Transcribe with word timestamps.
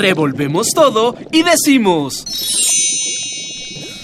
Revolvemos 0.00 0.68
todo 0.74 1.14
y 1.30 1.42
decimos... 1.42 2.24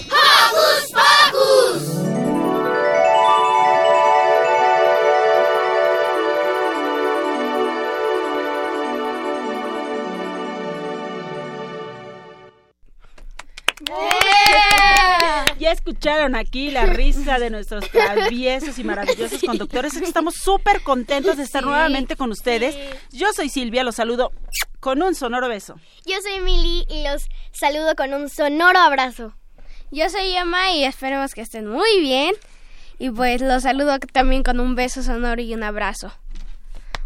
¡Hocus 0.05 0.91
Pocus! 0.93 1.97
Ya 15.59 15.71
escucharon 15.71 16.35
aquí 16.35 16.69
la 16.69 16.85
risa 16.85 17.39
de 17.39 17.49
nuestros 17.49 17.89
traviesos 17.89 18.77
y 18.77 18.83
maravillosos 18.83 19.41
conductores. 19.41 19.95
Estamos 19.95 20.35
súper 20.35 20.83
contentos 20.83 21.37
de 21.37 21.43
estar 21.43 21.63
nuevamente 21.65 22.15
con 22.15 22.29
ustedes. 22.29 22.75
Yo 23.11 23.33
soy 23.35 23.49
Silvia, 23.49 23.83
los 23.83 23.95
saludo 23.95 24.31
con 24.79 25.01
un 25.01 25.15
sonoro 25.15 25.47
beso. 25.49 25.75
Yo 26.05 26.15
soy 26.21 26.39
Mili 26.41 26.85
y 26.89 27.03
los 27.03 27.27
saludo 27.51 27.95
con 27.95 28.13
un 28.13 28.29
sonoro 28.29 28.79
abrazo. 28.79 29.33
Yo 29.91 30.09
soy 30.09 30.35
Emma 30.35 30.71
y 30.71 30.83
esperemos 30.83 31.33
que 31.33 31.41
estén 31.41 31.67
muy 31.67 31.99
bien. 32.01 32.33
Y 32.99 33.09
pues 33.11 33.41
los 33.41 33.63
saludo 33.63 33.99
también 34.11 34.43
con 34.43 34.59
un 34.59 34.75
beso 34.75 35.03
sonoro 35.03 35.41
y 35.41 35.53
un 35.53 35.63
abrazo. 35.63 36.11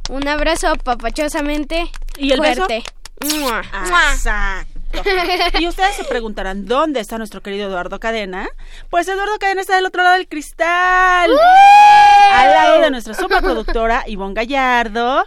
Un 0.09 0.27
abrazo 0.27 0.75
papachosamente 0.75 1.89
¿Y 2.17 2.31
el 2.31 2.37
fuerte. 2.37 2.83
beso? 3.19 3.61
Exacto. 4.03 4.81
Y 5.59 5.67
ustedes 5.67 5.95
se 5.95 6.03
preguntarán, 6.03 6.65
¿dónde 6.65 6.99
está 6.99 7.17
nuestro 7.17 7.41
querido 7.41 7.69
Eduardo 7.69 7.99
Cadena? 7.99 8.49
Pues 8.89 9.07
Eduardo 9.07 9.37
Cadena 9.39 9.61
está 9.61 9.75
del 9.75 9.85
otro 9.85 10.03
lado 10.03 10.15
del 10.17 10.27
cristal. 10.27 11.31
Al 12.33 12.51
lado 12.51 12.81
de 12.81 12.91
nuestra 12.91 13.13
superproductora 13.13 14.03
Ivonne 14.07 14.33
Gallardo. 14.33 15.23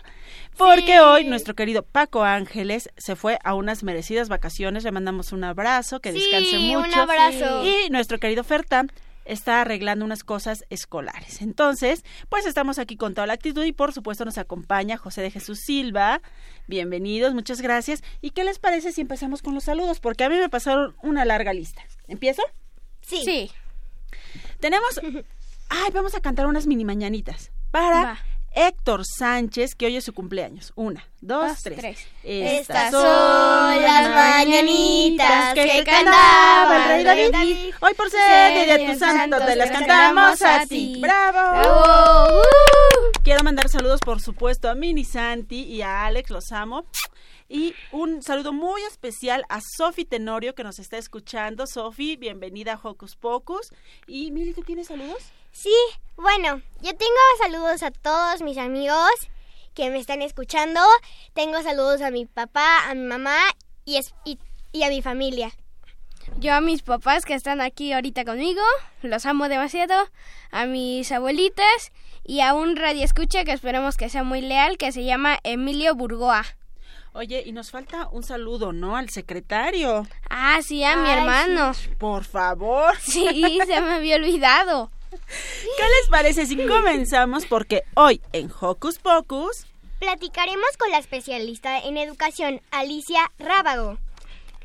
Porque 0.56 1.00
hoy 1.00 1.24
nuestro 1.24 1.55
querido 1.55 1.83
Paco 1.83 2.22
Ángeles 2.22 2.91
se 2.97 3.16
fue 3.16 3.38
a 3.42 3.55
unas 3.55 3.83
merecidas 3.83 4.28
vacaciones. 4.28 4.84
Le 4.84 4.92
mandamos 4.92 5.33
un 5.33 5.44
abrazo, 5.44 6.00
que 6.00 6.12
descanse 6.12 6.58
mucho. 6.58 6.88
un 6.88 6.94
abrazo. 6.94 7.64
Y 7.64 7.91
nuestro 7.91 8.19
querido 8.19 8.44
Ferta 8.44 8.86
está 9.25 9.62
arreglando 9.62 10.05
unas 10.05 10.22
cosas 10.22 10.64
escolares. 10.70 11.42
Entonces, 11.42 12.05
pues 12.28 12.47
estamos 12.47 12.78
aquí 12.78 12.97
con 12.97 13.14
toda 13.14 13.27
la 13.27 13.32
actitud 13.32 13.64
y 13.64 13.72
por 13.72 13.92
supuesto 13.92 14.25
nos 14.25 14.38
acompaña 14.38 14.97
José 14.97 15.22
de 15.22 15.30
Jesús 15.30 15.60
Silva. 15.60 16.20
Bienvenidos, 16.66 17.34
muchas 17.34 17.60
gracias. 17.60 18.02
¿Y 18.20 18.30
qué 18.30 18.44
les 18.44 18.58
parece 18.58 18.92
si 18.92 19.00
empezamos 19.00 19.42
con 19.42 19.55
los 19.55 19.64
saludos? 19.64 20.00
Porque 20.00 20.25
a 20.25 20.28
mí 20.28 20.36
me 20.36 20.48
pasaron 20.48 20.94
una 21.02 21.25
larga 21.25 21.52
lista. 21.52 21.82
¿Empiezo? 22.06 22.42
Sí. 23.00 23.22
Sí. 23.25 23.50
Tenemos... 24.60 25.00
Ay, 25.70 25.91
vamos 25.92 26.14
a 26.14 26.20
cantar 26.20 26.47
unas 26.47 26.66
mini 26.66 26.84
mañanitas 26.84 27.50
para 27.70 28.05
Va. 28.05 28.19
Héctor 28.55 29.02
Sánchez, 29.05 29.74
que 29.74 29.86
hoy 29.86 29.97
es 29.97 30.05
su 30.05 30.12
cumpleaños. 30.12 30.72
Una, 30.77 31.05
dos, 31.20 31.48
Dos, 31.48 31.62
tres. 31.62 31.78
tres. 31.78 32.06
Estas 32.22 32.92
son 32.92 33.02
las 33.83 34.10
mañanitas 34.10 35.55
que 35.55 35.83
cantaba 35.84 36.77
el 36.77 36.88
rey 36.88 37.05
David. 37.05 37.32
David. 37.32 37.75
Hoy 37.80 37.94
por 37.94 38.10
ser 38.10 38.64
día 38.64 38.78
de 38.78 38.92
tu 38.92 38.98
santo 38.98 39.38
te 39.44 39.56
las 39.56 39.70
cantamos 39.70 40.41
a 40.42 40.66
ti. 40.66 40.98
¡Bravo! 41.00 41.60
¡Bravo! 41.60 42.43
Quiero 43.25 43.43
mandar 43.43 43.69
saludos, 43.69 44.00
por 44.00 44.20
supuesto, 44.20 44.69
a 44.69 44.75
Mini 44.75 45.04
Santi 45.04 45.62
y 45.62 45.82
a 45.82 46.04
Alex, 46.04 46.31
los 46.31 46.53
amo. 46.53 46.84
Y 47.48 47.75
un 47.93 48.22
saludo 48.22 48.53
muy 48.53 48.82
especial 48.82 49.44
a 49.48 49.60
Sofi 49.76 50.04
Tenorio, 50.04 50.54
que 50.54 50.64
nos 50.64 50.78
está 50.78 50.97
escuchando. 50.97 51.66
Sofi, 51.66 52.16
bienvenida 52.16 52.75
a 52.75 52.81
Hocus 52.82 53.16
Pocus. 53.16 53.72
Y 54.06 54.31
Mili, 54.31 54.54
¿tú 54.54 54.62
tienes 54.62 54.87
saludos? 54.87 55.32
Sí, 55.56 55.72
bueno, 56.16 56.60
yo 56.81 56.97
tengo 56.97 57.15
saludos 57.41 57.82
a 57.84 57.92
todos 57.92 58.42
mis 58.42 58.59
amigos 58.59 59.09
que 59.72 59.88
me 59.91 59.98
están 59.98 60.20
escuchando. 60.20 60.81
Tengo 61.32 61.62
saludos 61.62 62.03
a 62.03 62.10
mi 62.10 62.26
papá, 62.26 62.88
a 62.91 62.94
mi 62.94 63.03
mamá 63.06 63.37
y, 63.84 63.97
es- 63.98 64.14
y, 64.25 64.38
y 64.72 64.82
a 64.82 64.88
mi 64.88 65.00
familia. 65.00 65.53
Yo 66.38 66.54
a 66.54 66.60
mis 66.60 66.82
papás 66.82 67.25
que 67.25 67.34
están 67.34 67.60
aquí 67.60 67.93
ahorita 67.93 68.25
conmigo, 68.25 68.62
los 69.03 69.26
amo 69.26 69.48
demasiado. 69.48 70.09
A 70.50 70.66
mis 70.66 71.12
abuelitas 71.12 71.93
y 72.25 72.41
a 72.41 72.53
un 72.54 72.75
radioescucha 72.76 73.44
que 73.44 73.53
esperemos 73.53 73.97
que 73.97 74.09
sea 74.09 74.25
muy 74.25 74.41
leal, 74.41 74.76
que 74.76 74.91
se 74.91 75.04
llama 75.04 75.38
Emilio 75.44 75.94
Burgoa. 75.94 76.44
Oye, 77.12 77.44
y 77.47 77.53
nos 77.53 77.70
falta 77.70 78.09
un 78.10 78.25
saludo, 78.25 78.72
¿no? 78.72 78.97
Al 78.97 79.09
secretario. 79.10 80.04
Ah, 80.31 80.59
sí, 80.62 80.82
a 80.82 80.97
mi 80.97 81.09
hermano. 81.10 81.70
Por 81.98 82.25
favor. 82.25 82.97
Sí, 83.00 83.60
se 83.64 83.81
me 83.81 83.94
había 83.94 84.16
olvidado. 84.16 84.91
¿Qué 85.76 85.82
les 85.82 86.08
parece 86.10 86.47
si 86.47 86.56
comenzamos? 86.66 87.47
Porque 87.47 87.82
hoy 87.94 88.20
en 88.32 88.50
Hocus 88.60 88.98
Pocus 88.98 89.66
Platicaremos 90.04 90.76
con 90.76 90.91
la 90.91 90.98
especialista 90.98 91.78
en 91.78 91.97
educación, 91.97 92.60
Alicia 92.70 93.30
Rábago, 93.38 93.97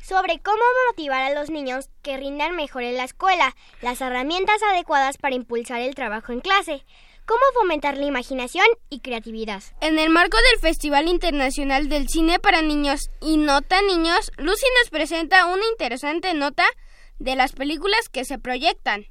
sobre 0.02 0.38
cómo 0.38 0.60
motivar 0.88 1.22
a 1.22 1.34
los 1.34 1.48
niños 1.48 1.88
que 2.02 2.18
rindan 2.18 2.56
mejor 2.56 2.82
en 2.82 2.96
la 2.96 3.04
escuela, 3.04 3.56
las 3.80 4.02
herramientas 4.02 4.62
adecuadas 4.62 5.16
para 5.16 5.36
impulsar 5.36 5.80
el 5.80 5.94
trabajo 5.94 6.32
en 6.32 6.40
clase, 6.40 6.84
cómo 7.24 7.40
fomentar 7.54 7.96
la 7.96 8.04
imaginación 8.04 8.66
y 8.90 9.00
creatividad. 9.00 9.62
En 9.80 9.98
el 9.98 10.10
marco 10.10 10.36
del 10.36 10.60
Festival 10.60 11.08
Internacional 11.08 11.88
del 11.88 12.08
Cine 12.08 12.38
para 12.38 12.60
Niños 12.60 13.08
y 13.22 13.38
Nota 13.38 13.80
Niños, 13.82 14.32
Lucy 14.36 14.66
nos 14.80 14.90
presenta 14.90 15.46
una 15.46 15.66
interesante 15.70 16.34
nota 16.34 16.66
de 17.18 17.36
las 17.36 17.52
películas 17.52 18.10
que 18.10 18.26
se 18.26 18.38
proyectan. 18.38 19.06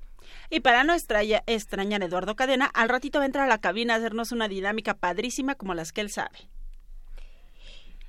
Y 0.49 0.61
para 0.61 0.83
no 0.83 0.93
extraña- 0.93 1.43
extrañar 1.45 2.01
a 2.01 2.05
Eduardo 2.05 2.35
Cadena, 2.35 2.65
al 2.73 2.89
ratito 2.89 3.19
va 3.19 3.23
a 3.23 3.27
entrar 3.27 3.45
a 3.45 3.49
la 3.49 3.59
cabina 3.61 3.93
a 3.93 3.97
hacernos 3.97 4.31
una 4.31 4.47
dinámica 4.47 4.95
padrísima 4.95 5.53
como 5.55 5.75
las 5.75 5.91
que 5.91 6.01
él 6.01 6.09
sabe. 6.09 6.49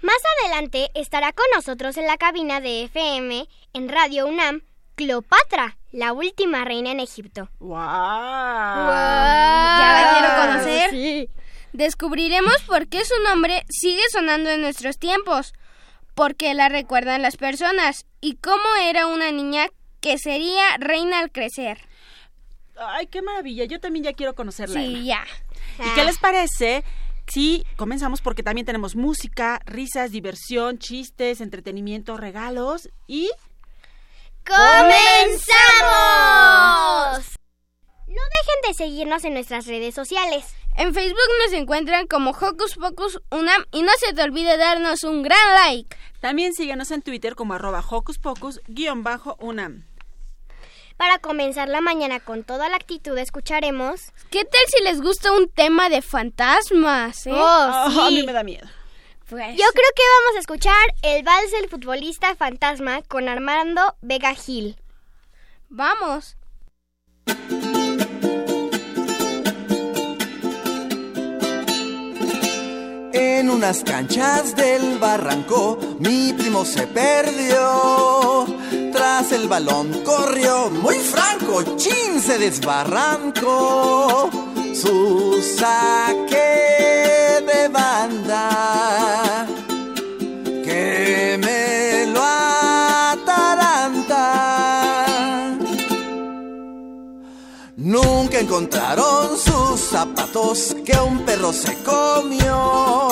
Más 0.02 0.16
adelante 0.40 0.90
estará 0.94 1.32
con 1.32 1.44
nosotros 1.54 1.96
en 1.98 2.06
la 2.06 2.16
cabina 2.16 2.60
de 2.60 2.84
FM 2.84 3.46
en 3.74 3.88
Radio 3.90 4.26
UNAM, 4.26 4.62
Cleopatra, 4.94 5.76
la 5.92 6.14
última 6.14 6.64
reina 6.64 6.90
en 6.92 7.00
Egipto. 7.00 7.50
¡Wow! 7.58 7.76
¿Ya 7.76 7.82
la 9.94 10.18
quiero 10.18 10.52
conocer? 10.52 11.28
Descubriremos 11.74 12.56
por 12.66 12.88
qué 12.88 13.04
su 13.04 13.14
nombre 13.22 13.64
sigue 13.68 14.02
sonando 14.10 14.48
en 14.50 14.62
nuestros 14.62 14.98
tiempos, 14.98 15.52
por 16.14 16.34
qué 16.34 16.52
la 16.54 16.68
recuerdan 16.68 17.22
las 17.22 17.36
personas 17.36 18.06
y 18.20 18.34
cómo 18.36 18.64
era 18.82 19.06
una 19.06 19.30
niña 19.30 19.68
que 20.00 20.18
sería 20.18 20.76
reina 20.78 21.20
al 21.20 21.30
crecer. 21.30 21.78
¡Ay, 22.80 23.08
qué 23.08 23.20
maravilla! 23.20 23.66
Yo 23.66 23.78
también 23.78 24.04
ya 24.04 24.14
quiero 24.14 24.34
conocerla. 24.34 24.82
Emma. 24.82 24.98
Sí, 24.98 25.04
ya. 25.04 25.22
¿Y 25.78 25.94
qué 25.94 26.02
les 26.02 26.18
parece 26.18 26.82
si 27.26 27.66
comenzamos? 27.76 28.22
Porque 28.22 28.42
también 28.42 28.64
tenemos 28.64 28.96
música, 28.96 29.60
risas, 29.66 30.12
diversión, 30.12 30.78
chistes, 30.78 31.42
entretenimiento, 31.42 32.16
regalos 32.16 32.88
y... 33.06 33.30
¡Comenzamos! 34.46 35.50
No 38.06 38.22
dejen 38.34 38.60
de 38.66 38.74
seguirnos 38.74 39.24
en 39.24 39.34
nuestras 39.34 39.66
redes 39.66 39.94
sociales. 39.94 40.46
En 40.76 40.94
Facebook 40.94 41.18
nos 41.44 41.52
encuentran 41.52 42.06
como 42.06 42.30
Hocus 42.30 42.76
Pocus 42.76 43.20
Unam 43.30 43.62
y 43.72 43.82
no 43.82 43.92
se 43.98 44.14
te 44.14 44.22
olvide 44.22 44.56
darnos 44.56 45.04
un 45.04 45.22
gran 45.22 45.54
like. 45.66 45.94
También 46.20 46.54
síguenos 46.54 46.90
en 46.90 47.02
Twitter 47.02 47.34
como 47.34 47.52
arroba 47.52 47.84
Hocus 47.86 48.18
Pocus 48.18 48.62
guion 48.66 49.02
bajo 49.02 49.36
UNAM. 49.40 49.89
Para 51.00 51.18
comenzar 51.18 51.66
la 51.70 51.80
mañana 51.80 52.20
con 52.20 52.44
toda 52.44 52.68
la 52.68 52.76
actitud 52.76 53.16
escucharemos... 53.16 54.12
¿Qué 54.28 54.44
tal 54.44 54.60
si 54.68 54.84
les 54.84 55.00
gusta 55.00 55.32
un 55.32 55.48
tema 55.48 55.88
de 55.88 56.02
fantasmas? 56.02 57.26
eh? 57.26 57.30
Oh, 57.32 57.38
Ah, 57.42 57.86
a 57.86 58.10
mí 58.10 58.20
sí. 58.20 58.26
me 58.26 58.34
da 58.34 58.42
miedo. 58.44 58.68
Pues, 59.30 59.56
Yo 59.56 59.64
creo 59.72 59.90
que 59.96 60.02
vamos 60.18 60.36
a 60.36 60.40
escuchar 60.40 60.94
el 61.00 61.22
vals 61.22 61.52
del 61.52 61.70
futbolista 61.70 62.36
fantasma 62.36 63.00
con 63.08 63.30
Armando 63.30 63.96
Vega 64.02 64.34
Gil. 64.34 64.76
vamos. 65.70 66.36
En 73.22 73.50
unas 73.50 73.84
canchas 73.84 74.56
del 74.56 74.98
barranco 74.98 75.78
mi 75.98 76.32
primo 76.32 76.64
se 76.64 76.86
perdió. 76.86 78.46
Tras 78.94 79.32
el 79.32 79.46
balón 79.46 79.92
corrió, 80.04 80.70
muy 80.70 80.94
franco, 80.96 81.62
chin 81.76 82.18
se 82.18 82.38
desbarrancó. 82.38 84.30
Su 84.74 85.38
saque 85.58 87.44
de 87.46 87.68
banda 87.68 89.46
que 90.64 91.38
me 91.44 92.06
lo 92.10 92.22
ataranta. 93.12 94.24
Nunca 97.76 98.38
encontraron 98.38 99.36
sus 99.36 99.78
zapatos 99.78 100.09
que 100.32 100.96
un 101.00 101.24
perro 101.24 101.52
se 101.52 101.74
comió. 101.82 103.08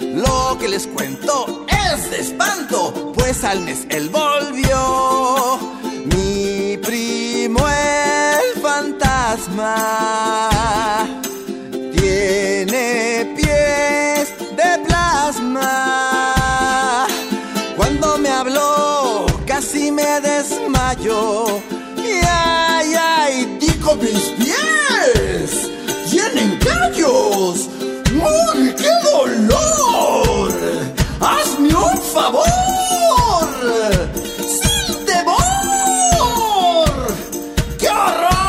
Lo 0.00 0.56
que 0.58 0.68
les 0.68 0.86
cuento 0.86 1.66
es 1.68 2.10
de 2.10 2.20
espanto, 2.20 3.12
pues 3.12 3.42
al 3.42 3.60
mes 3.60 3.86
él 3.90 4.08
volvió. 4.08 5.58
Mi 6.14 6.76
primo 6.76 7.58
el 7.68 8.62
fantasma 8.62 10.59
¡Uy, 28.20 28.74
qué 28.76 28.90
dolor! 29.10 30.52
¡Hazme 31.20 31.74
un 31.74 31.98
favor! 32.14 32.46
¡Sin 34.38 35.04
temor! 35.06 36.90
¡Qué 37.78 37.88
horror! 37.88 38.40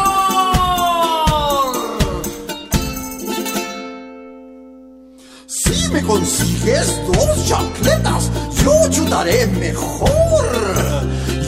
Si 5.47 5.87
me 5.89 6.01
consigues 6.03 6.87
dos 7.07 7.47
chancletas, 7.47 8.29
yo 8.63 8.71
ayudaré 8.85 9.47
mejor. 9.47 10.11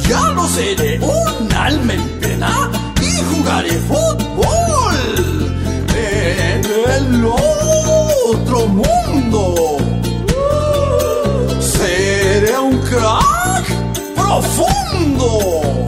Ya 0.07 0.23
no 0.33 0.47
seré 0.49 0.99
un 0.99 1.53
alma 1.53 1.93
en 1.93 2.43
y 3.01 3.21
jugaré 3.35 3.71
fútbol 3.79 4.95
en 5.95 6.65
el 6.65 7.21
otro 8.33 8.67
mundo. 8.67 9.77
Seré 11.59 12.57
un 12.57 12.77
crack 12.79 13.65
profundo. 14.15 15.87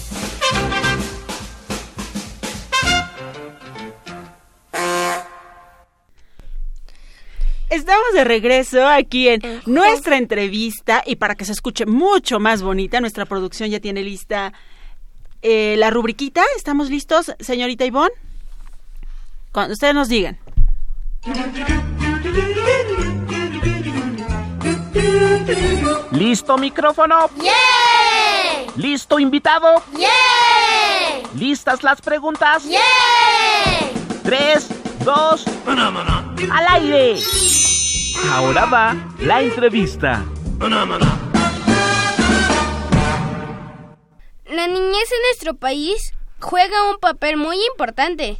Estamos 7.71 8.11
de 8.13 8.25
regreso 8.25 8.85
aquí 8.85 9.29
en 9.29 9.61
nuestra 9.65 10.17
entrevista 10.17 11.03
y 11.05 11.15
para 11.15 11.35
que 11.35 11.45
se 11.45 11.53
escuche 11.53 11.85
mucho 11.85 12.37
más 12.37 12.61
bonita, 12.61 12.99
nuestra 12.99 13.25
producción 13.25 13.69
ya 13.69 13.79
tiene 13.79 14.03
lista 14.03 14.51
eh, 15.41 15.75
la 15.77 15.89
rubriquita. 15.89 16.43
¿Estamos 16.57 16.89
listos, 16.89 17.31
señorita 17.39 17.85
Ivonne? 17.85 18.13
Cuando 19.53 19.71
ustedes 19.71 19.93
nos 19.93 20.09
digan. 20.09 20.37
¿Listo 26.11 26.57
micrófono? 26.57 27.29
¡Yeah! 27.41 28.73
¿Listo 28.75 29.17
invitado? 29.17 29.81
¡Yeah! 29.97 30.09
¿Listas 31.37 31.83
las 31.83 32.01
preguntas? 32.01 32.65
¡Yeah! 32.65 32.81
Tres, 34.23 34.67
dos, 35.05 35.45
al 35.65 36.67
aire. 36.67 37.60
Ahora 38.29 38.65
va 38.65 38.95
la 39.19 39.41
entrevista. 39.41 40.25
La 44.45 44.67
niñez 44.67 45.11
en 45.11 45.21
nuestro 45.27 45.55
país 45.55 46.13
juega 46.39 46.89
un 46.91 46.97
papel 46.99 47.37
muy 47.37 47.57
importante. 47.71 48.39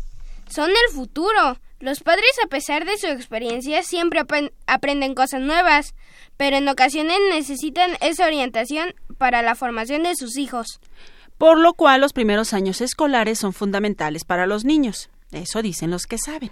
Son 0.50 0.70
el 0.70 0.94
futuro. 0.94 1.58
Los 1.80 2.02
padres, 2.02 2.32
a 2.44 2.48
pesar 2.48 2.86
de 2.86 2.98
su 2.98 3.08
experiencia, 3.08 3.82
siempre 3.82 4.22
aprenden 4.68 5.16
cosas 5.16 5.42
nuevas, 5.42 5.96
pero 6.38 6.58
en 6.58 6.70
ocasiones 6.70 7.18
necesitan 7.32 7.98
esa 8.02 8.28
orientación 8.28 8.94
para 9.18 9.42
la 9.42 9.56
formación 9.56 10.04
de 10.04 10.16
sus 10.16 10.38
hijos. 10.38 10.80
Por 11.38 11.58
lo 11.58 11.74
cual 11.74 12.02
los 12.02 12.14
primeros 12.14 12.54
años 12.54 12.82
escolares 12.82 13.40
son 13.40 13.52
fundamentales 13.52 14.26
para 14.26 14.46
los 14.46 14.64
niños. 14.64 15.10
Eso 15.32 15.62
dicen 15.62 15.90
los 15.90 16.06
que 16.06 16.20
saben. 16.20 16.52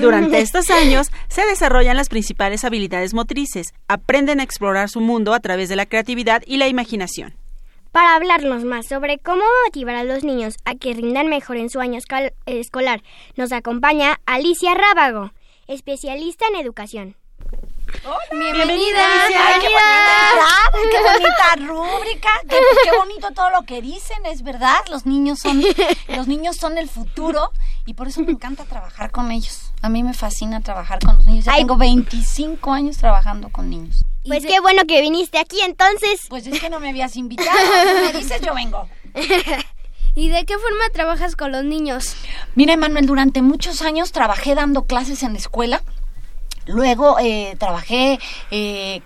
Durante 0.00 0.40
estos 0.40 0.70
años 0.70 1.10
se 1.28 1.44
desarrollan 1.46 1.96
las 1.96 2.08
principales 2.08 2.64
habilidades 2.64 3.14
motrices, 3.14 3.72
aprenden 3.88 4.40
a 4.40 4.42
explorar 4.42 4.88
su 4.88 5.00
mundo 5.00 5.34
a 5.34 5.40
través 5.40 5.68
de 5.68 5.76
la 5.76 5.86
creatividad 5.86 6.42
y 6.46 6.56
la 6.56 6.68
imaginación. 6.68 7.34
Para 7.92 8.14
hablarnos 8.14 8.64
más 8.64 8.86
sobre 8.86 9.18
cómo 9.18 9.42
motivar 9.66 9.96
a 9.96 10.04
los 10.04 10.22
niños 10.22 10.54
a 10.64 10.76
que 10.76 10.94
rindan 10.94 11.26
mejor 11.26 11.56
en 11.56 11.70
su 11.70 11.80
año 11.80 11.98
escolar, 12.46 13.02
nos 13.36 13.50
acompaña 13.52 14.20
Alicia 14.26 14.74
Rábago, 14.74 15.32
especialista 15.66 16.46
en 16.52 16.60
educación. 16.60 17.19
Bienvenida. 18.30 19.00
Ay, 19.26 19.60
qué 19.60 19.68
bonita, 19.68 20.90
qué 20.90 21.02
bonita 21.12 21.56
rúbrica, 21.66 22.28
qué, 22.48 22.56
qué 22.84 22.96
bonito 22.96 23.30
todo 23.32 23.50
lo 23.50 23.62
que 23.62 23.82
dicen, 23.82 24.24
es 24.26 24.42
verdad, 24.42 24.78
los 24.88 25.06
niños 25.06 25.40
son 25.40 25.62
los 26.08 26.28
niños 26.28 26.56
son 26.56 26.78
el 26.78 26.88
futuro 26.88 27.52
y 27.86 27.94
por 27.94 28.08
eso 28.08 28.20
me 28.22 28.32
encanta 28.32 28.64
trabajar 28.64 29.10
con 29.10 29.30
ellos. 29.30 29.72
A 29.82 29.88
mí 29.88 30.02
me 30.02 30.14
fascina 30.14 30.60
trabajar 30.60 30.98
con 31.00 31.16
los 31.16 31.26
niños. 31.26 31.44
Ya 31.44 31.52
Ay. 31.52 31.60
tengo 31.60 31.76
25 31.76 32.72
años 32.72 32.96
trabajando 32.98 33.48
con 33.48 33.68
niños. 33.70 34.04
Pues 34.26 34.44
qué 34.44 34.60
bueno 34.60 34.82
que 34.86 35.00
viniste 35.00 35.38
aquí 35.38 35.60
entonces. 35.62 36.26
Pues 36.28 36.46
es 36.46 36.60
que 36.60 36.70
no 36.70 36.78
me 36.78 36.90
habías 36.90 37.16
invitado, 37.16 37.58
me 38.04 38.12
dices 38.18 38.40
yo 38.42 38.54
vengo. 38.54 38.88
¿Y 40.14 40.28
de 40.28 40.44
qué 40.44 40.58
forma 40.58 40.84
trabajas 40.92 41.36
con 41.36 41.52
los 41.52 41.64
niños? 41.64 42.16
Mira, 42.54 42.74
Emanuel, 42.74 43.06
durante 43.06 43.42
muchos 43.42 43.80
años 43.82 44.12
trabajé 44.12 44.54
dando 44.54 44.84
clases 44.84 45.22
en 45.22 45.32
la 45.32 45.38
escuela. 45.38 45.82
Luego 46.66 47.18
eh, 47.18 47.56
trabajé 47.58 48.18
eh, 48.50 49.02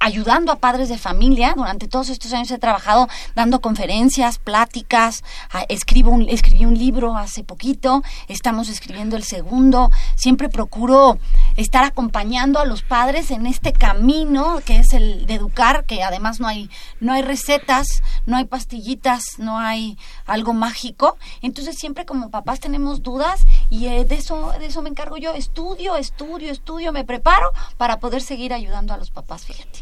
ayudando 0.00 0.52
a 0.52 0.56
padres 0.56 0.88
de 0.88 0.98
familia. 0.98 1.54
Durante 1.56 1.88
todos 1.88 2.08
estos 2.08 2.32
años 2.32 2.50
he 2.50 2.58
trabajado 2.58 3.08
dando 3.34 3.60
conferencias, 3.60 4.38
pláticas. 4.38 5.24
ah, 5.52 5.64
escribo 5.68 6.10
un, 6.10 6.28
escribí 6.28 6.64
un 6.64 6.78
libro 6.78 7.16
hace 7.16 7.44
poquito. 7.44 8.02
Estamos 8.28 8.68
escribiendo 8.68 9.16
el 9.16 9.24
segundo. 9.24 9.90
Siempre 10.14 10.48
procuro 10.48 11.18
estar 11.56 11.84
acompañando 11.84 12.58
a 12.58 12.64
los 12.64 12.82
padres 12.82 13.30
en 13.30 13.46
este 13.46 13.72
camino 13.72 14.60
que 14.64 14.78
es 14.78 14.92
el 14.92 15.26
de 15.26 15.34
educar, 15.34 15.84
que 15.84 16.02
además 16.02 16.40
no 16.40 16.48
hay 16.48 16.70
no 17.00 17.12
hay 17.12 17.22
recetas, 17.22 18.02
no 18.26 18.36
hay 18.36 18.44
pastillitas, 18.44 19.38
no 19.38 19.58
hay 19.58 19.98
algo 20.26 20.52
mágico. 20.52 21.16
Entonces 21.42 21.76
siempre 21.76 22.06
como 22.06 22.30
papás 22.30 22.60
tenemos 22.60 23.02
dudas 23.02 23.44
y 23.70 23.86
eh, 23.86 24.04
de 24.04 24.16
eso 24.16 24.52
de 24.58 24.66
eso 24.66 24.82
me 24.82 24.90
encargo 24.90 25.16
yo. 25.16 25.34
Estudio, 25.34 25.96
estudio, 25.96 26.50
estudio, 26.50 26.92
me 26.92 27.04
preparo 27.04 27.52
para 27.76 27.98
poder 27.98 28.22
seguir 28.22 28.52
ayudando 28.52 28.94
a 28.94 28.96
los 28.96 29.10
papás. 29.10 29.44
Fíjate. 29.44 29.75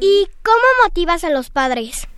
¿Y 0.00 0.28
cómo 0.42 0.58
motivas 0.84 1.22
a 1.24 1.30
los 1.30 1.50
padres? 1.50 2.08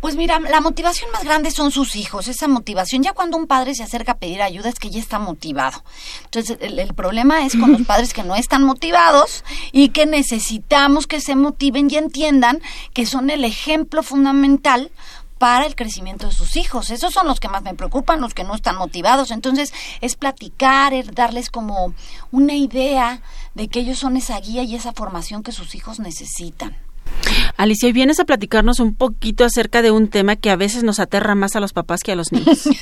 Pues 0.00 0.16
mira, 0.16 0.40
la 0.40 0.60
motivación 0.60 1.10
más 1.12 1.24
grande 1.24 1.50
son 1.50 1.70
sus 1.70 1.94
hijos, 1.94 2.26
esa 2.26 2.48
motivación. 2.48 3.02
Ya 3.02 3.12
cuando 3.12 3.36
un 3.36 3.46
padre 3.46 3.74
se 3.74 3.82
acerca 3.82 4.12
a 4.12 4.18
pedir 4.18 4.40
ayuda 4.40 4.68
es 4.70 4.78
que 4.78 4.90
ya 4.90 4.98
está 4.98 5.18
motivado. 5.18 5.84
Entonces, 6.24 6.58
el, 6.60 6.78
el 6.78 6.94
problema 6.94 7.44
es 7.44 7.54
con 7.56 7.72
los 7.72 7.82
padres 7.86 8.14
que 8.14 8.24
no 8.24 8.34
están 8.34 8.64
motivados 8.64 9.44
y 9.72 9.90
que 9.90 10.06
necesitamos 10.06 11.06
que 11.06 11.20
se 11.20 11.36
motiven 11.36 11.90
y 11.90 11.96
entiendan 11.96 12.60
que 12.94 13.06
son 13.06 13.30
el 13.30 13.44
ejemplo 13.44 14.02
fundamental 14.02 14.90
para 15.38 15.66
el 15.66 15.74
crecimiento 15.74 16.28
de 16.28 16.32
sus 16.32 16.56
hijos. 16.56 16.90
Esos 16.90 17.12
son 17.12 17.26
los 17.26 17.40
que 17.40 17.48
más 17.48 17.62
me 17.62 17.74
preocupan, 17.74 18.20
los 18.20 18.32
que 18.32 18.44
no 18.44 18.54
están 18.54 18.76
motivados. 18.76 19.32
Entonces, 19.32 19.74
es 20.00 20.16
platicar, 20.16 20.94
es 20.94 21.12
darles 21.14 21.50
como 21.50 21.94
una 22.30 22.54
idea 22.54 23.22
de 23.54 23.68
que 23.68 23.80
ellos 23.80 23.98
son 23.98 24.16
esa 24.16 24.38
guía 24.40 24.62
y 24.62 24.76
esa 24.76 24.92
formación 24.92 25.42
que 25.42 25.52
sus 25.52 25.74
hijos 25.74 25.98
necesitan. 25.98 26.76
Alicia, 27.56 27.86
hoy 27.86 27.92
vienes 27.92 28.18
a 28.18 28.24
platicarnos 28.24 28.80
un 28.80 28.94
poquito 28.94 29.44
acerca 29.44 29.82
de 29.82 29.90
un 29.90 30.08
tema 30.08 30.36
que 30.36 30.50
a 30.50 30.56
veces 30.56 30.82
nos 30.82 30.98
aterra 31.00 31.34
más 31.34 31.54
a 31.54 31.60
los 31.60 31.72
papás 31.72 32.02
que 32.02 32.12
a 32.12 32.16
los 32.16 32.32
niños. 32.32 32.68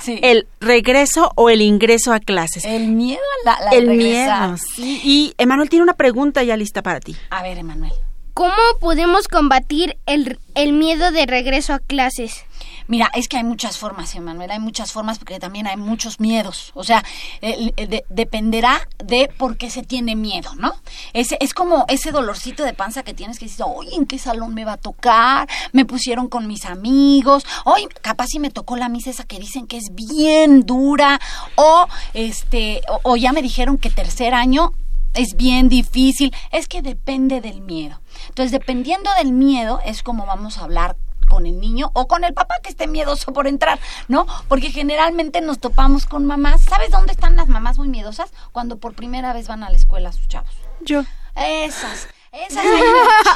Sí. 0.00 0.18
El 0.22 0.46
regreso 0.60 1.32
o 1.34 1.50
el 1.50 1.60
ingreso 1.60 2.12
a 2.12 2.20
clases. 2.20 2.64
El 2.64 2.88
miedo 2.88 3.20
a 3.44 3.50
la, 3.50 3.64
la 3.64 3.70
el 3.76 3.88
miedo. 3.90 4.56
sí. 4.56 5.00
Y 5.04 5.34
Emanuel 5.38 5.68
tiene 5.68 5.82
una 5.82 5.94
pregunta 5.94 6.42
ya 6.42 6.56
lista 6.56 6.82
para 6.82 7.00
ti. 7.00 7.16
A 7.30 7.42
ver, 7.42 7.58
Emanuel. 7.58 7.92
¿Cómo 8.32 8.54
podemos 8.80 9.26
combatir 9.28 9.98
el, 10.06 10.38
el 10.54 10.72
miedo 10.72 11.10
de 11.10 11.26
regreso 11.26 11.74
a 11.74 11.80
clases? 11.80 12.44
Mira, 12.88 13.10
es 13.14 13.28
que 13.28 13.36
hay 13.36 13.44
muchas 13.44 13.78
formas, 13.78 14.14
Emanuel, 14.14 14.50
hay 14.50 14.58
muchas 14.58 14.92
formas 14.92 15.18
porque 15.18 15.38
también 15.38 15.66
hay 15.66 15.76
muchos 15.76 16.20
miedos. 16.20 16.72
O 16.74 16.84
sea, 16.84 17.04
el 17.42 17.72
de- 17.76 18.04
dependerá 18.08 18.88
de 19.04 19.30
por 19.36 19.56
qué 19.58 19.70
se 19.70 19.82
tiene 19.82 20.16
miedo, 20.16 20.54
¿no? 20.56 20.72
Ese, 21.12 21.36
es 21.40 21.52
como 21.54 21.84
ese 21.88 22.10
dolorcito 22.12 22.64
de 22.64 22.72
panza 22.72 23.02
que 23.02 23.12
tienes 23.14 23.38
que 23.38 23.44
decir, 23.44 23.64
oye, 23.68 23.94
¿en 23.94 24.06
qué 24.06 24.18
salón 24.18 24.54
me 24.54 24.64
va 24.64 24.72
a 24.72 24.76
tocar? 24.78 25.48
Me 25.72 25.84
pusieron 25.84 26.28
con 26.28 26.46
mis 26.46 26.64
amigos, 26.64 27.44
oye, 27.64 27.88
capaz 28.00 28.28
si 28.28 28.38
me 28.40 28.50
tocó 28.50 28.76
la 28.76 28.88
misa 28.88 29.10
esa 29.10 29.24
que 29.24 29.38
dicen 29.38 29.66
que 29.66 29.76
es 29.76 29.94
bien 29.94 30.64
dura, 30.64 31.20
o 31.56 31.86
este, 32.14 32.80
o, 32.88 33.00
o 33.12 33.16
ya 33.16 33.32
me 33.32 33.42
dijeron 33.42 33.76
que 33.78 33.90
tercer 33.90 34.32
año 34.34 34.72
es 35.14 35.36
bien 35.36 35.68
difícil, 35.68 36.34
es 36.52 36.68
que 36.68 36.80
depende 36.82 37.40
del 37.40 37.60
miedo. 37.60 38.00
Entonces, 38.28 38.52
dependiendo 38.52 39.10
del 39.18 39.32
miedo, 39.32 39.80
es 39.84 40.02
como 40.02 40.26
vamos 40.26 40.58
a 40.58 40.64
hablar 40.64 40.96
con 41.28 41.46
el 41.46 41.60
niño 41.60 41.90
o 41.94 42.08
con 42.08 42.24
el 42.24 42.34
papá 42.34 42.56
que 42.62 42.70
esté 42.70 42.86
miedoso 42.86 43.32
por 43.32 43.46
entrar, 43.46 43.78
¿no? 44.08 44.26
Porque 44.48 44.70
generalmente 44.70 45.40
nos 45.40 45.58
topamos 45.58 46.06
con 46.06 46.26
mamás. 46.26 46.62
¿Sabes 46.62 46.90
dónde 46.90 47.12
están 47.12 47.36
las 47.36 47.48
mamás 47.48 47.78
muy 47.78 47.88
miedosas? 47.88 48.32
Cuando 48.52 48.78
por 48.78 48.94
primera 48.94 49.32
vez 49.32 49.48
van 49.48 49.62
a 49.62 49.70
la 49.70 49.76
escuela 49.76 50.12
sus 50.12 50.26
chavos. 50.28 50.50
Yo. 50.80 51.04
Esas, 51.36 52.08
esas 52.32 52.64
hay 52.64 52.82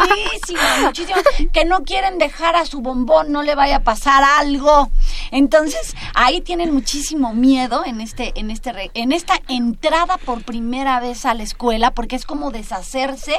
muchísimas, 0.09 0.81
muchísimas, 0.83 1.23
que 1.53 1.65
no 1.65 1.85
quieren 1.85 2.19
dejar 2.19 2.57
a 2.57 2.67
su 2.67 2.81
bombón, 2.81 3.31
no 3.31 3.43
le 3.43 3.55
vaya 3.55 3.77
a 3.77 3.81
pasar 3.81 4.25
algo. 4.25 4.91
Entonces, 5.31 5.95
ahí 6.15 6.41
tienen 6.41 6.75
muchísimo 6.75 7.33
miedo 7.33 7.85
en 7.85 8.01
este, 8.01 8.33
en 8.35 8.51
este, 8.51 8.91
en 8.95 9.13
esta 9.13 9.35
entrada 9.47 10.19
por 10.19 10.43
primera 10.43 10.99
vez 10.99 11.25
a 11.27 11.35
la 11.35 11.45
escuela, 11.45 11.93
porque 11.93 12.17
es 12.17 12.27
como 12.27 12.51
deshacerse 12.51 13.39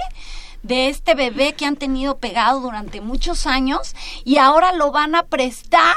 de 0.63 0.89
este 0.89 1.13
bebé 1.13 1.53
que 1.53 1.65
han 1.65 1.75
tenido 1.75 2.17
pegado 2.17 2.62
durante 2.62 3.01
muchos 3.01 3.46
años 3.46 3.96
y 4.24 4.38
ahora 4.38 4.74
lo 4.74 4.91
van 4.91 5.13
a 5.15 5.24
prestar 5.24 5.96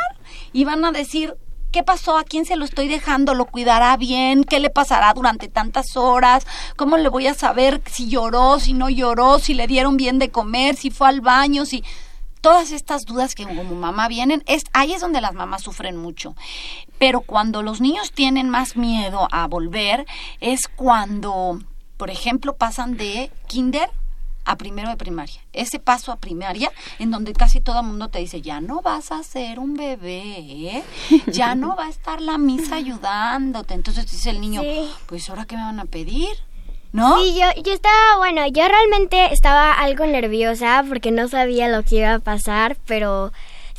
y 0.53 0.65
van 0.65 0.85
a 0.85 0.93
decir, 0.93 1.37
¿Qué 1.73 1.83
pasó? 1.83 2.17
¿A 2.17 2.25
quién 2.25 2.47
se 2.47 2.57
lo 2.57 2.65
estoy 2.65 2.89
dejando? 2.89 3.35
¿Lo 3.35 3.45
cuidará 3.45 3.95
bien? 3.99 4.45
¿Qué 4.45 4.61
le 4.61 4.71
pasará 4.71 5.13
durante 5.13 5.49
tantas 5.49 5.95
horas? 5.95 6.47
¿Cómo 6.77 6.97
le 6.97 7.11
voy 7.11 7.27
a 7.27 7.35
saber 7.35 7.83
si 7.85 8.09
lloró, 8.09 8.59
si 8.61 8.73
no 8.73 8.89
lloró, 8.89 9.39
si 9.41 9.53
le 9.53 9.67
dieron 9.67 9.99
bien 9.99 10.19
de 10.19 10.31
comer, 10.31 10.77
si 10.77 10.91
fue 10.91 11.09
al 11.09 11.21
baño, 11.21 11.67
si 11.67 11.85
todas 12.41 12.71
estas 12.71 13.05
dudas 13.05 13.35
que 13.35 13.45
como 13.45 13.65
mamá 13.75 14.09
vienen, 14.09 14.43
es 14.47 14.65
ahí 14.73 14.95
es 14.95 15.03
donde 15.03 15.21
las 15.21 15.35
mamás 15.35 15.63
sufren 15.63 15.99
mucho. 15.99 16.35
Pero 16.99 17.21
cuando 17.21 17.63
los 17.63 17.83
niños 17.83 18.13
tienen 18.13 18.49
más 18.49 18.77
miedo 18.77 19.29
a 19.31 19.47
volver 19.47 20.07
es 20.41 20.69
cuando, 20.69 21.59
por 21.99 22.09
ejemplo, 22.09 22.57
pasan 22.57 22.97
de 22.97 23.31
kinder 23.49 23.91
a 24.47 24.57
primero 24.57 24.89
de 24.89 24.97
primaria. 24.97 25.41
Ese 25.53 25.79
paso 25.79 26.13
a 26.13 26.17
primaria, 26.17 26.73
en 26.99 27.11
donde 27.11 27.33
casi 27.35 27.61
todo 27.61 27.81
el 27.81 27.87
mundo 27.87 28.09
te 28.09 28.21
dice, 28.21 28.41
ya 28.41 28.61
no 28.61 28.81
vas 28.81 29.13
a 29.13 29.23
ser 29.23 29.59
un 29.59 29.75
bebé, 29.75 30.39
¿eh? 30.39 30.85
ya 31.27 31.55
no 31.55 31.77
va 31.77 31.87
a 31.87 31.91
estar 31.91 32.21
la 32.23 32.39
misa 32.39 32.77
ayudándote. 32.77 33.75
Entonces 33.75 34.11
dice 34.11 34.31
el 34.31 34.41
niño, 34.41 34.63
Sí. 34.63 34.89
pues 35.07 35.29
ahora 35.29 35.45
qué 35.47 35.57
me 35.57 35.63
van 35.65 35.81
a 35.81 35.85
pedir, 35.85 36.29
¿no? 36.93 37.19
Sí, 37.21 37.35
yo, 37.39 37.63
yo 37.63 37.73
estaba, 37.73 38.17
bueno, 38.19 38.47
yo 38.47 38.67
realmente 38.67 39.33
estaba 39.33 39.73
algo 39.73 40.07
nerviosa 40.07 40.85
porque 40.89 41.11
no 41.11 41.29
sabía 41.29 41.69
lo 41.69 41.83
que 41.83 41.97
iba 41.97 42.15
a 42.15 42.19
pasar, 42.21 42.77
pero 42.87 43.33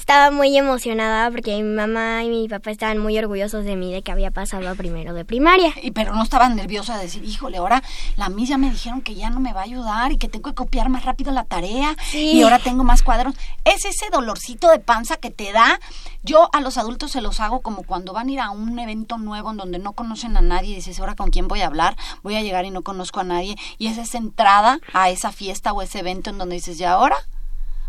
estaba 0.07 0.31
muy 0.31 0.57
emocionada 0.57 1.29
porque 1.29 1.57
mi 1.57 1.63
mamá 1.63 2.23
y 2.23 2.29
mi 2.29 2.47
papá 2.47 2.71
estaban 2.71 2.97
muy 2.97 3.17
orgullosos 3.19 3.65
de 3.65 3.75
mí 3.75 3.91
de 3.91 4.03
que 4.03 4.13
había 4.13 4.31
pasado 4.31 4.69
a 4.69 4.73
primero 4.73 5.13
de 5.13 5.25
primaria. 5.25 5.73
Y 5.83 5.91
pero 5.91 6.15
no 6.15 6.23
estaba 6.23 6.47
nerviosa 6.47 6.95
de 6.95 7.03
decir, 7.03 7.25
híjole, 7.25 7.57
ahora 7.57 7.83
la 8.15 8.29
misa 8.29 8.51
ya 8.51 8.57
me 8.57 8.71
dijeron 8.71 9.01
que 9.01 9.15
ya 9.15 9.29
no 9.29 9.41
me 9.41 9.51
va 9.51 9.59
a 9.59 9.63
ayudar 9.65 10.13
y 10.13 10.17
que 10.17 10.29
tengo 10.29 10.51
que 10.51 10.55
copiar 10.55 10.87
más 10.87 11.03
rápido 11.03 11.33
la 11.33 11.43
tarea 11.43 11.93
Sí. 12.09 12.37
y 12.37 12.41
ahora 12.43 12.57
tengo 12.59 12.85
más 12.85 13.03
cuadros. 13.03 13.33
Es 13.65 13.83
ese 13.83 14.09
dolorcito 14.09 14.69
de 14.69 14.79
panza 14.79 15.17
que 15.17 15.29
te 15.29 15.51
da. 15.51 15.77
Yo 16.23 16.49
a 16.53 16.61
los 16.61 16.77
adultos 16.77 17.11
se 17.11 17.19
los 17.19 17.41
hago 17.41 17.59
como 17.59 17.83
cuando 17.83 18.13
van 18.13 18.29
a 18.29 18.31
ir 18.31 18.39
a 18.39 18.49
un 18.49 18.79
evento 18.79 19.17
nuevo 19.17 19.51
en 19.51 19.57
donde 19.57 19.77
no 19.77 19.91
conocen 19.91 20.37
a 20.37 20.41
nadie 20.41 20.69
y 20.69 20.75
dices, 20.75 21.01
ahora 21.01 21.15
con 21.15 21.31
quién 21.31 21.49
voy 21.49 21.59
a 21.59 21.67
hablar, 21.67 21.97
voy 22.23 22.37
a 22.37 22.41
llegar 22.41 22.63
y 22.63 22.71
no 22.71 22.81
conozco 22.81 23.19
a 23.19 23.25
nadie. 23.25 23.57
Y 23.77 23.87
es 23.87 23.97
esa 23.97 24.17
entrada 24.17 24.79
a 24.93 25.09
esa 25.09 25.33
fiesta 25.33 25.73
o 25.73 25.81
ese 25.81 25.99
evento 25.99 26.29
en 26.29 26.37
donde 26.37 26.55
dices, 26.55 26.79
¿y 26.79 26.85
ahora? 26.85 27.17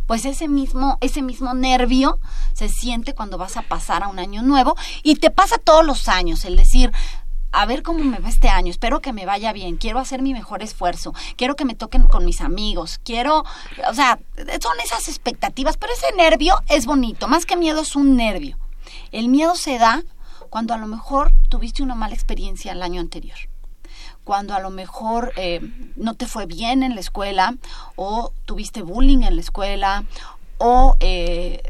Pues 0.08 0.24
ese 0.24 0.48
mismo, 0.48 0.96
ese 1.02 1.20
mismo 1.20 1.52
nervio 1.52 2.18
se 2.54 2.70
siente 2.70 3.14
cuando 3.14 3.36
vas 3.36 3.58
a 3.58 3.62
pasar 3.62 4.02
a 4.02 4.08
un 4.08 4.18
año 4.18 4.42
nuevo 4.42 4.74
y 5.02 5.16
te 5.16 5.30
pasa 5.30 5.58
todos 5.58 5.84
los 5.84 6.08
años, 6.08 6.46
el 6.46 6.56
decir, 6.56 6.90
a 7.52 7.66
ver 7.66 7.82
cómo 7.82 8.02
me 8.02 8.18
va 8.18 8.30
este 8.30 8.48
año, 8.48 8.70
espero 8.70 9.00
que 9.00 9.12
me 9.12 9.26
vaya 9.26 9.52
bien, 9.52 9.76
quiero 9.76 9.98
hacer 9.98 10.22
mi 10.22 10.32
mejor 10.32 10.62
esfuerzo, 10.62 11.12
quiero 11.36 11.56
que 11.56 11.66
me 11.66 11.74
toquen 11.74 12.04
con 12.04 12.24
mis 12.24 12.40
amigos, 12.40 12.98
quiero, 13.04 13.44
o 13.86 13.94
sea, 13.94 14.18
son 14.62 14.80
esas 14.82 15.08
expectativas, 15.08 15.76
pero 15.76 15.92
ese 15.92 16.16
nervio 16.16 16.54
es 16.68 16.86
bonito, 16.86 17.28
más 17.28 17.44
que 17.44 17.56
miedo 17.56 17.82
es 17.82 17.94
un 17.94 18.16
nervio. 18.16 18.58
El 19.12 19.28
miedo 19.28 19.56
se 19.56 19.78
da 19.78 20.02
cuando 20.48 20.72
a 20.72 20.78
lo 20.78 20.86
mejor 20.86 21.32
tuviste 21.50 21.82
una 21.82 21.94
mala 21.94 22.14
experiencia 22.14 22.72
el 22.72 22.82
año 22.82 23.02
anterior 23.02 23.38
cuando 24.28 24.52
a 24.52 24.60
lo 24.60 24.68
mejor 24.68 25.32
eh, 25.36 25.62
no 25.96 26.12
te 26.12 26.26
fue 26.26 26.44
bien 26.44 26.82
en 26.82 26.94
la 26.94 27.00
escuela 27.00 27.54
o 27.96 28.34
tuviste 28.44 28.82
bullying 28.82 29.22
en 29.22 29.36
la 29.36 29.40
escuela 29.40 30.04
o 30.58 30.98
eh, 31.00 31.62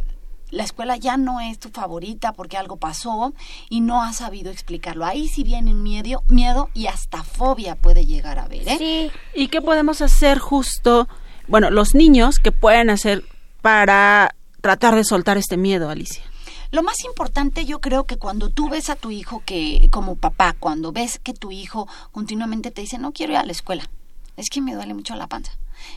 la 0.51 0.65
escuela 0.65 0.97
ya 0.97 1.17
no 1.17 1.39
es 1.39 1.61
tu 1.61 1.69
favorita 1.69 2.33
porque 2.33 2.57
algo 2.57 2.77
pasó 2.77 3.33
y 3.71 3.81
no 3.81 4.03
has 4.03 4.17
sabido 4.17 4.51
explicarlo. 4.51 5.07
Ahí 5.07 5.29
sí 5.29 5.45
viene 5.45 5.71
un 5.71 5.85
miedo, 5.85 6.25
miedo 6.27 6.69
y 6.75 6.89
hasta 6.89 7.23
fobia 7.23 7.77
puede 7.77 8.07
llegar 8.07 8.41
a 8.41 8.47
haber. 8.47 8.67
¿eh? 8.67 8.77
Sí, 8.77 9.11
¿Y 9.41 9.47
qué 9.47 9.63
podemos 9.63 10.03
hacer 10.03 10.41
justo, 10.41 11.07
bueno, 11.47 11.71
los 11.71 11.95
niños 11.95 12.41
que 12.41 12.51
pueden 12.51 12.91
hacer 12.91 13.23
para 13.63 14.35
tratar 14.61 14.97
de 14.97 15.05
soltar 15.05 15.39
este 15.39 15.57
miedo, 15.57 15.91
Alicia? 15.91 16.25
Lo 16.71 16.83
más 16.83 17.03
importante 17.05 17.65
yo 17.65 17.81
creo 17.81 18.05
que 18.05 18.19
cuando 18.19 18.51
tú 18.51 18.69
ves 18.69 18.91
a 18.91 18.97
tu 18.97 19.11
hijo 19.11 19.43
que 19.47 19.89
como 19.91 20.17
papá, 20.17 20.55
cuando 20.59 20.93
ves 20.93 21.19
que 21.19 21.33
tu 21.33 21.51
hijo 21.51 21.89
continuamente 22.13 22.71
te 22.71 22.83
dice, 22.83 22.99
no 22.99 23.13
quiero 23.13 23.33
ir 23.33 23.39
a 23.39 23.45
la 23.45 23.53
escuela, 23.53 23.89
es 24.37 24.51
que 24.51 24.61
me 24.61 24.75
duele 24.75 24.93
mucho 24.93 25.15
la 25.17 25.29
panza, 25.29 25.53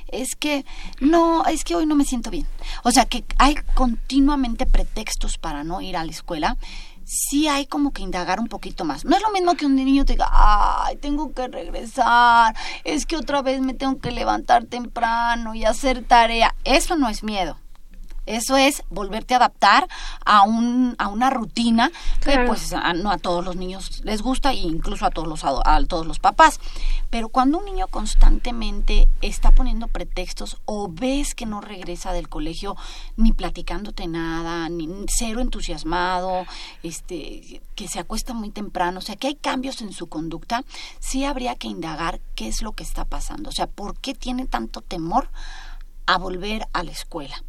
es 0.07 0.35
que 0.37 0.65
no, 1.01 1.45
es 1.45 1.65
que 1.65 1.75
hoy 1.75 1.85
no 1.85 1.95
me 1.95 2.05
siento 2.05 2.29
bien. 2.29 2.47
O 2.83 2.91
sea 2.91 3.05
que 3.05 3.25
hay 3.37 3.55
continuamente 3.75 4.65
pretextos 4.65 5.37
para 5.37 5.65
no 5.65 5.81
ir 5.81 5.97
a 5.97 6.05
la 6.05 6.11
escuela. 6.11 6.57
Sí 7.03 7.49
hay 7.49 7.65
como 7.65 7.91
que 7.91 8.03
indagar 8.03 8.39
un 8.39 8.47
poquito 8.47 8.85
más. 8.85 9.03
No 9.03 9.17
es 9.17 9.21
lo 9.21 9.31
mismo 9.31 9.55
que 9.55 9.65
un 9.65 9.75
niño 9.75 10.05
te 10.05 10.13
diga, 10.13 10.29
ay, 10.31 10.95
tengo 10.95 11.33
que 11.33 11.49
regresar, 11.49 12.55
es 12.85 13.05
que 13.05 13.17
otra 13.17 13.41
vez 13.41 13.59
me 13.59 13.73
tengo 13.73 13.99
que 13.99 14.11
levantar 14.11 14.65
temprano 14.65 15.53
y 15.53 15.65
hacer 15.65 16.05
tarea. 16.05 16.55
Eso 16.63 16.95
no 16.95 17.09
es 17.09 17.23
miedo. 17.23 17.57
Eso 18.31 18.57
es 18.57 18.83
volverte 18.89 19.33
a 19.33 19.37
adaptar 19.37 19.87
a 20.25 20.43
un 20.43 20.95
a 20.97 21.07
una 21.07 21.29
rutina 21.29 21.91
que 22.23 22.31
pues 22.47 22.73
a- 22.73 22.93
no 22.93 23.11
a 23.11 23.17
todos 23.17 23.43
los 23.43 23.55
niños 23.55 24.01
les 24.03 24.21
gusta 24.21 24.51
e 24.51 24.55
incluso 24.55 25.05
a 25.05 25.09
todos 25.11 25.27
los 25.27 25.43
a 25.43 25.83
todos 25.87 26.05
los 26.07 26.19
papás. 26.19 26.59
Pero 27.09 27.29
cuando 27.29 27.57
un 27.59 27.65
niño 27.65 27.87
constantemente 27.87 29.07
está 29.21 29.51
poniendo 29.51 29.87
pretextos 29.87 30.57
o 30.65 30.87
ves 30.89 31.35
que 31.35 31.45
no 31.45 31.59
regresa 31.61 32.13
del 32.13 32.29
colegio 32.29 32.75
ni 33.17 33.33
platicándote 33.33 34.07
nada, 34.07 34.69
ni 34.69 34.87
cero 35.07 35.41
entusiasmado, 35.41 36.45
este 36.83 37.61
que 37.75 37.87
se 37.87 37.99
acuesta 37.99 38.33
muy 38.33 38.49
temprano, 38.51 38.99
o 38.99 39.01
sea, 39.01 39.15
que 39.15 39.27
hay 39.27 39.35
cambios 39.35 39.81
en 39.81 39.91
su 39.91 40.07
conducta, 40.07 40.63
sí 40.99 41.25
habría 41.25 41.55
que 41.55 41.67
indagar 41.67 42.21
qué 42.35 42.47
es 42.47 42.61
lo 42.61 42.73
que 42.73 42.83
está 42.83 43.05
pasando, 43.05 43.49
o 43.49 43.51
sea, 43.53 43.67
por 43.67 43.97
qué 43.99 44.13
tiene 44.13 44.45
tanto 44.45 44.81
temor 44.81 45.29
a 46.05 46.17
volver 46.17 46.67
a 46.73 46.83
la 46.83 46.91
escuela. 46.91 47.43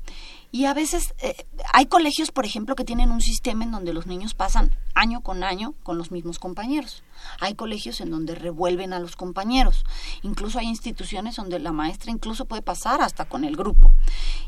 Y 0.55 0.67
a 0.67 0.75
veces 0.75 1.15
eh, 1.23 1.47
hay 1.73 1.87
colegios, 1.87 2.31
por 2.31 2.45
ejemplo, 2.45 2.75
que 2.77 2.85
tienen 2.85 3.11
un 3.11 3.23
sistema 3.23 3.65
en 3.65 3.73
donde 3.73 3.95
los 3.95 4.07
niños 4.07 4.35
pasan 4.35 4.77
año 4.95 5.23
con 5.23 5.45
año 5.45 5.73
con 5.83 5.97
los 5.97 6.11
mismos 6.11 6.39
compañeros. 6.39 7.03
Hay 7.41 7.55
colegios 7.55 8.03
en 8.03 8.11
donde 8.11 8.35
revuelven 8.35 8.93
a 8.93 8.99
los 8.99 9.17
compañeros. 9.17 9.87
Incluso 10.21 10.59
hay 10.59 10.67
instituciones 10.67 11.37
donde 11.37 11.59
la 11.59 11.73
maestra 11.73 12.11
incluso 12.11 12.45
puede 12.45 12.61
pasar 12.61 13.01
hasta 13.01 13.25
con 13.25 13.45
el 13.45 13.57
grupo. 13.57 13.93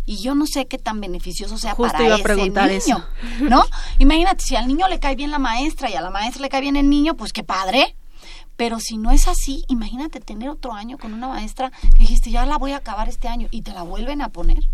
Y 0.05 0.23
yo 0.23 0.35
no 0.35 0.47
sé 0.47 0.67
qué 0.67 0.77
tan 0.77 1.01
beneficioso 1.01 1.57
sea 1.57 1.75
Justo 1.75 1.93
para 1.93 2.05
iba 2.05 2.15
a 2.17 2.19
ese 2.19 2.25
preguntar 2.25 2.69
niño, 2.69 2.79
eso. 2.79 3.49
¿no? 3.49 3.65
Imagínate 3.99 4.45
si 4.45 4.57
al 4.57 4.69
niño 4.69 4.87
le 4.89 5.01
cae 5.01 5.17
bien 5.17 5.31
la 5.31 5.39
maestra 5.39 5.89
y 5.89 5.95
a 5.95 6.03
la 6.03 6.11
maestra 6.11 6.43
le 6.43 6.51
cae 6.51 6.61
bien 6.61 6.77
el 6.77 6.91
niño, 6.91 7.17
pues 7.17 7.33
qué 7.33 7.45
padre. 7.45 7.97
Pero 8.57 8.79
si 8.79 8.99
no 8.99 9.11
es 9.11 9.27
así, 9.27 9.65
imagínate 9.69 10.21
tener 10.21 10.51
otro 10.51 10.75
año 10.75 10.99
con 10.99 11.15
una 11.15 11.29
maestra 11.29 11.71
que 11.71 11.99
dijiste, 12.01 12.31
ya 12.31 12.45
la 12.45 12.59
voy 12.59 12.73
a 12.73 12.77
acabar 12.77 13.09
este 13.09 13.27
año 13.27 13.49
y 13.51 13.63
te 13.63 13.73
la 13.73 13.83
vuelven 13.83 14.21
a 14.21 14.29
poner. 14.29 14.69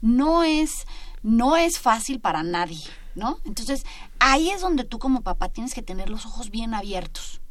No 0.00 0.42
es, 0.44 0.86
no 1.22 1.56
es 1.56 1.78
fácil 1.78 2.20
para 2.20 2.42
nadie, 2.42 2.82
¿no? 3.14 3.38
Entonces, 3.44 3.84
ahí 4.18 4.50
es 4.50 4.60
donde 4.60 4.84
tú 4.84 4.98
como 4.98 5.22
papá 5.22 5.48
tienes 5.48 5.74
que 5.74 5.82
tener 5.82 6.08
los 6.08 6.26
ojos 6.26 6.50
bien 6.50 6.74
abiertos 6.74 7.41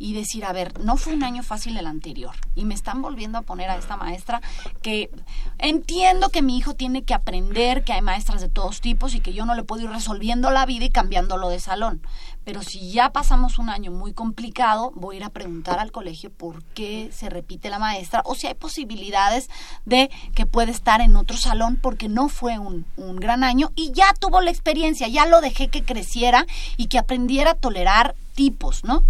y 0.00 0.14
decir, 0.14 0.46
a 0.46 0.52
ver, 0.52 0.80
no 0.80 0.96
fue 0.96 1.12
un 1.12 1.22
año 1.22 1.42
fácil 1.42 1.76
el 1.76 1.86
anterior 1.86 2.34
y 2.54 2.64
me 2.64 2.72
están 2.72 3.02
volviendo 3.02 3.36
a 3.36 3.42
poner 3.42 3.68
a 3.68 3.76
esta 3.76 3.98
maestra 3.98 4.40
que 4.80 5.10
entiendo 5.58 6.30
que 6.30 6.40
mi 6.40 6.56
hijo 6.56 6.74
tiene 6.74 7.02
que 7.02 7.12
aprender, 7.12 7.84
que 7.84 7.92
hay 7.92 8.00
maestras 8.00 8.40
de 8.40 8.48
todos 8.48 8.80
tipos 8.80 9.14
y 9.14 9.20
que 9.20 9.34
yo 9.34 9.44
no 9.44 9.54
le 9.54 9.62
puedo 9.62 9.82
ir 9.82 9.90
resolviendo 9.90 10.50
la 10.50 10.64
vida 10.64 10.86
y 10.86 10.90
cambiándolo 10.90 11.50
de 11.50 11.60
salón. 11.60 12.00
Pero 12.44 12.62
si 12.62 12.90
ya 12.90 13.12
pasamos 13.12 13.58
un 13.58 13.68
año 13.68 13.90
muy 13.90 14.14
complicado, 14.14 14.90
voy 14.94 15.16
a 15.16 15.18
ir 15.18 15.24
a 15.24 15.28
preguntar 15.28 15.78
al 15.78 15.92
colegio 15.92 16.30
por 16.30 16.64
qué 16.64 17.10
se 17.12 17.28
repite 17.28 17.68
la 17.68 17.78
maestra 17.78 18.22
o 18.24 18.34
si 18.34 18.46
hay 18.46 18.54
posibilidades 18.54 19.50
de 19.84 20.10
que 20.34 20.46
puede 20.46 20.70
estar 20.70 21.02
en 21.02 21.14
otro 21.14 21.36
salón 21.36 21.78
porque 21.80 22.08
no 22.08 22.30
fue 22.30 22.58
un, 22.58 22.86
un 22.96 23.16
gran 23.16 23.44
año 23.44 23.70
y 23.76 23.92
ya 23.92 24.14
tuvo 24.14 24.40
la 24.40 24.50
experiencia, 24.50 25.08
ya 25.08 25.26
lo 25.26 25.42
dejé 25.42 25.68
que 25.68 25.84
creciera 25.84 26.46
y 26.78 26.86
que 26.86 26.96
aprendiera 26.96 27.50
a 27.50 27.54
tolerar 27.54 28.14
tipos, 28.34 28.82
¿no? 28.82 29.04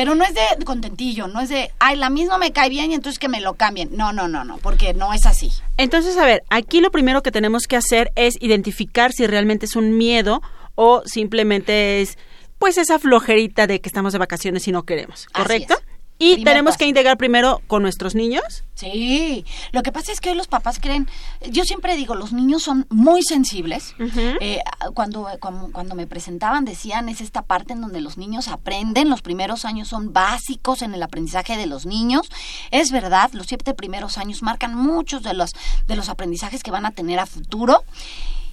Pero 0.00 0.14
no 0.14 0.24
es 0.24 0.32
de 0.32 0.64
contentillo, 0.64 1.28
no 1.28 1.42
es 1.42 1.50
de, 1.50 1.72
ay, 1.78 1.94
la 1.94 2.08
misma 2.08 2.38
me 2.38 2.52
cae 2.52 2.70
bien 2.70 2.90
y 2.90 2.94
entonces 2.94 3.18
que 3.18 3.28
me 3.28 3.42
lo 3.42 3.52
cambien. 3.52 3.90
No, 3.92 4.14
no, 4.14 4.28
no, 4.28 4.44
no, 4.44 4.56
porque 4.56 4.94
no 4.94 5.12
es 5.12 5.26
así. 5.26 5.52
Entonces, 5.76 6.16
a 6.16 6.24
ver, 6.24 6.42
aquí 6.48 6.80
lo 6.80 6.90
primero 6.90 7.22
que 7.22 7.30
tenemos 7.30 7.66
que 7.66 7.76
hacer 7.76 8.10
es 8.14 8.38
identificar 8.40 9.12
si 9.12 9.26
realmente 9.26 9.66
es 9.66 9.76
un 9.76 9.98
miedo 9.98 10.40
o 10.74 11.02
simplemente 11.04 12.00
es, 12.00 12.16
pues, 12.58 12.78
esa 12.78 12.98
flojerita 12.98 13.66
de 13.66 13.82
que 13.82 13.90
estamos 13.90 14.14
de 14.14 14.18
vacaciones 14.18 14.66
y 14.68 14.72
no 14.72 14.84
queremos, 14.84 15.26
¿correcto? 15.34 15.74
Y 16.22 16.34
Primer 16.34 16.52
tenemos 16.52 16.72
paso. 16.72 16.78
que 16.80 16.84
integrar 16.84 17.16
primero 17.16 17.62
con 17.66 17.80
nuestros 17.80 18.14
niños. 18.14 18.62
Sí, 18.74 19.46
lo 19.72 19.82
que 19.82 19.90
pasa 19.90 20.12
es 20.12 20.20
que 20.20 20.28
hoy 20.28 20.36
los 20.36 20.48
papás 20.48 20.78
creen, 20.78 21.08
yo 21.50 21.64
siempre 21.64 21.96
digo, 21.96 22.14
los 22.14 22.34
niños 22.34 22.62
son 22.62 22.86
muy 22.90 23.22
sensibles. 23.22 23.94
Eh, 23.98 24.60
cuando, 24.92 25.26
cuando, 25.40 25.70
cuando 25.72 25.94
me 25.94 26.06
presentaban 26.06 26.66
decían, 26.66 27.08
es 27.08 27.22
esta 27.22 27.40
parte 27.40 27.72
en 27.72 27.80
donde 27.80 28.02
los 28.02 28.18
niños 28.18 28.48
aprenden, 28.48 29.08
los 29.08 29.22
primeros 29.22 29.64
años 29.64 29.88
son 29.88 30.12
básicos 30.12 30.82
en 30.82 30.92
el 30.92 31.02
aprendizaje 31.02 31.56
de 31.56 31.66
los 31.66 31.86
niños. 31.86 32.28
Es 32.70 32.92
verdad, 32.92 33.30
los 33.32 33.46
siete 33.46 33.72
primeros 33.72 34.18
años 34.18 34.42
marcan 34.42 34.74
muchos 34.74 35.22
de 35.22 35.32
los, 35.32 35.54
de 35.86 35.96
los 35.96 36.10
aprendizajes 36.10 36.62
que 36.62 36.70
van 36.70 36.84
a 36.84 36.90
tener 36.90 37.18
a 37.18 37.24
futuro. 37.24 37.82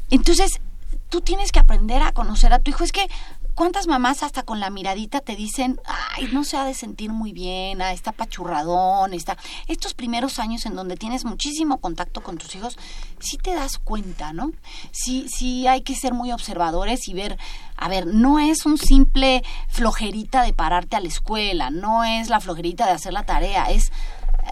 Entonces, 0.09 0.61
tú 1.09 1.21
tienes 1.21 1.51
que 1.51 1.59
aprender 1.59 2.01
a 2.01 2.11
conocer 2.11 2.53
a 2.53 2.59
tu 2.59 2.71
hijo. 2.71 2.83
Es 2.83 2.91
que, 2.91 3.09
¿cuántas 3.57 3.87
mamás 3.87 4.21
hasta 4.21 4.43
con 4.43 4.59
la 4.59 4.69
miradita 4.69 5.19
te 5.19 5.35
dicen, 5.35 5.81
ay, 6.15 6.29
no 6.31 6.43
se 6.43 6.57
ha 6.57 6.63
de 6.63 6.75
sentir 6.75 7.11
muy 7.11 7.33
bien, 7.33 7.81
ah, 7.81 7.91
está 7.91 8.11
pachurradón, 8.11 9.15
está... 9.15 9.35
Estos 9.65 9.95
primeros 9.95 10.37
años 10.37 10.67
en 10.67 10.75
donde 10.75 10.95
tienes 10.95 11.25
muchísimo 11.25 11.79
contacto 11.79 12.21
con 12.21 12.37
tus 12.37 12.53
hijos, 12.55 12.77
sí 13.19 13.37
te 13.37 13.55
das 13.55 13.79
cuenta, 13.79 14.31
¿no? 14.31 14.51
Sí, 14.91 15.25
sí 15.27 15.65
hay 15.65 15.81
que 15.81 15.95
ser 15.95 16.13
muy 16.13 16.31
observadores 16.31 17.07
y 17.07 17.15
ver, 17.15 17.39
a 17.75 17.89
ver, 17.89 18.05
no 18.05 18.37
es 18.37 18.67
un 18.67 18.77
simple 18.77 19.43
flojerita 19.69 20.43
de 20.43 20.53
pararte 20.53 20.95
a 20.95 20.99
la 20.99 21.07
escuela, 21.07 21.71
no 21.71 22.03
es 22.03 22.29
la 22.29 22.39
flojerita 22.39 22.85
de 22.85 22.91
hacer 22.91 23.11
la 23.11 23.25
tarea, 23.25 23.71
es 23.71 23.91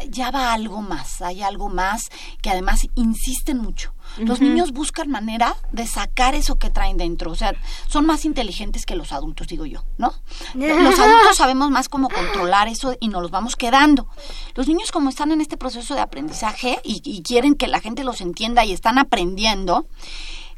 ya 0.09 0.31
va 0.31 0.51
algo 0.51 0.81
más, 0.81 1.21
hay 1.21 1.43
algo 1.43 1.69
más 1.69 2.09
que 2.41 2.50
además 2.50 2.88
insisten 2.95 3.59
mucho. 3.59 3.94
Los 4.17 4.41
niños 4.41 4.72
buscan 4.72 5.10
manera 5.10 5.55
de 5.72 5.86
sacar 5.88 6.36
eso 6.36 6.57
que 6.57 6.69
traen 6.69 6.98
dentro, 6.98 7.31
o 7.31 7.36
sea, 7.36 7.53
son 7.88 8.05
más 8.05 8.25
inteligentes 8.25 8.86
que 8.86 8.95
los 8.95 9.12
adultos, 9.12 9.48
digo 9.48 9.65
yo, 9.65 9.84
¿no? 9.98 10.13
Los 10.55 11.00
adultos 11.00 11.36
sabemos 11.36 11.69
más 11.72 11.89
cómo 11.89 12.10
controlar 12.10 12.67
eso 12.67 12.95
y 13.00 13.10
nos 13.10 13.22
los 13.22 13.31
vamos 13.31 13.55
quedando. 13.55 14.07
Los 14.55 14.67
niños 14.67 14.91
como 14.91 15.10
están 15.10 15.31
en 15.31 15.41
este 15.41 15.57
proceso 15.57 15.95
de 15.95 16.01
aprendizaje 16.01 16.79
y, 16.84 17.01
y 17.03 17.24
quieren 17.24 17.55
que 17.55 17.67
la 17.67 17.79
gente 17.79 18.03
los 18.03 18.22
entienda 18.22 18.65
y 18.65 18.72
están 18.72 18.98
aprendiendo, 18.98 19.88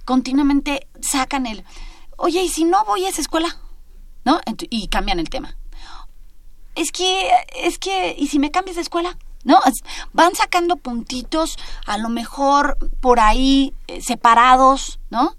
continuamente 0.06 0.88
sacan 1.02 1.46
el, 1.48 1.64
oye, 2.18 2.44
¿y 2.44 2.50
si 2.50 2.64
no 2.64 2.86
voy 2.86 3.06
a 3.06 3.10
esa 3.10 3.22
escuela? 3.22 3.58
¿No? 4.26 4.40
Y 4.70 4.88
cambian 4.90 5.20
el 5.20 5.30
tema 5.30 5.58
es 6.78 6.92
que, 6.92 7.30
es 7.56 7.80
que, 7.80 8.16
¿y 8.18 8.28
si 8.28 8.38
me 8.40 8.52
cambias 8.52 8.76
de 8.76 8.84
escuela? 8.84 9.18
¿No? 9.44 9.60
Van 10.14 10.36
sacando 10.36 10.76
puntitos, 10.76 11.58
a 11.86 11.98
lo 11.98 12.10
mejor 12.10 12.78
por 13.00 13.20
ahí 13.20 13.74
eh, 13.88 14.02
separados, 14.02 15.00
¿no? 15.10 15.36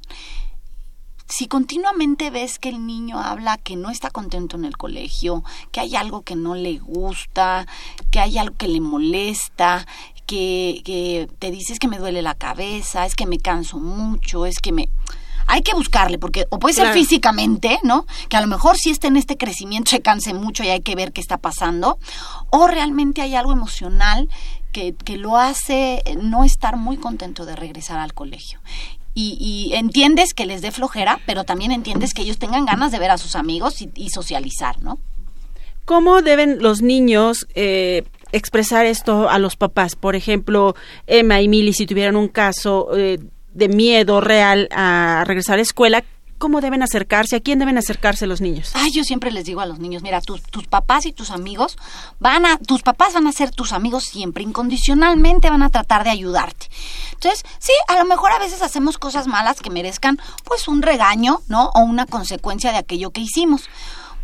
Si 1.28 1.46
continuamente 1.46 2.30
ves 2.30 2.58
que 2.58 2.70
el 2.70 2.86
niño 2.86 3.20
habla 3.20 3.58
que 3.58 3.76
no 3.76 3.90
está 3.90 4.08
contento 4.08 4.56
en 4.56 4.64
el 4.64 4.78
colegio, 4.78 5.44
que 5.72 5.80
hay 5.80 5.94
algo 5.94 6.22
que 6.22 6.36
no 6.36 6.54
le 6.54 6.78
gusta, 6.78 7.66
que 8.10 8.20
hay 8.20 8.38
algo 8.38 8.56
que 8.56 8.66
le 8.66 8.80
molesta, 8.80 9.86
que, 10.24 10.80
que 10.86 11.28
te 11.38 11.50
dices 11.50 11.78
que 11.78 11.88
me 11.88 11.98
duele 11.98 12.22
la 12.22 12.34
cabeza, 12.34 13.04
es 13.04 13.14
que 13.14 13.26
me 13.26 13.38
canso 13.38 13.78
mucho, 13.78 14.46
es 14.46 14.58
que 14.58 14.72
me... 14.72 14.88
Hay 15.50 15.62
que 15.62 15.74
buscarle, 15.74 16.18
porque 16.18 16.44
o 16.50 16.58
puede 16.58 16.74
ser 16.74 16.84
Claro. 16.84 16.98
físicamente, 17.00 17.78
¿no? 17.82 18.06
Que 18.28 18.36
a 18.36 18.40
lo 18.40 18.46
mejor 18.46 18.76
sí 18.76 18.90
está 18.90 19.08
en 19.08 19.16
este 19.16 19.36
crecimiento, 19.36 19.90
se 19.90 20.00
canse 20.00 20.34
mucho 20.34 20.62
y 20.62 20.68
hay 20.68 20.80
que 20.82 20.94
ver 20.94 21.12
qué 21.12 21.20
está 21.20 21.38
pasando, 21.38 21.98
o 22.50 22.66
realmente 22.68 23.22
hay 23.22 23.34
algo 23.34 23.52
emocional 23.52 24.28
que, 24.72 24.94
que 24.94 25.16
lo 25.16 25.38
hace 25.38 26.02
no 26.20 26.44
estar 26.44 26.76
muy 26.76 26.98
contento 26.98 27.46
de 27.46 27.56
regresar 27.56 27.98
al 27.98 28.12
colegio. 28.14 28.60
Y, 29.14 29.36
y 29.40 29.74
entiendes 29.74 30.32
que 30.34 30.46
les 30.46 30.60
dé 30.62 30.70
flojera, 30.70 31.18
pero 31.26 31.42
también 31.44 31.72
entiendes 31.72 32.14
que 32.14 32.22
ellos 32.22 32.38
tengan 32.38 32.66
ganas 32.66 32.92
de 32.92 32.98
ver 33.00 33.10
a 33.10 33.18
sus 33.18 33.34
amigos 33.34 33.82
y, 33.82 33.90
y 33.96 34.10
socializar, 34.10 34.80
¿no? 34.82 34.98
¿Cómo 35.86 36.20
deben 36.20 36.62
los 36.62 36.82
niños 36.82 37.46
eh, 37.54 38.04
expresar 38.30 38.84
esto 38.84 39.28
a 39.30 39.38
los 39.38 39.56
papás? 39.56 39.96
Por 39.96 40.14
ejemplo, 40.14 40.74
Emma 41.06 41.40
y 41.40 41.48
Mili, 41.48 41.72
si 41.72 41.86
tuvieran 41.86 42.14
un 42.14 42.28
caso 42.28 42.90
eh, 42.94 43.18
de 43.52 43.68
miedo 43.68 44.20
real 44.20 44.68
a 44.72 45.24
regresar 45.26 45.54
a 45.54 45.56
la 45.56 45.62
escuela, 45.62 46.04
¿cómo 46.38 46.60
deben 46.60 46.82
acercarse? 46.82 47.36
¿A 47.36 47.40
quién 47.40 47.58
deben 47.58 47.76
acercarse 47.76 48.26
los 48.26 48.40
niños? 48.40 48.70
Ay, 48.74 48.92
yo 48.92 49.04
siempre 49.04 49.30
les 49.30 49.44
digo 49.44 49.60
a 49.60 49.66
los 49.66 49.78
niños, 49.78 50.02
mira, 50.02 50.20
tus, 50.20 50.42
tus 50.42 50.66
papás 50.66 51.04
y 51.06 51.12
tus 51.12 51.30
amigos 51.30 51.76
van 52.20 52.46
a, 52.46 52.58
tus 52.58 52.82
papás 52.82 53.12
van 53.14 53.26
a 53.26 53.32
ser 53.32 53.50
tus 53.50 53.72
amigos 53.72 54.04
siempre, 54.04 54.42
incondicionalmente 54.42 55.50
van 55.50 55.62
a 55.62 55.70
tratar 55.70 56.04
de 56.04 56.10
ayudarte. 56.10 56.68
Entonces, 57.12 57.44
sí, 57.58 57.72
a 57.88 57.98
lo 57.98 58.04
mejor 58.04 58.32
a 58.32 58.38
veces 58.38 58.62
hacemos 58.62 58.98
cosas 58.98 59.26
malas 59.26 59.60
que 59.60 59.70
merezcan, 59.70 60.18
pues, 60.44 60.68
un 60.68 60.82
regaño, 60.82 61.40
¿no? 61.48 61.70
O 61.74 61.80
una 61.80 62.06
consecuencia 62.06 62.70
de 62.70 62.78
aquello 62.78 63.10
que 63.10 63.20
hicimos. 63.20 63.68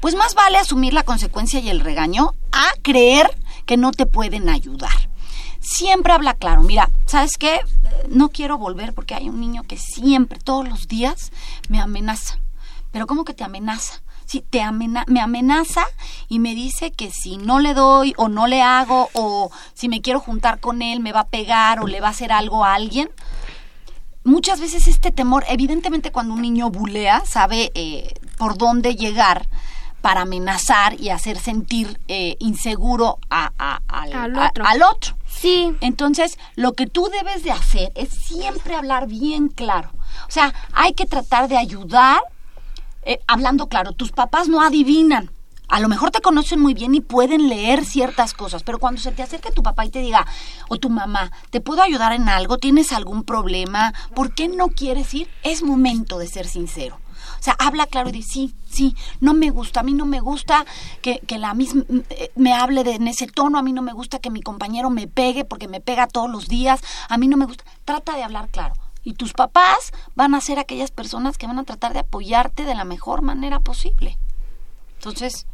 Pues 0.00 0.14
más 0.14 0.34
vale 0.34 0.58
asumir 0.58 0.92
la 0.92 1.02
consecuencia 1.02 1.60
y 1.60 1.70
el 1.70 1.80
regaño 1.80 2.34
a 2.52 2.72
creer 2.82 3.34
que 3.64 3.78
no 3.78 3.90
te 3.90 4.04
pueden 4.04 4.50
ayudar. 4.50 5.08
Siempre 5.66 6.12
habla 6.12 6.34
claro, 6.34 6.62
mira, 6.62 6.90
¿sabes 7.06 7.38
qué? 7.38 7.60
No 8.10 8.28
quiero 8.28 8.58
volver 8.58 8.92
porque 8.92 9.14
hay 9.14 9.30
un 9.30 9.40
niño 9.40 9.62
que 9.62 9.78
siempre, 9.78 10.38
todos 10.38 10.68
los 10.68 10.88
días, 10.88 11.32
me 11.70 11.80
amenaza. 11.80 12.38
Pero 12.92 13.06
¿cómo 13.06 13.24
que 13.24 13.32
te 13.32 13.44
amenaza? 13.44 14.02
Sí, 14.26 14.42
te 14.48 14.60
amena 14.62 15.04
me 15.06 15.20
amenaza 15.20 15.84
y 16.28 16.38
me 16.38 16.54
dice 16.54 16.92
que 16.92 17.10
si 17.10 17.36
no 17.38 17.60
le 17.60 17.72
doy 17.74 18.12
o 18.16 18.28
no 18.28 18.46
le 18.46 18.62
hago 18.62 19.08
o 19.14 19.50
si 19.74 19.88
me 19.88 20.00
quiero 20.00 20.18
juntar 20.20 20.60
con 20.60 20.80
él 20.82 21.00
me 21.00 21.12
va 21.12 21.20
a 21.20 21.26
pegar 21.28 21.80
o 21.80 21.86
le 21.86 22.00
va 22.00 22.08
a 22.08 22.10
hacer 22.10 22.30
algo 22.32 22.64
a 22.64 22.74
alguien. 22.74 23.10
Muchas 24.22 24.60
veces 24.60 24.86
este 24.86 25.10
temor, 25.12 25.44
evidentemente 25.48 26.10
cuando 26.12 26.32
un 26.34 26.40
niño 26.42 26.70
bulea, 26.70 27.22
sabe 27.26 27.70
eh, 27.74 28.14
por 28.38 28.56
dónde 28.56 28.96
llegar 28.96 29.48
para 30.00 30.22
amenazar 30.22 30.98
y 31.00 31.10
hacer 31.10 31.38
sentir 31.38 32.00
eh, 32.08 32.36
inseguro 32.38 33.18
a- 33.30 33.52
a- 33.58 33.80
al, 33.88 34.12
Al 34.12 34.36
a- 34.38 34.48
otro. 34.48 34.66
al 34.66 34.82
otro. 34.82 35.16
Sí. 35.44 35.76
Entonces, 35.82 36.38
lo 36.56 36.72
que 36.72 36.86
tú 36.86 37.10
debes 37.12 37.42
de 37.42 37.50
hacer 37.50 37.92
es 37.96 38.08
siempre 38.08 38.74
hablar 38.74 39.06
bien 39.06 39.48
claro. 39.48 39.90
O 40.26 40.30
sea, 40.30 40.54
hay 40.72 40.94
que 40.94 41.04
tratar 41.04 41.48
de 41.48 41.58
ayudar 41.58 42.22
eh, 43.02 43.20
hablando 43.26 43.68
claro. 43.68 43.92
Tus 43.92 44.10
papás 44.10 44.48
no 44.48 44.62
adivinan. 44.62 45.30
A 45.68 45.80
lo 45.80 45.88
mejor 45.90 46.10
te 46.10 46.22
conocen 46.22 46.60
muy 46.60 46.72
bien 46.72 46.94
y 46.94 47.02
pueden 47.02 47.50
leer 47.50 47.84
ciertas 47.84 48.32
cosas, 48.32 48.62
pero 48.62 48.78
cuando 48.78 49.02
se 49.02 49.12
te 49.12 49.22
acerque 49.22 49.50
tu 49.50 49.62
papá 49.62 49.84
y 49.84 49.90
te 49.90 50.00
diga, 50.00 50.26
o 50.70 50.78
tu 50.78 50.88
mamá, 50.88 51.30
¿te 51.50 51.60
puedo 51.60 51.82
ayudar 51.82 52.12
en 52.12 52.30
algo? 52.30 52.56
¿Tienes 52.56 52.90
algún 52.92 53.22
problema? 53.22 53.92
¿Por 54.14 54.34
qué 54.34 54.48
no 54.48 54.68
quieres 54.68 55.12
ir? 55.12 55.28
Es 55.42 55.62
momento 55.62 56.18
de 56.18 56.26
ser 56.26 56.46
sincero. 56.46 57.03
O 57.40 57.42
sea, 57.42 57.56
habla 57.58 57.86
claro 57.86 58.08
y 58.08 58.12
dice, 58.12 58.32
sí, 58.32 58.54
sí, 58.68 58.96
no 59.20 59.34
me 59.34 59.50
gusta, 59.50 59.80
a 59.80 59.82
mí 59.82 59.92
no 59.92 60.06
me 60.06 60.20
gusta 60.20 60.64
que, 61.02 61.20
que 61.20 61.38
la 61.38 61.54
misma 61.54 61.84
me 62.34 62.52
hable 62.54 62.84
de, 62.84 62.94
en 62.94 63.08
ese 63.08 63.26
tono, 63.26 63.58
a 63.58 63.62
mí 63.62 63.72
no 63.72 63.82
me 63.82 63.92
gusta 63.92 64.18
que 64.18 64.30
mi 64.30 64.42
compañero 64.42 64.90
me 64.90 65.06
pegue 65.06 65.44
porque 65.44 65.68
me 65.68 65.80
pega 65.80 66.06
todos 66.06 66.30
los 66.30 66.48
días, 66.48 66.80
a 67.08 67.18
mí 67.18 67.28
no 67.28 67.36
me 67.36 67.46
gusta. 67.46 67.64
Trata 67.84 68.16
de 68.16 68.22
hablar 68.22 68.48
claro. 68.48 68.74
Y 69.02 69.14
tus 69.14 69.34
papás 69.34 69.92
van 70.14 70.34
a 70.34 70.40
ser 70.40 70.58
aquellas 70.58 70.90
personas 70.90 71.36
que 71.36 71.46
van 71.46 71.58
a 71.58 71.64
tratar 71.64 71.92
de 71.92 71.98
apoyarte 71.98 72.64
de 72.64 72.74
la 72.74 72.84
mejor 72.84 73.20
manera 73.20 73.60
posible. 73.60 74.18
Entonces, 74.96 75.46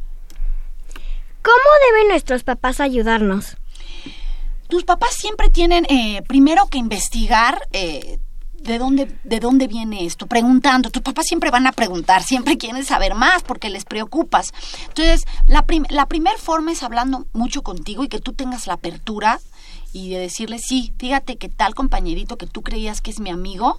¿Cómo 1.43 1.57
deben 1.89 2.09
nuestros 2.09 2.43
papás 2.43 2.79
ayudarnos? 2.79 3.57
tus 4.71 4.85
papás 4.85 5.13
siempre 5.13 5.49
tienen 5.49 5.85
eh, 5.89 6.21
primero 6.29 6.67
que 6.67 6.77
investigar 6.77 7.67
eh, 7.73 8.19
de 8.61 8.77
dónde 8.77 9.17
de 9.23 9.39
dónde 9.39 9.67
viene 9.67 10.05
esto, 10.05 10.27
preguntando. 10.27 10.89
Tus 10.89 11.01
papás 11.01 11.25
siempre 11.27 11.51
van 11.51 11.67
a 11.67 11.71
preguntar, 11.71 12.23
siempre 12.23 12.57
quieren 12.57 12.85
saber 12.85 13.15
más 13.15 13.43
porque 13.43 13.69
les 13.69 13.85
preocupas. 13.85 14.53
Entonces, 14.87 15.25
la, 15.47 15.65
prim 15.65 15.85
la 15.89 16.05
primer 16.05 16.37
forma 16.37 16.71
es 16.71 16.83
hablando 16.83 17.27
mucho 17.33 17.63
contigo 17.63 18.03
y 18.03 18.07
que 18.07 18.19
tú 18.19 18.33
tengas 18.33 18.67
la 18.67 18.73
apertura 18.73 19.39
y 19.93 20.09
de 20.09 20.19
decirle, 20.19 20.59
sí, 20.59 20.93
fíjate 20.97 21.37
que 21.37 21.49
tal 21.49 21.75
compañerito 21.75 22.37
que 22.37 22.47
tú 22.47 22.61
creías 22.61 23.01
que 23.01 23.11
es 23.11 23.19
mi 23.19 23.29
amigo, 23.29 23.77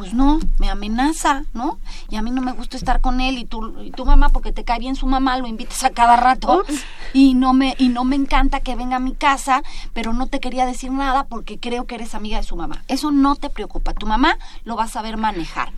pues 0.00 0.14
no, 0.14 0.40
me 0.58 0.70
amenaza, 0.70 1.44
¿no? 1.52 1.78
Y 2.08 2.16
a 2.16 2.22
mí 2.22 2.30
no 2.30 2.40
me 2.40 2.52
gusta 2.52 2.78
estar 2.78 3.02
con 3.02 3.20
él 3.20 3.36
y 3.36 3.46
y 3.84 3.90
tu 3.90 4.06
mamá 4.06 4.30
porque 4.30 4.50
te 4.50 4.64
cae 4.64 4.78
bien 4.78 4.96
su 4.96 5.06
mamá 5.06 5.36
lo 5.36 5.46
invitas 5.46 5.84
a 5.84 5.90
cada 5.90 6.16
rato 6.16 6.64
y 7.12 7.34
no 7.34 7.52
me 7.52 7.74
y 7.78 7.90
no 7.90 8.04
me 8.04 8.16
encanta 8.16 8.60
que 8.60 8.76
venga 8.76 8.96
a 8.96 8.98
mi 8.98 9.12
casa, 9.12 9.62
pero 9.92 10.14
no 10.14 10.26
te 10.26 10.40
quería 10.40 10.64
decir 10.64 10.90
nada 10.90 11.24
porque 11.24 11.58
creo 11.58 11.86
que 11.86 11.96
eres 11.96 12.14
amiga 12.14 12.38
de 12.38 12.44
su 12.44 12.56
mamá. 12.56 12.82
Eso 12.88 13.10
no 13.10 13.36
te 13.36 13.50
preocupa, 13.50 13.92
tu 13.92 14.06
mamá 14.06 14.38
lo 14.64 14.74
va 14.74 14.84
a 14.84 14.88
saber 14.88 15.18
manejar. 15.18 15.70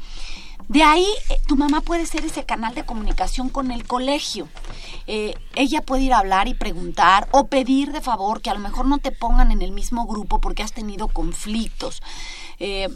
De 0.69 0.85
ahí, 0.85 1.07
eh, 1.29 1.41
tu 1.49 1.57
mamá 1.57 1.81
puede 1.81 2.07
ser 2.07 2.25
ese 2.25 2.45
canal 2.45 2.75
de 2.75 2.85
comunicación 2.85 3.49
con 3.49 3.73
el 3.73 3.85
colegio. 3.85 4.49
Eh, 5.07 5.35
ella 5.57 5.83
puede 5.83 6.05
ir 6.05 6.13
a 6.13 6.21
hablar 6.21 6.47
y 6.47 6.55
preguntar 6.55 7.29
o 7.33 7.49
pedir 7.49 7.93
de 7.93 8.01
favor 8.01 8.41
que 8.41 8.51
a 8.51 8.55
lo 8.55 8.61
mejor 8.61 8.87
no 8.87 8.99
te 8.99 9.11
pongan 9.11 9.51
en 9.51 9.63
el 9.63 9.73
mismo 9.73 10.07
grupo 10.07 10.41
porque 10.41 10.63
has 10.63 10.73
tenido 10.73 11.09
conflictos. 11.09 12.03
Eh, 12.61 12.89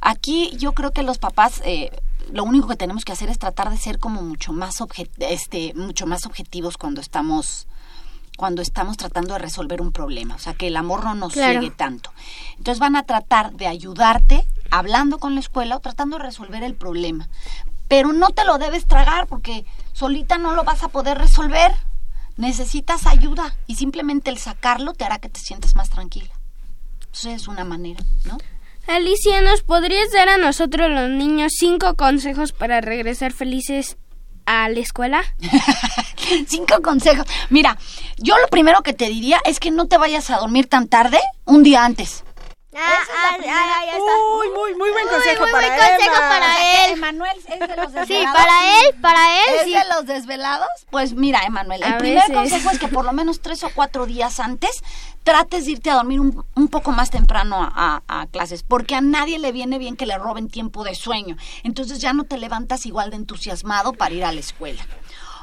aquí 0.00 0.56
yo 0.56 0.72
creo 0.72 0.92
que 0.92 1.02
los 1.02 1.18
papás 1.18 1.60
eh, 1.64 1.90
lo 2.32 2.44
único 2.44 2.68
que 2.68 2.76
tenemos 2.76 3.04
que 3.04 3.12
hacer 3.12 3.30
es 3.30 3.38
tratar 3.38 3.70
de 3.70 3.78
ser 3.78 3.98
como 3.98 4.22
mucho 4.22 4.52
más 4.52 4.76
este 5.18 5.72
mucho 5.74 6.06
más 6.06 6.26
objetivos 6.26 6.76
cuando 6.76 7.00
estamos 7.00 7.66
cuando 8.36 8.62
estamos 8.62 8.96
tratando 8.96 9.32
de 9.34 9.40
resolver 9.40 9.80
un 9.82 9.90
problema, 9.90 10.36
o 10.36 10.38
sea, 10.38 10.54
que 10.54 10.68
el 10.68 10.76
amor 10.76 11.02
no 11.02 11.16
nos 11.16 11.32
Claro. 11.32 11.58
ciegue 11.58 11.74
tanto. 11.74 12.12
Entonces 12.56 12.78
van 12.78 12.94
a 12.94 13.02
tratar 13.02 13.52
de 13.54 13.66
ayudarte 13.66 14.46
hablando 14.70 15.18
con 15.18 15.34
la 15.34 15.40
escuela 15.40 15.74
o 15.76 15.80
tratando 15.80 16.18
de 16.18 16.22
resolver 16.22 16.62
el 16.62 16.76
problema. 16.76 17.28
Pero 17.88 18.12
no 18.12 18.30
te 18.30 18.44
lo 18.44 18.58
debes 18.58 18.86
tragar 18.86 19.26
porque 19.26 19.64
solita 19.92 20.38
no 20.38 20.52
lo 20.54 20.62
vas 20.62 20.84
a 20.84 20.88
poder 20.88 21.18
resolver. 21.18 21.72
Necesitas 22.36 23.08
ayuda 23.08 23.56
y 23.66 23.74
simplemente 23.74 24.30
el 24.30 24.38
sacarlo 24.38 24.92
te 24.92 25.04
hará 25.04 25.18
que 25.18 25.28
te 25.28 25.40
sientas 25.40 25.74
más 25.74 25.90
tranquila. 25.90 26.30
Eso 27.12 27.30
es 27.30 27.48
una 27.48 27.64
manera, 27.64 28.04
¿no? 28.24 28.38
Alicia, 28.88 29.42
¿nos 29.42 29.62
podrías 29.62 30.10
dar 30.12 30.28
a 30.30 30.38
nosotros 30.38 30.90
los 30.90 31.10
niños 31.10 31.52
cinco 31.58 31.94
consejos 31.94 32.52
para 32.52 32.80
regresar 32.80 33.32
felices 33.32 33.98
a 34.46 34.68
la 34.70 34.80
escuela? 34.80 35.22
Cinco 36.46 36.80
consejos. 36.82 37.26
Mira, 37.50 37.76
yo 38.16 38.36
lo 38.38 38.48
primero 38.48 38.82
que 38.82 38.92
te 38.94 39.06
diría 39.08 39.40
es 39.44 39.60
que 39.60 39.70
no 39.70 39.86
te 39.88 39.98
vayas 39.98 40.30
a 40.30 40.38
dormir 40.38 40.68
tan 40.68 40.88
tarde 40.88 41.18
un 41.44 41.62
día 41.62 41.84
antes. 41.84 42.24
Ah, 42.74 42.80
ah, 42.80 43.36
ah, 43.36 43.84
ya 43.86 43.92
está. 43.92 44.12
Uy, 44.38 44.48
muy, 44.54 44.74
muy 44.76 44.90
buen 44.90 45.08
consejo 45.08 45.42
muy 45.42 45.52
para 45.52 45.66
buen 45.68 45.78
consejo 45.78 46.14
Emma. 46.16 46.28
para 46.28 46.84
él. 46.84 46.92
Emanuel 46.92 47.36
es 47.48 47.58
de 47.60 47.76
los 47.76 47.86
Sí, 47.92 47.98
desvelados. 48.14 48.36
para 48.36 48.80
él, 48.80 48.94
para 49.00 49.36
él, 49.38 49.54
¿Es 49.56 49.62
sí. 49.64 49.72
de 49.72 49.84
los 49.94 50.06
desvelados? 50.06 50.68
Pues 50.90 51.12
mira, 51.14 51.40
Emanuel, 51.44 51.82
el 51.82 51.92
A 51.94 51.98
primer 51.98 52.18
veces. 52.18 52.34
consejo 52.36 52.70
es 52.70 52.78
que 52.78 52.88
por 52.88 53.04
lo 53.04 53.12
menos 53.12 53.40
tres 53.40 53.64
o 53.64 53.70
cuatro 53.74 54.06
días 54.06 54.38
antes 54.38 54.70
trates 55.28 55.66
de 55.66 55.72
irte 55.72 55.90
a 55.90 55.94
dormir 55.96 56.20
un, 56.20 56.42
un 56.54 56.68
poco 56.68 56.90
más 56.90 57.10
temprano 57.10 57.56
a, 57.62 58.02
a- 58.08 58.20
a 58.22 58.26
clases, 58.28 58.62
porque 58.62 58.94
a 58.94 59.02
nadie 59.02 59.38
le 59.38 59.52
viene 59.52 59.78
bien 59.78 59.94
que 59.94 60.06
le 60.06 60.16
roben 60.16 60.48
tiempo 60.48 60.84
de 60.84 60.94
sueño. 60.94 61.36
Entonces 61.64 62.00
ya 62.00 62.14
no 62.14 62.24
te 62.24 62.38
levantas 62.38 62.86
igual 62.86 63.10
de 63.10 63.16
entusiasmado 63.16 63.92
para 63.92 64.14
ir 64.14 64.24
a 64.24 64.32
la 64.32 64.40
escuela. 64.40 64.86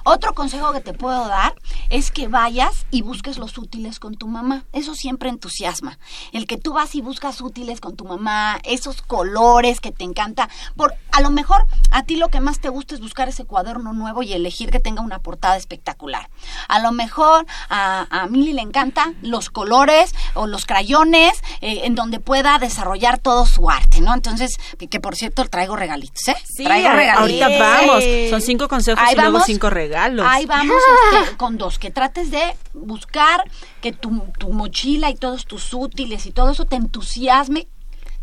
Otro 0.08 0.36
consejo 0.36 0.72
que 0.72 0.82
te 0.82 0.94
puedo 0.94 1.28
dar 1.28 1.56
es 1.90 2.12
que 2.12 2.28
vayas 2.28 2.86
y 2.92 3.02
busques 3.02 3.40
los 3.40 3.58
útiles 3.58 4.00
con 4.00 4.14
tu 4.14 4.28
mamá. 4.28 4.64
Eso 4.72 4.94
siempre 4.94 5.30
entusiasma. 5.30 5.98
El 6.32 6.46
que 6.46 6.58
tú 6.58 6.74
vas 6.74 6.94
y 6.94 7.02
buscas 7.02 7.42
útiles 7.42 7.82
con 7.82 7.96
tu 7.96 8.06
mamá, 8.06 8.60
esos 8.66 9.02
colores 9.02 9.80
que 9.80 9.92
te 9.92 10.04
encanta. 10.04 10.48
Por 10.76 10.94
a 11.12 11.22
lo 11.22 11.32
mejor 11.32 11.66
a 11.90 12.04
ti 12.04 12.18
lo 12.18 12.30
que 12.30 12.40
más 12.40 12.60
te 12.60 12.70
gusta 12.70 12.94
es 12.94 13.02
buscar 13.02 13.30
ese 13.30 13.46
cuaderno 13.46 13.94
nuevo 13.94 14.22
y 14.22 14.34
elegir 14.34 14.70
que 14.70 14.80
tenga 14.80 15.02
una 15.02 15.18
portada 15.18 15.58
espectacular. 15.58 16.30
A 16.68 16.78
lo 16.78 16.92
mejor 16.92 17.48
a, 17.70 18.06
a 18.12 18.28
Mili 18.28 18.54
le 18.54 18.62
encantan 18.62 19.18
los 19.24 19.50
colores 19.50 20.14
o 20.36 20.46
los 20.46 20.68
crayones 20.68 21.42
eh, 21.62 21.82
en 21.86 21.96
donde 21.96 22.20
pueda 22.20 22.60
desarrollar 22.60 23.18
todo 23.18 23.48
su 23.48 23.72
arte, 23.72 24.02
¿no? 24.02 24.14
Entonces, 24.14 24.52
que, 24.78 24.88
que 24.88 25.00
por 25.00 25.16
cierto 25.16 25.44
traigo 25.46 25.76
regalitos, 25.76 26.28
¿eh? 26.28 26.36
Sí, 26.46 26.64
traigo 26.64 26.90
regalitos. 26.92 27.42
ahorita 27.42 27.50
vamos. 27.58 28.04
Son 28.30 28.42
cinco 28.42 28.68
consejos 28.68 29.04
Ahí 29.04 29.16
y 29.16 29.20
luego 29.20 29.40
cinco 29.40 29.72
regalos. 29.72 29.95
Ahí 30.26 30.46
vamos 30.46 30.78
este, 31.24 31.38
con 31.38 31.58
dos, 31.58 31.80
que 31.80 31.92
trates 31.92 32.32
de 32.32 32.56
buscar 32.74 33.44
que 33.82 33.92
tu, 33.92 34.24
tu 34.40 34.52
mochila 34.52 35.10
y 35.10 35.16
todos 35.16 35.46
tus 35.46 35.74
útiles 35.74 36.26
y 36.26 36.32
todo 36.32 36.52
eso 36.52 36.66
te 36.66 36.76
entusiasme 36.76 37.68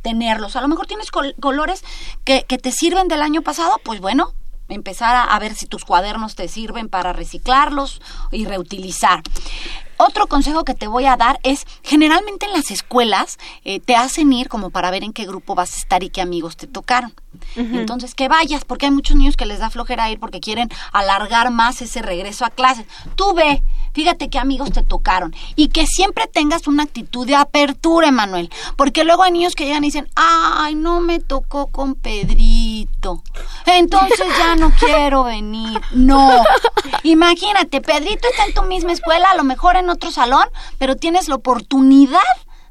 tenerlos. 0.02 0.56
A 0.56 0.60
lo 0.60 0.68
mejor 0.68 0.86
tienes 0.86 1.10
col- 1.10 1.34
colores 1.40 1.82
que, 2.24 2.44
que 2.44 2.58
te 2.58 2.72
sirven 2.72 3.08
del 3.08 3.22
año 3.22 3.42
pasado, 3.42 3.80
pues 3.84 4.00
bueno, 4.00 4.32
empezar 4.68 5.14
a, 5.14 5.24
a 5.24 5.38
ver 5.38 5.54
si 5.54 5.66
tus 5.66 5.84
cuadernos 5.84 6.34
te 6.34 6.48
sirven 6.48 6.88
para 6.88 7.12
reciclarlos 7.12 8.00
y 8.30 8.46
reutilizar. 8.46 9.22
Otro 10.04 10.26
consejo 10.26 10.64
que 10.64 10.74
te 10.74 10.88
voy 10.88 11.06
a 11.06 11.16
dar 11.16 11.38
es, 11.44 11.64
generalmente 11.84 12.46
en 12.46 12.52
las 12.52 12.72
escuelas 12.72 13.38
eh, 13.64 13.78
te 13.78 13.94
hacen 13.94 14.32
ir 14.32 14.48
como 14.48 14.70
para 14.70 14.90
ver 14.90 15.04
en 15.04 15.12
qué 15.12 15.24
grupo 15.24 15.54
vas 15.54 15.74
a 15.74 15.76
estar 15.76 16.02
y 16.02 16.10
qué 16.10 16.20
amigos 16.20 16.56
te 16.56 16.66
tocaron. 16.66 17.14
Entonces, 17.54 18.14
que 18.14 18.28
vayas, 18.28 18.64
porque 18.64 18.86
hay 18.86 18.92
muchos 18.92 19.16
niños 19.16 19.36
que 19.36 19.46
les 19.46 19.60
da 19.60 19.70
flojera 19.70 20.10
ir 20.10 20.18
porque 20.18 20.40
quieren 20.40 20.68
alargar 20.92 21.52
más 21.52 21.80
ese 21.82 22.02
regreso 22.02 22.44
a 22.44 22.50
clases. 22.50 22.84
Tú 23.14 23.32
ve, 23.32 23.62
fíjate 23.92 24.28
qué 24.28 24.38
amigos 24.38 24.72
te 24.72 24.82
tocaron. 24.82 25.34
Y 25.56 25.68
que 25.68 25.86
siempre 25.86 26.26
tengas 26.26 26.66
una 26.66 26.84
actitud 26.84 27.26
de 27.26 27.36
apertura, 27.36 28.08
Emanuel. 28.08 28.50
Porque 28.76 29.04
luego 29.04 29.22
hay 29.22 29.32
niños 29.32 29.54
que 29.54 29.64
llegan 29.64 29.84
y 29.84 29.88
dicen, 29.88 30.08
ay, 30.14 30.74
no 30.74 31.00
me 31.00 31.20
tocó 31.20 31.68
con 31.68 31.94
Pedrito. 31.94 33.22
Entonces 33.66 34.26
ya 34.38 34.56
no 34.56 34.72
quiero 34.78 35.24
venir. 35.24 35.80
No. 35.92 36.42
Imagínate, 37.02 37.80
Pedrito 37.80 38.28
está 38.28 38.46
en 38.46 38.54
tu 38.54 38.62
misma 38.62 38.92
escuela, 38.92 39.30
a 39.30 39.36
lo 39.36 39.44
mejor 39.44 39.76
en 39.76 39.90
otro 39.90 40.10
salón, 40.10 40.48
pero 40.78 40.96
tienes 40.96 41.28
la 41.28 41.36
oportunidad 41.36 42.18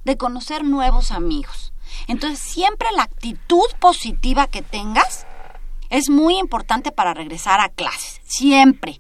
de 0.03 0.17
conocer 0.17 0.63
nuevos 0.63 1.12
amigos. 1.12 1.73
Entonces, 2.07 2.39
siempre 2.39 2.89
la 2.95 3.03
actitud 3.03 3.67
positiva 3.79 4.47
que 4.47 4.62
tengas 4.62 5.25
es 5.89 6.10
muy 6.10 6.38
importante 6.38 6.91
para 6.91 7.13
regresar 7.13 7.60
a 7.60 7.69
clases. 7.69 8.21
Siempre. 8.23 8.99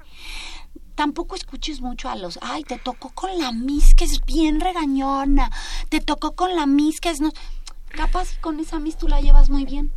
Tampoco 0.95 1.35
escuches 1.35 1.81
mucho 1.81 2.09
a 2.09 2.15
los, 2.15 2.37
ay, 2.41 2.63
te 2.63 2.77
tocó 2.77 3.09
con 3.13 3.37
la 3.39 3.51
Miss 3.51 3.95
que 3.95 4.03
es 4.03 4.23
bien 4.25 4.59
regañona, 4.59 5.49
te 5.89 5.99
tocó 6.01 6.33
con 6.33 6.55
la 6.55 6.65
Miss 6.65 6.99
que 6.99 7.09
es 7.09 7.21
no... 7.21 7.31
Capaz 7.89 8.37
con 8.39 8.59
esa 8.59 8.79
Miss 8.79 8.97
tú 8.97 9.07
la 9.07 9.19
llevas 9.21 9.49
muy 9.49 9.65
bien. 9.65 9.91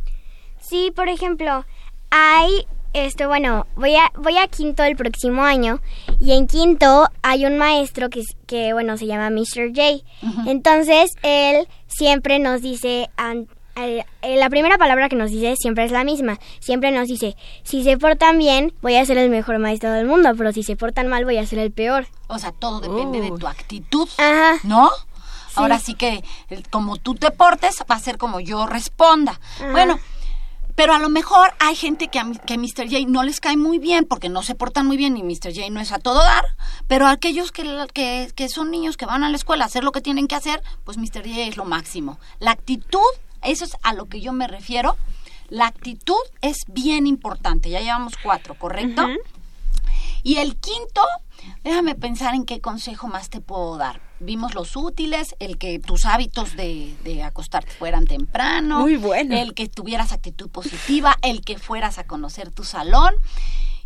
Sí, 0.59 0.91
por 0.95 1.07
ejemplo, 1.09 1.65
hay 2.09 2.65
esto, 2.93 3.27
bueno, 3.27 3.67
voy 3.75 3.95
a 3.95 4.09
voy 4.17 4.37
a 4.37 4.47
quinto 4.47 4.83
el 4.83 4.95
próximo 4.95 5.43
año 5.43 5.81
y 6.19 6.31
en 6.31 6.47
quinto 6.47 7.07
hay 7.23 7.45
un 7.45 7.57
maestro 7.57 8.09
que 8.09 8.23
que 8.47 8.71
bueno, 8.73 8.97
se 8.97 9.05
llama 9.05 9.29
Mr. 9.29 9.69
J. 9.75 10.03
Entonces, 10.45 11.11
él 11.21 11.67
siempre 11.87 12.39
nos 12.39 12.61
dice 12.61 13.09
an- 13.17 13.47
la 13.75 14.49
primera 14.49 14.77
palabra 14.77 15.09
que 15.09 15.15
nos 15.15 15.31
dice 15.31 15.55
siempre 15.57 15.85
es 15.85 15.91
la 15.91 16.03
misma. 16.03 16.39
Siempre 16.59 16.91
nos 16.91 17.07
dice, 17.07 17.35
si 17.63 17.83
se 17.83 17.97
portan 17.97 18.37
bien, 18.37 18.73
voy 18.81 18.95
a 18.95 19.05
ser 19.05 19.17
el 19.17 19.29
mejor 19.29 19.59
maestro 19.59 19.91
del 19.91 20.05
mundo, 20.07 20.29
pero 20.37 20.51
si 20.51 20.63
se 20.63 20.75
portan 20.75 21.07
mal, 21.07 21.25
voy 21.25 21.37
a 21.37 21.45
ser 21.45 21.59
el 21.59 21.71
peor. 21.71 22.07
O 22.27 22.39
sea, 22.39 22.51
todo 22.51 22.79
depende 22.79 23.21
de 23.21 23.31
tu 23.37 23.47
actitud, 23.47 24.07
Ajá. 24.17 24.59
¿no? 24.63 24.89
Ahora 25.55 25.79
sí 25.79 25.93
que 25.93 26.23
como 26.69 26.97
tú 26.97 27.15
te 27.15 27.31
portes, 27.31 27.77
va 27.89 27.95
a 27.95 27.99
ser 27.99 28.17
como 28.17 28.39
yo 28.41 28.65
responda. 28.65 29.39
Bueno, 29.71 29.99
pero 30.75 30.93
a 30.93 30.99
lo 30.99 31.07
mejor 31.07 31.53
hay 31.59 31.75
gente 31.75 32.09
que 32.09 32.19
a, 32.19 32.25
mi- 32.25 32.37
que 32.37 32.57
Mr. 32.57 32.89
J 32.89 33.05
no 33.07 33.23
les 33.23 33.39
cae 33.39 33.55
muy 33.55 33.79
bien 33.79 34.03
porque 34.03 34.27
no 34.27 34.43
se 34.43 34.55
portan 34.55 34.85
muy 34.85 34.97
bien 34.97 35.15
y 35.15 35.23
Mr. 35.23 35.53
J 35.55 35.69
no 35.69 35.79
es 35.79 35.93
a 35.93 35.99
todo 35.99 36.19
dar, 36.19 36.43
pero 36.87 37.07
aquellos 37.07 37.53
que, 37.53 37.63
que, 37.93 38.29
que 38.35 38.49
son 38.49 38.69
niños 38.71 38.97
que 38.97 39.05
van 39.05 39.23
a 39.23 39.29
la 39.29 39.37
escuela 39.37 39.63
a 39.63 39.67
hacer 39.67 39.85
lo 39.85 39.93
que 39.93 40.01
tienen 40.01 40.27
que 40.27 40.35
hacer, 40.35 40.61
pues 40.83 40.97
Mr. 40.97 41.21
J 41.25 41.43
es 41.47 41.55
lo 41.55 41.63
máximo. 41.63 42.19
La 42.39 42.51
actitud, 42.51 42.99
eso 43.45 43.65
es 43.65 43.77
a 43.83 43.93
lo 43.93 44.05
que 44.05 44.21
yo 44.21 44.33
me 44.33 44.47
refiero. 44.47 44.97
La 45.49 45.67
actitud 45.67 46.15
es 46.41 46.57
bien 46.67 47.07
importante. 47.07 47.69
Ya 47.69 47.79
llevamos 47.79 48.13
cuatro, 48.21 48.55
¿correcto? 48.57 49.07
Y 50.23 50.37
el 50.37 50.55
quinto, 50.55 51.01
déjame 51.63 51.93
pensar 51.93 52.33
en 52.33 52.45
qué 52.45 52.59
consejo 52.59 53.07
más 53.07 53.29
te 53.29 53.41
puedo 53.41 53.77
dar. 53.77 54.01
Vimos 54.19 54.55
los 54.55 54.75
útiles, 54.75 55.35
el 55.39 55.57
que 55.59 55.77
tus 55.77 56.05
hábitos 56.05 56.55
de, 56.55 56.95
de 57.03 57.21
acostarte 57.21 57.71
fueran 57.71 58.05
temprano. 58.05 58.79
Muy 58.79 58.97
bueno. 58.97 59.35
El 59.35 59.53
que 59.53 59.67
tuvieras 59.67 60.13
actitud 60.13 60.49
positiva, 60.49 61.17
el 61.21 61.41
que 61.41 61.59
fueras 61.59 61.99
a 61.99 62.05
conocer 62.05 62.49
tu 62.49 62.63
salón. 62.63 63.13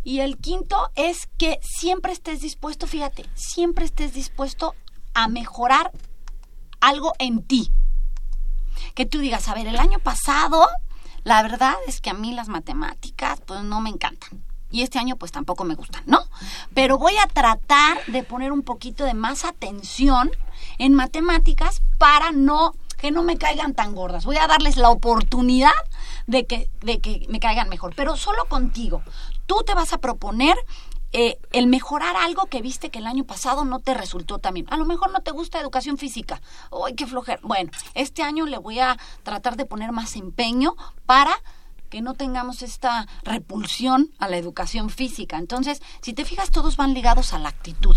Y 0.02 0.20
el 0.20 0.38
quinto 0.38 0.76
es 0.94 1.28
que 1.36 1.58
siempre 1.62 2.12
estés 2.12 2.40
dispuesto, 2.40 2.86
fíjate, 2.86 3.26
siempre 3.34 3.84
estés 3.84 4.14
dispuesto 4.14 4.74
a 5.12 5.28
mejorar 5.28 5.92
algo 6.80 7.12
en 7.18 7.42
ti. 7.42 7.70
Que 8.94 9.06
tú 9.06 9.18
digas, 9.18 9.48
a 9.48 9.54
ver, 9.54 9.66
el 9.66 9.78
año 9.78 9.98
pasado, 9.98 10.68
la 11.24 11.42
verdad 11.42 11.74
es 11.86 12.00
que 12.00 12.10
a 12.10 12.14
mí 12.14 12.32
las 12.32 12.48
matemáticas, 12.48 13.40
pues 13.46 13.62
no 13.62 13.80
me 13.80 13.90
encantan. 13.90 14.42
Y 14.70 14.82
este 14.82 14.98
año, 14.98 15.16
pues 15.16 15.32
tampoco 15.32 15.64
me 15.64 15.74
gustan, 15.74 16.02
¿no? 16.06 16.20
Pero 16.74 16.96
voy 16.96 17.16
a 17.18 17.26
tratar 17.26 18.04
de 18.06 18.22
poner 18.22 18.52
un 18.52 18.62
poquito 18.62 19.04
de 19.04 19.14
más 19.14 19.44
atención 19.44 20.30
en 20.78 20.94
matemáticas 20.94 21.82
para 21.98 22.30
no 22.30 22.74
que 23.00 23.10
no 23.10 23.22
me 23.22 23.38
caigan 23.38 23.74
tan 23.74 23.94
gordas. 23.94 24.26
Voy 24.26 24.36
a 24.36 24.46
darles 24.46 24.76
la 24.76 24.90
oportunidad 24.90 25.72
de 26.26 26.44
que, 26.44 26.68
de 26.82 27.00
que 27.00 27.26
me 27.30 27.40
caigan 27.40 27.70
mejor, 27.70 27.94
pero 27.96 28.16
solo 28.16 28.44
contigo. 28.44 29.02
Tú 29.46 29.62
te 29.64 29.74
vas 29.74 29.94
a 29.94 29.98
proponer 29.98 30.54
eh, 31.12 31.38
el 31.52 31.66
mejorar 31.66 32.16
algo 32.16 32.46
que 32.46 32.62
viste 32.62 32.90
que 32.90 33.00
el 33.00 33.06
año 33.06 33.24
pasado 33.24 33.64
no 33.64 33.80
te 33.80 33.94
resultó 33.94 34.38
también. 34.38 34.66
A 34.70 34.76
lo 34.76 34.84
mejor 34.84 35.12
no 35.12 35.20
te 35.20 35.32
gusta 35.32 35.60
educación 35.60 35.98
física. 35.98 36.40
¡Ay, 36.84 36.94
qué 36.94 37.06
flojera! 37.06 37.40
Bueno, 37.42 37.70
este 37.94 38.22
año 38.22 38.46
le 38.46 38.58
voy 38.58 38.78
a 38.78 38.96
tratar 39.22 39.56
de 39.56 39.66
poner 39.66 39.92
más 39.92 40.16
empeño 40.16 40.76
para 41.06 41.32
que 41.88 42.00
no 42.00 42.14
tengamos 42.14 42.62
esta 42.62 43.08
repulsión 43.24 44.10
a 44.18 44.28
la 44.28 44.36
educación 44.36 44.90
física. 44.90 45.36
Entonces, 45.36 45.82
si 46.00 46.12
te 46.12 46.24
fijas, 46.24 46.50
todos 46.52 46.76
van 46.76 46.94
ligados 46.94 47.32
a 47.32 47.38
la 47.38 47.48
actitud. 47.48 47.96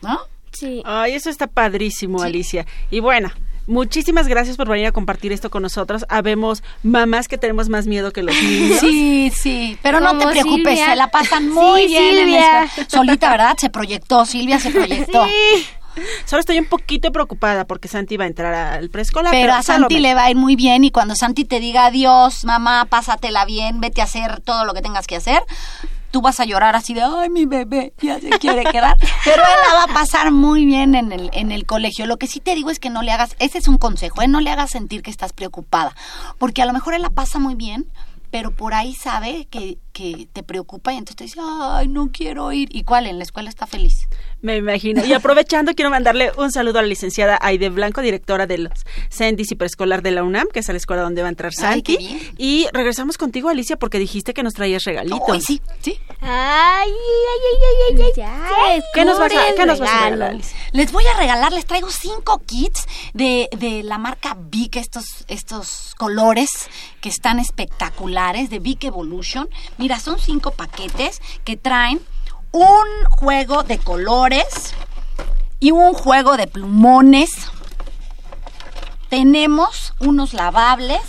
¿No? 0.00 0.20
Sí. 0.52 0.82
Ay, 0.84 1.14
eso 1.14 1.30
está 1.30 1.48
padrísimo, 1.48 2.22
Alicia. 2.22 2.64
Y 2.90 3.00
bueno, 3.00 3.32
muchísimas 3.66 4.28
gracias 4.28 4.56
por 4.56 4.68
venir 4.68 4.86
a 4.86 4.92
compartir 4.92 5.32
esto 5.32 5.50
con 5.50 5.62
nosotros. 5.62 6.04
Habemos 6.08 6.62
mamás 6.82 7.28
que 7.28 7.38
tenemos 7.38 7.68
más 7.68 7.86
miedo 7.86 8.12
que 8.12 8.22
los 8.22 8.34
niños. 8.34 8.80
Sí, 8.80 9.32
sí, 9.34 9.78
pero 9.82 10.00
no 10.00 10.16
te 10.18 10.26
preocupes, 10.26 10.64
Silvia. 10.78 10.86
se 10.86 10.96
la 10.96 11.10
pasan 11.10 11.48
muy 11.50 11.82
Sí, 11.82 11.86
bien. 11.88 12.02
en 12.04 12.16
Silvia. 12.18 12.40
la 12.40 12.64
escuela. 12.64 12.88
Solita, 12.90 13.30
¿verdad? 13.30 13.56
Se 13.58 13.70
proyectó, 13.70 14.24
Silvia 14.26 14.58
se 14.58 14.70
proyectó. 14.70 15.24
Solo 16.24 16.40
estoy 16.40 16.58
un 16.58 16.64
poquito 16.66 17.12
preocupada 17.12 17.66
porque 17.66 17.86
Santi 17.86 18.16
va 18.16 18.24
a 18.24 18.26
entrar 18.26 18.52
al 18.52 18.90
preescolar. 18.90 19.30
Pero 19.30 19.52
a 19.52 19.62
solo 19.62 19.78
Santi 19.80 20.00
le 20.00 20.14
va 20.14 20.24
a 20.24 20.30
ir 20.30 20.36
muy 20.36 20.56
bien 20.56 20.82
y 20.82 20.90
cuando 20.90 21.14
Santi 21.14 21.44
te 21.44 21.60
diga 21.60 21.86
adiós, 21.86 22.44
mamá, 22.44 22.86
pásatela 22.86 23.44
bien, 23.44 23.80
vete 23.80 24.00
a 24.00 24.04
hacer 24.04 24.40
todo 24.40 24.64
lo 24.64 24.74
que 24.74 24.82
tengas 24.82 25.06
que 25.06 25.14
hacer, 25.14 25.40
tú 26.14 26.22
vas 26.22 26.38
a 26.38 26.44
llorar 26.44 26.76
así 26.76 26.94
de, 26.94 27.02
ay, 27.02 27.28
mi 27.28 27.44
bebé 27.44 27.92
ya 28.00 28.20
se 28.20 28.30
quiere 28.38 28.62
quedar. 28.70 28.96
Pero 29.24 29.42
él 29.42 29.58
la 29.68 29.74
va 29.74 29.82
a 29.82 29.94
pasar 29.94 30.30
muy 30.30 30.64
bien 30.64 30.94
en 30.94 31.10
el, 31.10 31.28
en 31.32 31.50
el 31.50 31.66
colegio. 31.66 32.06
Lo 32.06 32.18
que 32.18 32.28
sí 32.28 32.38
te 32.38 32.54
digo 32.54 32.70
es 32.70 32.78
que 32.78 32.88
no 32.88 33.02
le 33.02 33.10
hagas, 33.10 33.34
ese 33.40 33.58
es 33.58 33.66
un 33.66 33.78
consejo, 33.78 34.22
¿eh? 34.22 34.28
no 34.28 34.40
le 34.40 34.50
hagas 34.50 34.70
sentir 34.70 35.02
que 35.02 35.10
estás 35.10 35.32
preocupada, 35.32 35.96
porque 36.38 36.62
a 36.62 36.66
lo 36.66 36.72
mejor 36.72 36.94
él 36.94 37.02
la 37.02 37.10
pasa 37.10 37.40
muy 37.40 37.56
bien, 37.56 37.90
pero 38.30 38.52
por 38.52 38.74
ahí 38.74 38.94
sabe 38.94 39.48
que, 39.50 39.78
que 39.94 40.28
te 40.32 40.42
preocupa 40.42 40.92
y 40.92 40.96
entonces 40.96 41.16
te 41.16 41.24
dice, 41.24 41.40
ay, 41.40 41.88
no 41.88 42.10
quiero 42.12 42.52
ir. 42.52 42.68
¿Y 42.72 42.82
cuál? 42.82 43.06
En 43.06 43.16
la 43.16 43.24
escuela 43.24 43.48
está 43.48 43.66
feliz. 43.66 44.08
Me 44.42 44.56
imagino. 44.56 45.02
Y 45.06 45.12
aprovechando, 45.14 45.72
quiero 45.74 45.90
mandarle 45.90 46.32
un 46.36 46.52
saludo 46.52 46.80
a 46.80 46.82
la 46.82 46.88
licenciada 46.88 47.38
Aide 47.40 47.70
Blanco, 47.70 48.02
directora 48.02 48.46
de 48.46 48.58
los 48.58 48.72
CENDIS 49.08 49.52
y 49.52 49.54
preescolar 49.54 50.02
de 50.02 50.10
la 50.10 50.22
UNAM, 50.22 50.48
que 50.52 50.58
es 50.58 50.68
a 50.68 50.72
la 50.72 50.78
escuela 50.78 51.02
donde 51.02 51.22
va 51.22 51.28
a 51.28 51.30
entrar 51.30 51.54
Santi. 51.54 51.96
Y 52.36 52.66
regresamos 52.72 53.16
contigo, 53.16 53.48
Alicia, 53.48 53.76
porque 53.76 53.98
dijiste 53.98 54.34
que 54.34 54.42
nos 54.42 54.52
traías 54.52 54.84
regalitos. 54.84 55.20
Ay, 55.30 55.40
sí, 55.40 55.62
sí. 55.80 55.98
Ay, 56.20 56.90
ay, 56.90 57.96
ay, 57.96 57.96
ay, 57.96 58.12
ay, 58.16 58.22
ay. 58.66 58.82
¿Qué 58.92 59.04
nos 59.04 59.18
vas 59.18 59.32
a, 59.32 59.54
qué 59.56 59.64
nos 59.64 59.78
vas 59.78 59.90
a 59.90 60.08
el 60.08 60.14
regalar? 60.14 60.40
Les 60.72 60.92
voy 60.92 61.04
a 61.06 61.16
regalar, 61.16 61.52
les 61.52 61.64
traigo 61.64 61.88
cinco 61.90 62.42
kits 62.44 62.86
de, 63.14 63.48
de 63.56 63.82
la 63.84 63.96
marca 63.98 64.36
Vic, 64.38 64.76
estos, 64.76 65.24
estos 65.28 65.94
colores 65.96 66.50
que 67.00 67.08
están 67.08 67.38
espectaculares 67.38 68.50
de 68.50 68.58
Vic 68.58 68.84
Evolution. 68.84 69.48
Mira, 69.84 70.00
son 70.00 70.18
cinco 70.18 70.50
paquetes 70.50 71.20
que 71.44 71.58
traen 71.58 72.00
un 72.52 73.04
juego 73.10 73.64
de 73.64 73.76
colores 73.76 74.72
y 75.60 75.72
un 75.72 75.92
juego 75.92 76.38
de 76.38 76.46
plumones. 76.46 77.32
Tenemos 79.10 79.92
unos 80.00 80.32
lavables, 80.32 81.02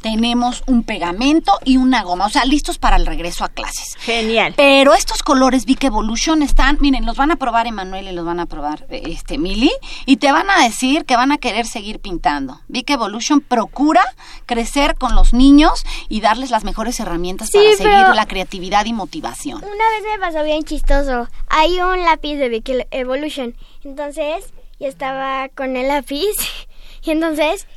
tenemos 0.00 0.62
un 0.66 0.82
pegamento 0.82 1.52
y 1.64 1.76
una 1.76 2.02
goma, 2.02 2.26
o 2.26 2.30
sea, 2.30 2.44
listos 2.44 2.78
para 2.78 2.96
el 2.96 3.06
regreso 3.06 3.44
a 3.44 3.48
clases. 3.48 3.96
Genial. 3.98 4.54
Pero 4.56 4.94
estos 4.94 5.22
colores 5.22 5.64
Vic 5.64 5.84
Evolution 5.84 6.42
están, 6.42 6.78
miren, 6.80 7.06
los 7.06 7.16
van 7.16 7.30
a 7.30 7.36
probar 7.36 7.66
Emanuel 7.66 8.08
y 8.08 8.12
los 8.12 8.24
van 8.24 8.40
a 8.40 8.46
probar 8.46 8.86
eh, 8.90 9.02
este 9.06 9.38
Mili 9.38 9.72
y 10.06 10.16
te 10.18 10.32
van 10.32 10.50
a 10.50 10.62
decir 10.62 11.04
que 11.04 11.16
van 11.16 11.32
a 11.32 11.38
querer 11.38 11.66
seguir 11.66 12.00
pintando. 12.00 12.60
Vic 12.68 12.90
Evolution 12.90 13.40
procura 13.40 14.02
crecer 14.46 14.94
con 14.96 15.14
los 15.14 15.32
niños 15.32 15.84
y 16.08 16.20
darles 16.20 16.50
las 16.50 16.64
mejores 16.64 16.98
herramientas 17.00 17.48
Sí, 17.50 17.58
para 17.58 17.76
seguir 17.76 18.14
la 18.14 18.26
creatividad 18.26 18.86
y 18.86 18.92
motivación. 18.92 19.58
Una 19.58 19.68
vez 19.68 20.02
me 20.12 20.18
pasó 20.18 20.44
bien 20.44 20.64
chistoso. 20.64 21.28
Hay 21.48 21.80
un 21.80 22.02
lápiz 22.04 22.36
de 22.36 22.48
Vic 22.48 22.86
Evolution. 22.90 23.54
Entonces, 23.84 24.52
yo 24.78 24.86
estaba 24.86 25.48
con 25.48 25.76
el 25.76 25.88
lápiz. 25.88 26.34
Y 27.04 27.12
entonces, 27.12 27.68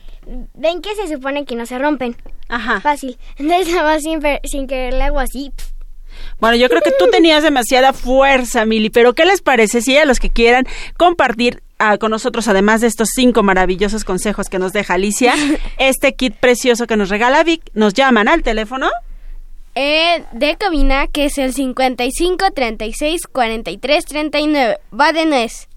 ven 0.53 0.81
que 0.81 0.95
se 0.95 1.07
supone 1.07 1.45
que 1.45 1.55
no 1.55 1.65
se 1.65 1.77
rompen. 1.79 2.15
Ajá. 2.49 2.81
Fácil. 2.81 3.17
Entonces, 3.37 3.73
nada 3.73 3.83
más 3.83 4.01
sin, 4.03 4.19
sin 4.43 4.67
querer 4.67 4.93
le 4.93 5.03
hago 5.03 5.19
así. 5.19 5.51
Bueno, 6.39 6.57
yo 6.57 6.69
creo 6.69 6.81
que 6.81 6.91
tú 6.97 7.05
tenías 7.09 7.43
demasiada 7.43 7.93
fuerza, 7.93 8.65
Mili, 8.65 8.89
pero 8.89 9.13
¿qué 9.13 9.25
les 9.25 9.41
parece 9.41 9.81
si 9.81 9.97
a 9.97 10.05
los 10.05 10.19
que 10.19 10.29
quieran 10.29 10.65
compartir 10.97 11.61
ah, 11.79 11.97
con 11.97 12.11
nosotros, 12.11 12.47
además 12.47 12.81
de 12.81 12.87
estos 12.87 13.09
cinco 13.13 13.43
maravillosos 13.43 14.03
consejos 14.03 14.49
que 14.49 14.59
nos 14.59 14.73
deja 14.73 14.95
Alicia, 14.95 15.33
este 15.77 16.13
kit 16.13 16.35
precioso 16.35 16.87
que 16.87 16.97
nos 16.97 17.09
regala 17.09 17.43
Vic, 17.43 17.61
nos 17.73 17.93
llaman 17.93 18.27
al 18.27 18.43
teléfono? 18.43 18.89
Eh, 19.73 20.25
de 20.33 20.57
cabina, 20.57 21.07
que 21.07 21.25
es 21.25 21.37
el 21.37 21.53
55 21.53 22.51
36 22.53 23.27
43 23.27 24.05
39. 24.05 24.77
Va 24.99 25.13
de 25.13 25.25
nuez. 25.25 25.69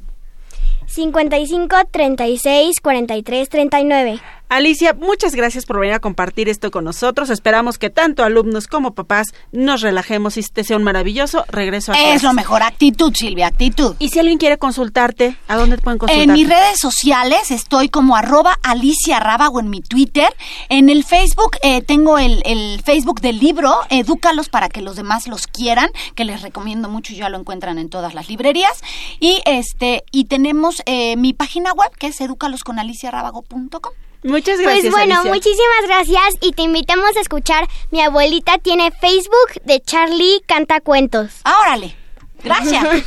55 0.87 1.87
36 1.93 2.81
43 2.83 3.49
39. 3.49 4.21
Alicia, 4.55 4.95
muchas 4.95 5.35
gracias 5.35 5.67
por 5.67 5.81
venir 5.81 5.95
a 5.95 5.99
compartir 5.99 6.49
esto 6.49 6.71
con 6.71 6.85
nosotros. 6.85 7.29
Esperamos 7.29 7.77
que 7.77 7.91
tanto 7.91 8.23
alumnos 8.23 8.69
como 8.69 8.95
papás 8.95 9.35
nos 9.51 9.81
relajemos 9.81 10.37
y 10.37 10.41
este 10.41 10.63
sea 10.63 10.77
un 10.77 10.85
maravilloso 10.85 11.45
regreso 11.49 11.91
a 11.91 11.97
Es 11.97 12.03
clases. 12.03 12.23
lo 12.23 12.33
mejor, 12.35 12.63
actitud, 12.63 13.13
Silvia, 13.17 13.49
actitud. 13.49 13.97
Y 13.99 14.11
si 14.11 14.21
alguien 14.21 14.39
quiere 14.39 14.57
consultarte, 14.57 15.37
¿a 15.49 15.57
dónde 15.57 15.79
te 15.79 15.83
pueden 15.83 15.99
consultar? 15.99 16.23
En 16.23 16.33
mis 16.35 16.49
redes 16.49 16.79
sociales 16.79 17.51
estoy 17.51 17.89
como 17.89 18.15
arroba 18.15 18.57
Alicia 18.63 19.19
Rábago 19.19 19.59
en 19.59 19.71
mi 19.71 19.81
Twitter. 19.81 20.33
En 20.69 20.89
el 20.89 21.03
Facebook 21.03 21.57
eh, 21.63 21.83
tengo 21.83 22.19
el, 22.19 22.41
el 22.45 22.81
Facebook 22.85 23.21
del 23.21 23.41
libro, 23.41 23.75
Edúcalos 23.91 24.51
para 24.51 24.69
que 24.69 24.83
los 24.83 24.95
demás 24.95 25.27
los 25.27 25.49
quieran, 25.49 25.91
que 26.15 26.25
les 26.25 26.43
recomiendo 26.43 26.89
mucho, 26.89 27.13
ya 27.13 27.29
lo 27.29 27.39
encuentran 27.39 27.79
en 27.79 27.89
todas 27.89 28.15
las 28.15 28.29
librerías. 28.29 28.83
Y 29.19 29.43
este 29.47 30.05
y 30.13 30.27
tenemos 30.27 30.81
eh, 30.87 31.17
mi 31.17 31.33
página 31.33 31.73
web 31.73 31.91
que 31.99 32.07
es 32.07 32.21
educalosconaliciarábago.com. 32.21 34.04
Muchas 34.25 34.59
gracias. 34.59 34.81
Pues 34.81 34.91
bueno, 34.91 35.21
Alicia. 35.21 35.35
muchísimas 35.35 35.83
gracias 35.87 36.35
y 36.41 36.53
te 36.53 36.63
invitamos 36.63 37.15
a 37.17 37.21
escuchar. 37.21 37.69
Mi 37.91 38.01
abuelita 38.01 38.57
tiene 38.57 38.91
Facebook 38.91 39.63
de 39.65 39.81
Charlie 39.81 40.41
Canta 40.47 40.81
Cuentos. 40.81 41.31
Ah, 41.45 41.59
órale. 41.61 41.95
Gracias. 42.43 42.85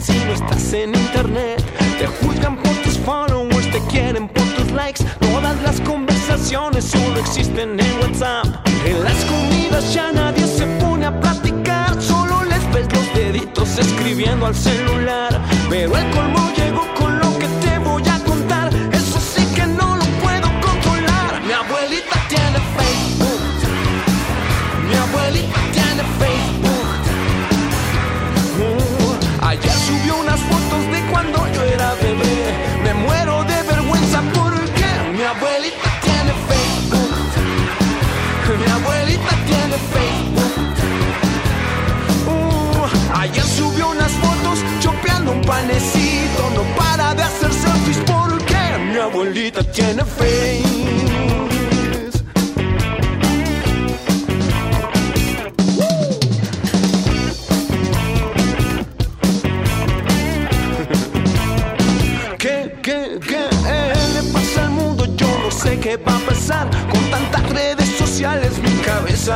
si 0.00 0.12
no 0.24 0.32
estás 0.32 0.72
en 0.72 0.94
internet. 0.94 1.62
Te 1.98 2.06
juzgan 2.06 2.56
por 2.56 2.74
tus 2.82 2.98
followers, 2.98 3.70
te 3.70 3.80
quieren 3.90 4.28
por 4.28 4.44
tus 4.54 4.70
likes. 4.72 5.04
Todas 5.20 5.60
las 5.62 5.80
conversaciones 5.80 6.84
solo 6.84 7.18
existen 7.18 7.78
en 7.78 8.00
WhatsApp. 8.00 8.46
En 8.84 9.04
las 9.04 9.24
comidas 9.24 9.92
ya 9.92 10.10
nadie 10.12 10.46
se 10.46 10.66
pone 10.82 11.06
a 11.06 11.20
platicar. 11.20 12.00
Solo 12.00 12.44
les 12.44 12.72
ves 12.72 12.88
los 12.92 13.14
deditos 13.14 13.78
escribiendo 13.78 14.46
al 14.46 14.54
celular. 14.54 15.40
Pero 15.68 15.96
el 15.96 16.10
colmo 16.10 16.50
llegó 16.56 16.59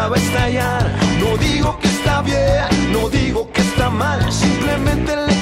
va 0.09 0.17
a 0.17 0.19
estallar. 0.19 0.93
No 1.19 1.37
digo 1.37 1.79
que 1.79 1.89
está 1.89 2.23
bien, 2.23 2.93
no 2.93 3.09
digo 3.09 3.51
que 3.53 3.61
está 3.61 3.91
mal. 3.91 4.21
Simplemente 4.33 5.13
el 5.13 5.34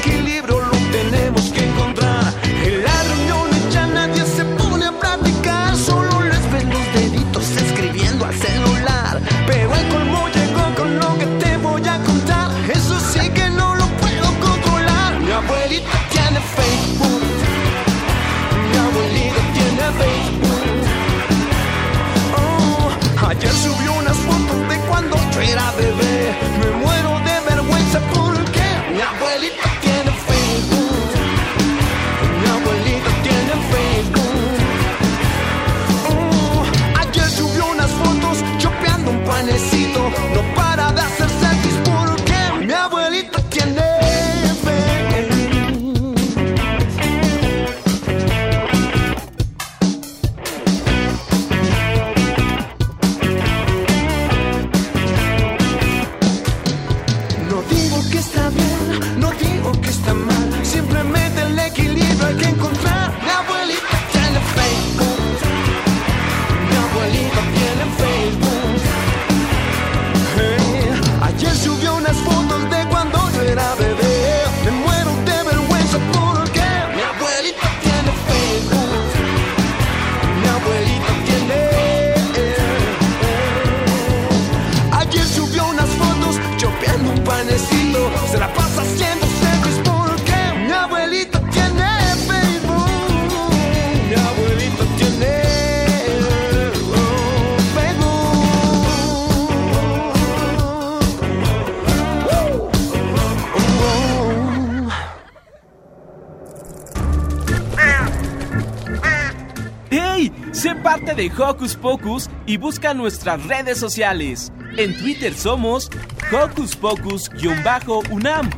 de 111.22 111.30
Hocus 111.40 111.76
Pocus 111.76 112.28
y 112.46 112.56
busca 112.56 112.94
nuestras 112.94 113.46
redes 113.46 113.78
sociales. 113.78 114.52
En 114.76 114.96
Twitter 114.98 115.32
somos 115.34 115.88
Hocus 116.32 116.74
Pocus-UNAM 116.74 118.50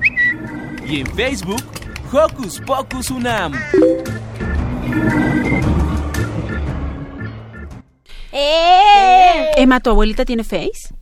y 0.87 1.01
en 1.01 1.07
Facebook 1.15 1.63
Hocus 2.11 2.63
Pocus 2.63 3.11
UNAM. 3.11 3.53
¡Eh! 8.33 9.51
Emma, 9.57 9.81
¿tu 9.81 9.91
abuelita 9.91 10.25
tiene 10.25 10.43
Face? 10.43 10.95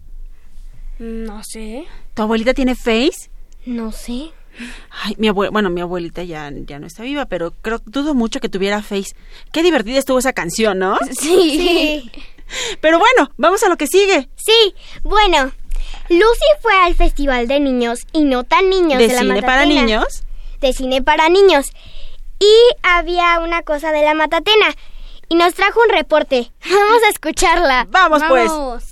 No 0.99 1.45
sé. 1.45 1.85
¿Tu 2.15 2.23
abuelita 2.23 2.55
tiene 2.55 2.75
Face? 2.75 3.31
No 3.67 3.93
sé. 3.93 4.33
Ay, 4.91 5.15
mi 5.19 5.29
abue 5.29 5.49
bueno, 5.49 5.71
mi 5.71 5.81
abuelita 5.81 6.23
ya, 6.23 6.51
ya 6.53 6.79
no 6.79 6.87
está 6.87 7.03
viva, 7.03 7.27
pero 7.27 7.53
creo 7.63 7.81
dudo 7.85 8.15
mucho 8.15 8.41
que 8.41 8.49
tuviera 8.49 8.83
Face. 8.83 9.15
Qué 9.53 9.63
divertida 9.63 9.99
estuvo 9.99 10.19
esa 10.19 10.33
canción, 10.33 10.79
¿no? 10.79 10.99
Sí. 11.13 12.11
Pero 12.81 12.99
bueno, 12.99 13.31
vamos 13.39 13.63
a 13.63 13.69
lo 13.69 13.77
que 13.77 13.87
sigue. 13.87 14.29
Sí, 14.37 14.75
bueno. 15.03 15.53
Lucy 16.09 16.45
fue 16.61 16.75
al 16.85 16.95
Festival 16.95 17.49
de 17.49 17.61
Niños 17.61 18.01
y 18.13 18.25
no 18.25 18.45
tan 18.45 18.69
niños 18.69 18.99
¿De 18.99 19.09
de, 19.09 19.15
la 19.15 19.21
cine 19.21 19.43
para 19.43 19.65
niños? 19.65 20.25
De 20.61 20.73
cine 20.73 21.03
para 21.03 21.29
niños. 21.29 21.71
Y 22.39 22.55
había 22.83 23.39
una 23.41 23.63
cosa 23.63 23.93
de 23.93 24.03
la 24.03 24.15
Matatena. 24.15 24.75
Y 25.29 25.37
nos 25.37 25.55
trajo 25.55 25.81
un 25.81 25.95
reporte. 25.95 26.53
Vamos 26.71 27.03
a 27.07 27.09
escucharla. 27.09 27.87
Vamos, 27.91 28.23
pues. 28.29 28.92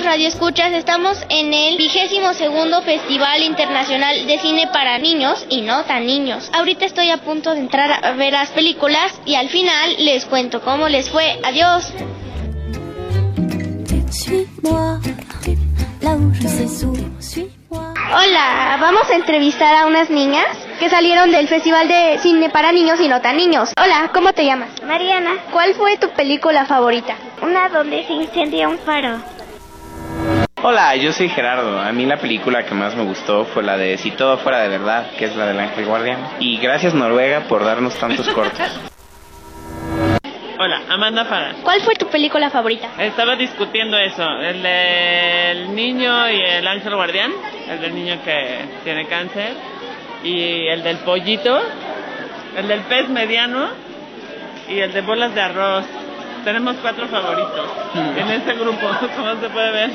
Hola 0.00 0.12
amigos 0.14 0.22
Radio 0.22 0.28
Escuchas, 0.28 0.72
estamos 0.72 1.18
en 1.28 1.52
el 1.52 1.76
vigésimo 1.76 2.32
segundo 2.32 2.80
Festival 2.80 3.42
Internacional 3.42 4.26
de 4.26 4.38
Cine 4.38 4.66
para 4.72 4.96
Niños 4.96 5.44
y 5.50 5.60
no 5.60 5.84
tan 5.84 6.06
niños. 6.06 6.50
Ahorita 6.54 6.86
estoy 6.86 7.10
a 7.10 7.18
punto 7.18 7.52
de 7.52 7.60
entrar 7.60 8.02
a 8.02 8.12
ver 8.12 8.32
las 8.32 8.48
películas 8.50 9.12
y 9.26 9.34
al 9.34 9.50
final 9.50 9.96
les 9.98 10.24
cuento 10.24 10.62
cómo 10.62 10.88
les 10.88 11.10
fue. 11.10 11.38
Adiós. 11.44 11.92
Hola, 18.12 18.78
vamos 18.80 19.10
a 19.10 19.14
entrevistar 19.14 19.74
a 19.74 19.86
unas 19.86 20.08
niñas 20.08 20.46
que 20.78 20.88
salieron 20.88 21.30
del 21.30 21.46
Festival 21.46 21.88
de 21.88 22.18
Cine 22.20 22.48
para 22.48 22.72
Niños 22.72 23.00
y 23.00 23.08
no 23.08 23.20
tan 23.20 23.36
niños. 23.36 23.74
Hola, 23.78 24.10
¿cómo 24.14 24.32
te 24.32 24.46
llamas? 24.46 24.70
Mariana, 24.82 25.32
¿Cuál 25.52 25.74
fue 25.74 25.98
tu 25.98 26.08
película 26.10 26.64
favorita? 26.64 27.16
una 27.42 27.68
donde 27.68 28.06
se 28.06 28.14
incendia 28.14 28.66
un 28.66 28.78
faro. 28.78 29.39
Hola, 30.62 30.94
yo 30.96 31.10
soy 31.14 31.30
Gerardo. 31.30 31.80
A 31.80 31.90
mí 31.90 32.04
la 32.04 32.18
película 32.18 32.64
que 32.64 32.74
más 32.74 32.94
me 32.94 33.02
gustó 33.04 33.46
fue 33.46 33.62
la 33.62 33.78
de 33.78 33.96
Si 33.96 34.10
todo 34.10 34.36
fuera 34.36 34.60
de 34.60 34.68
verdad, 34.68 35.10
que 35.18 35.24
es 35.24 35.34
la 35.34 35.46
del 35.46 35.58
Ángel 35.58 35.86
Guardián. 35.86 36.18
Y 36.38 36.58
gracias 36.58 36.92
Noruega 36.92 37.44
por 37.48 37.64
darnos 37.64 37.94
tantos 37.98 38.28
cortos. 38.34 38.60
Hola, 40.58 40.82
Amanda 40.90 41.24
Fagan. 41.24 41.62
¿Cuál 41.62 41.80
fue 41.80 41.94
tu 41.94 42.08
película 42.08 42.50
favorita? 42.50 42.90
Estaba 42.98 43.36
discutiendo 43.36 43.96
eso, 43.96 44.22
el 44.42 44.62
del 44.62 45.74
niño 45.74 46.28
y 46.28 46.42
el 46.42 46.68
ángel 46.68 46.94
guardián, 46.94 47.32
el 47.66 47.80
del 47.80 47.94
niño 47.94 48.18
que 48.22 48.58
tiene 48.84 49.06
cáncer, 49.06 49.54
y 50.22 50.66
el 50.66 50.82
del 50.82 50.98
pollito, 50.98 51.58
el 52.54 52.68
del 52.68 52.80
pez 52.80 53.08
mediano 53.08 53.68
y 54.68 54.80
el 54.80 54.92
de 54.92 55.00
bolas 55.00 55.34
de 55.34 55.40
arroz. 55.40 55.86
Tenemos 56.44 56.76
cuatro 56.82 57.08
favoritos 57.08 57.66
en 57.94 58.28
este 58.28 58.52
grupo, 58.56 58.86
como 59.16 59.40
se 59.40 59.48
puede 59.48 59.72
ver. 59.72 59.90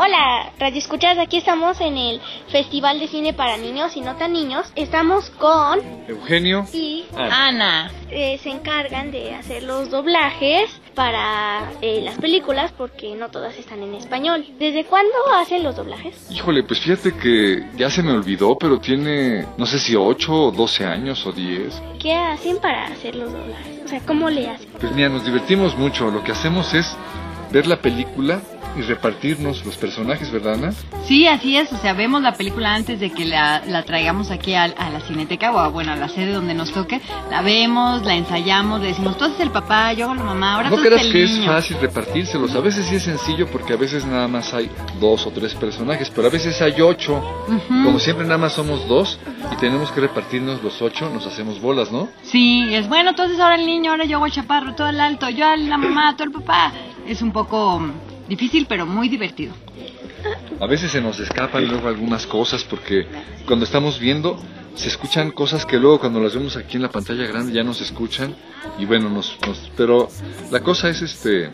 Hola, 0.00 0.52
Radio 0.60 0.78
Escuchas, 0.78 1.18
aquí 1.18 1.38
estamos 1.38 1.80
en 1.80 1.96
el 1.98 2.20
Festival 2.52 3.00
de 3.00 3.08
Cine 3.08 3.32
para 3.32 3.56
Niños 3.56 3.96
y 3.96 4.00
no 4.00 4.14
tan 4.14 4.32
niños. 4.32 4.70
Estamos 4.76 5.28
con 5.30 5.80
Eugenio. 6.06 6.64
y 6.72 7.04
Ana. 7.16 7.90
eh, 8.08 8.38
se 8.40 8.50
encargan 8.50 9.10
de 9.10 9.34
hacer 9.34 9.64
los 9.64 9.90
doblajes 9.90 10.70
para 10.94 11.72
eh, 11.82 12.00
las 12.04 12.16
películas 12.18 12.70
porque 12.78 13.16
no 13.16 13.28
todas 13.30 13.56
están 13.58 13.82
en 13.82 13.96
español. 13.96 14.46
¿Desde 14.60 14.84
cuándo 14.84 15.12
hacen 15.34 15.64
los 15.64 15.74
doblajes? 15.74 16.30
Híjole, 16.30 16.62
pues 16.62 16.78
fíjate 16.78 17.16
que 17.16 17.66
ya 17.76 17.90
se 17.90 18.04
me 18.04 18.12
olvidó, 18.12 18.56
pero 18.56 18.78
tiene, 18.78 19.46
no 19.56 19.66
sé 19.66 19.80
si 19.80 19.96
8 19.96 20.32
o 20.32 20.52
12 20.52 20.84
años 20.86 21.26
o 21.26 21.32
10. 21.32 21.82
¿Qué 21.98 22.14
hacen 22.14 22.58
para 22.58 22.86
hacer 22.86 23.16
los 23.16 23.32
doblajes? 23.32 23.80
O 23.84 23.88
sea, 23.88 23.98
¿cómo 24.06 24.30
le 24.30 24.48
hacen? 24.48 24.70
Pues 24.78 24.92
mira, 24.92 25.08
nos 25.08 25.24
divertimos 25.24 25.76
mucho. 25.76 26.08
Lo 26.08 26.22
que 26.22 26.30
hacemos 26.30 26.72
es 26.72 26.96
ver 27.50 27.66
la 27.66 27.82
película 27.82 28.40
y 28.76 28.82
repartirnos 28.82 29.64
los 29.64 29.76
personajes, 29.76 30.30
¿verdad, 30.30 30.54
Ana? 30.54 30.72
Sí, 31.06 31.26
así 31.26 31.56
es. 31.56 31.72
O 31.72 31.76
sea, 31.78 31.92
vemos 31.94 32.22
la 32.22 32.32
película 32.34 32.74
antes 32.74 33.00
de 33.00 33.10
que 33.10 33.24
la, 33.24 33.62
la 33.66 33.82
traigamos 33.84 34.30
aquí 34.30 34.54
a, 34.54 34.64
a 34.64 34.90
la 34.90 35.00
cineteca 35.00 35.50
o 35.52 35.58
a, 35.58 35.68
bueno, 35.68 35.92
a 35.92 35.96
la 35.96 36.08
sede 36.08 36.32
donde 36.32 36.54
nos 36.54 36.72
toque. 36.72 37.00
La 37.30 37.42
vemos, 37.42 38.04
la 38.04 38.14
ensayamos, 38.14 38.80
le 38.80 38.88
decimos, 38.88 39.16
tú 39.18 39.24
haces 39.24 39.40
el 39.40 39.50
papá, 39.50 39.92
yo 39.92 40.06
hago 40.06 40.14
la 40.14 40.22
mamá, 40.24 40.54
ahora 40.56 40.70
No 40.70 40.76
tú 40.76 40.82
creas 40.82 41.02
el 41.02 41.12
que 41.12 41.24
es 41.24 41.30
niño. 41.32 41.46
fácil 41.52 41.76
repartírselos. 41.80 42.54
A 42.54 42.60
veces 42.60 42.86
sí 42.86 42.96
es 42.96 43.02
sencillo 43.02 43.46
porque 43.50 43.72
a 43.72 43.76
veces 43.76 44.04
nada 44.06 44.28
más 44.28 44.52
hay 44.54 44.70
dos 45.00 45.26
o 45.26 45.30
tres 45.30 45.54
personajes, 45.54 46.10
pero 46.14 46.28
a 46.28 46.30
veces 46.30 46.60
hay 46.62 46.80
ocho. 46.80 47.16
Ujú. 47.48 47.84
Como 47.84 47.98
siempre 47.98 48.24
nada 48.26 48.38
más 48.38 48.52
somos 48.52 48.86
dos 48.86 49.18
y 49.52 49.56
tenemos 49.56 49.90
que 49.92 50.00
repartirnos 50.00 50.62
los 50.62 50.80
ocho, 50.82 51.10
nos 51.12 51.26
hacemos 51.26 51.60
bolas, 51.60 51.90
¿no? 51.90 52.08
Sí, 52.22 52.66
es 52.74 52.88
bueno, 52.88 53.10
entonces 53.10 53.40
ahora 53.40 53.56
el 53.56 53.66
niño, 53.66 53.90
ahora 53.90 54.04
yo 54.04 54.18
hago 54.18 54.26
el 54.26 54.32
chaparro, 54.32 54.74
todo 54.74 54.88
el 54.88 55.00
alto, 55.00 55.28
yo 55.30 55.56
la 55.56 55.76
mamá, 55.78 56.14
todo 56.16 56.24
el 56.24 56.32
papá. 56.32 56.72
Es 57.06 57.22
un 57.22 57.32
poco 57.32 57.80
difícil, 58.28 58.66
pero 58.68 58.86
muy 58.86 59.08
divertido. 59.08 59.52
A 60.60 60.66
veces 60.66 60.90
se 60.90 61.00
nos 61.00 61.18
escapan 61.20 61.66
luego 61.66 61.88
algunas 61.88 62.26
cosas 62.26 62.64
porque 62.64 63.06
cuando 63.46 63.64
estamos 63.64 63.98
viendo 63.98 64.38
se 64.74 64.88
escuchan 64.88 65.30
cosas 65.32 65.64
que 65.66 65.76
luego 65.78 65.98
cuando 66.00 66.20
las 66.20 66.34
vemos 66.34 66.56
aquí 66.56 66.76
en 66.76 66.82
la 66.82 66.90
pantalla 66.90 67.26
grande 67.26 67.52
ya 67.52 67.62
no 67.64 67.74
se 67.74 67.84
escuchan 67.84 68.34
y 68.78 68.84
bueno, 68.84 69.08
nos, 69.08 69.36
nos- 69.46 69.70
pero 69.76 70.08
la 70.50 70.60
cosa 70.60 70.88
es 70.88 71.02
este 71.02 71.50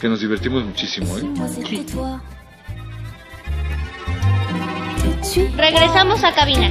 que 0.00 0.08
nos 0.08 0.20
divertimos 0.20 0.64
muchísimo, 0.64 1.16
¿eh? 1.18 1.22
Regresamos 5.56 6.22
a 6.24 6.32
cabina. 6.34 6.70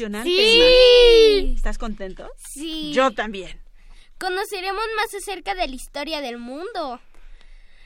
Emocionante. 0.00 0.30
Sí. 0.30 1.54
¿Estás 1.56 1.78
contento? 1.78 2.28
Sí. 2.36 2.92
Yo 2.92 3.10
también. 3.12 3.60
Conoceremos 4.18 4.82
más 4.96 5.14
acerca 5.14 5.54
de 5.54 5.68
la 5.68 5.74
historia 5.74 6.20
del 6.20 6.38
mundo. 6.38 7.00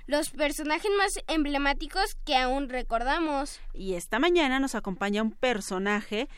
Los 0.06 0.30
personajes 0.30 0.90
más 0.98 1.12
emblemáticos 1.28 2.16
que 2.24 2.36
aún 2.36 2.68
recordamos. 2.68 3.60
Y 3.72 3.94
esta 3.94 4.18
mañana 4.18 4.58
nos 4.58 4.74
acompaña 4.74 5.22
un 5.22 5.32
personaje 5.32 6.28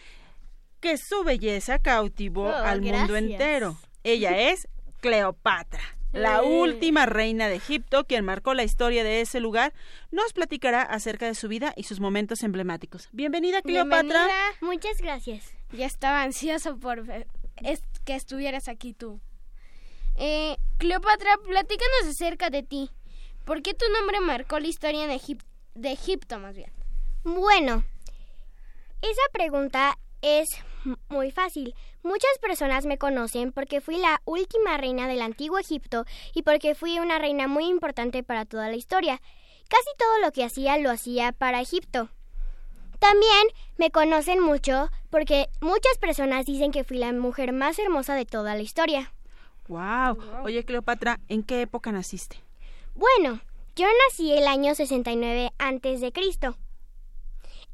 que 0.81 0.97
su 0.99 1.25
belleza 1.25 1.79
cautivó 1.79 2.49
Oh, 2.49 2.53
al 2.55 2.83
mundo 2.83 3.17
entero. 3.17 3.79
Ella 4.03 4.37
es 4.51 4.69
Cleopatra, 5.01 5.83
la 6.13 6.39
Eh. 6.41 6.47
última 6.47 7.07
reina 7.07 7.49
de 7.49 7.57
Egipto, 7.57 8.05
quien 8.05 8.25
marcó 8.25 8.53
la 8.53 8.65
historia 8.65 9.03
de 9.03 9.21
ese 9.23 9.41
lugar. 9.41 9.73
Nos 10.11 10.33
platicará 10.35 10.83
acerca 10.83 11.27
de 11.27 11.35
su 11.35 11.49
vida 11.49 11.73
y 11.77 11.85
sus 11.85 12.01
momentos 12.01 12.43
emblemáticos. 12.43 13.09
Bienvenida, 13.13 13.63
Cleopatra. 13.63 14.03
Bienvenida. 14.03 14.35
Muchas 14.61 14.99
gracias. 15.01 15.53
Ya 15.77 15.87
estaba 15.87 16.23
ansioso 16.23 16.79
por 16.79 17.05
que 18.05 18.15
estuvieras 18.15 18.69
aquí 18.69 18.93
tú. 18.93 19.21
Eh, 20.17 20.57
Cleopatra, 20.79 21.37
platícanos 21.39 22.07
acerca 22.09 22.51
de 22.51 22.63
ti. 22.63 22.91
¿Por 23.45 23.63
qué 23.63 23.75
tu 23.75 23.85
nombre 23.93 24.21
marcó 24.21 24.59
la 24.61 24.69
historia 24.69 25.05
en 25.05 25.21
de 25.75 25.93
Egipto, 25.93 26.39
más 26.39 26.55
bien? 26.55 26.73
Bueno, 27.25 27.85
esa 29.03 29.23
pregunta 29.33 29.99
es 30.23 30.49
muy 31.09 31.31
fácil. 31.31 31.75
Muchas 32.03 32.39
personas 32.41 32.87
me 32.87 32.99
conocen 32.99 33.53
porque 33.53 33.81
fui 33.81 33.97
la 33.99 34.21
última 34.25 34.77
reina 34.77 35.09
del 35.09 35.23
antiguo 35.23 35.59
Egipto 35.59 36.05
y 36.35 36.43
porque 36.43 36.75
fui 36.75 36.99
una 37.01 37.19
reina 37.19 37.49
muy 37.49 37.67
importante 37.67 38.23
para 38.23 38.45
toda 38.45 38.69
la 38.69 38.77
historia. 38.77 39.21
Casi 39.69 39.89
todo 39.99 40.19
lo 40.21 40.33
que 40.33 40.45
hacía 40.45 40.79
lo 40.79 40.91
hacía 40.91 41.33
para 41.33 41.61
Egipto. 41.61 42.11
También 43.11 43.49
me 43.77 43.91
conocen 43.91 44.41
mucho 44.41 44.89
porque 45.11 45.51
muchas 45.61 45.99
personas 46.01 46.47
dicen 46.47 46.73
que 46.73 46.85
fui 46.85 46.97
la 46.97 47.13
mujer 47.13 47.53
más 47.53 47.79
hermosa 47.79 48.15
de 48.15 48.25
toda 48.25 48.55
la 48.55 48.63
historia. 48.63 49.13
Wow. 49.69 50.19
Oye, 50.43 50.65
Cleopatra, 50.65 51.21
¿en 51.29 51.43
qué 51.43 51.61
época 51.61 51.93
naciste? 51.93 52.39
Bueno, 52.95 53.41
yo 53.77 53.87
nací 54.09 54.33
el 54.33 54.47
año 54.47 54.75
69 54.75 55.53
antes 55.59 56.01
de 56.01 56.13
Cristo 56.13 56.57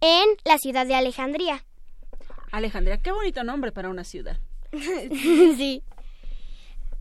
en 0.01 0.27
la 0.45 0.59
ciudad 0.59 0.85
de 0.85 0.97
Alejandría. 0.97 1.65
Alejandría, 2.51 2.99
qué 2.99 3.13
bonito 3.13 3.45
nombre 3.45 3.71
para 3.71 3.89
una 3.89 4.03
ciudad. 4.03 4.41
sí. 4.73 5.85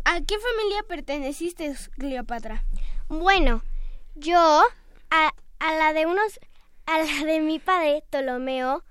¿A 0.06 0.22
qué 0.22 0.36
familia 0.38 0.84
perteneciste, 0.88 1.74
Cleopatra? 1.98 2.64
Bueno, 3.08 3.64
yo 4.14 4.38
a, 5.10 5.34
a 5.58 5.76
la 5.78 5.94
de 5.94 6.06
unos 6.06 6.40
a 6.90 6.98
la 6.98 7.26
de 7.26 7.40
mi 7.40 7.60
padre 7.60 8.04
Ptolomeo 8.10 8.84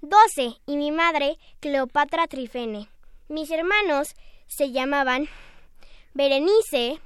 12 0.00 0.54
y 0.64 0.76
mi 0.78 0.90
madre 0.90 1.38
Cleopatra 1.60 2.26
Trifene. 2.26 2.88
Mis 3.28 3.50
hermanos 3.50 4.14
se 4.46 4.72
llamaban 4.72 5.28
Berenice. 6.14 6.98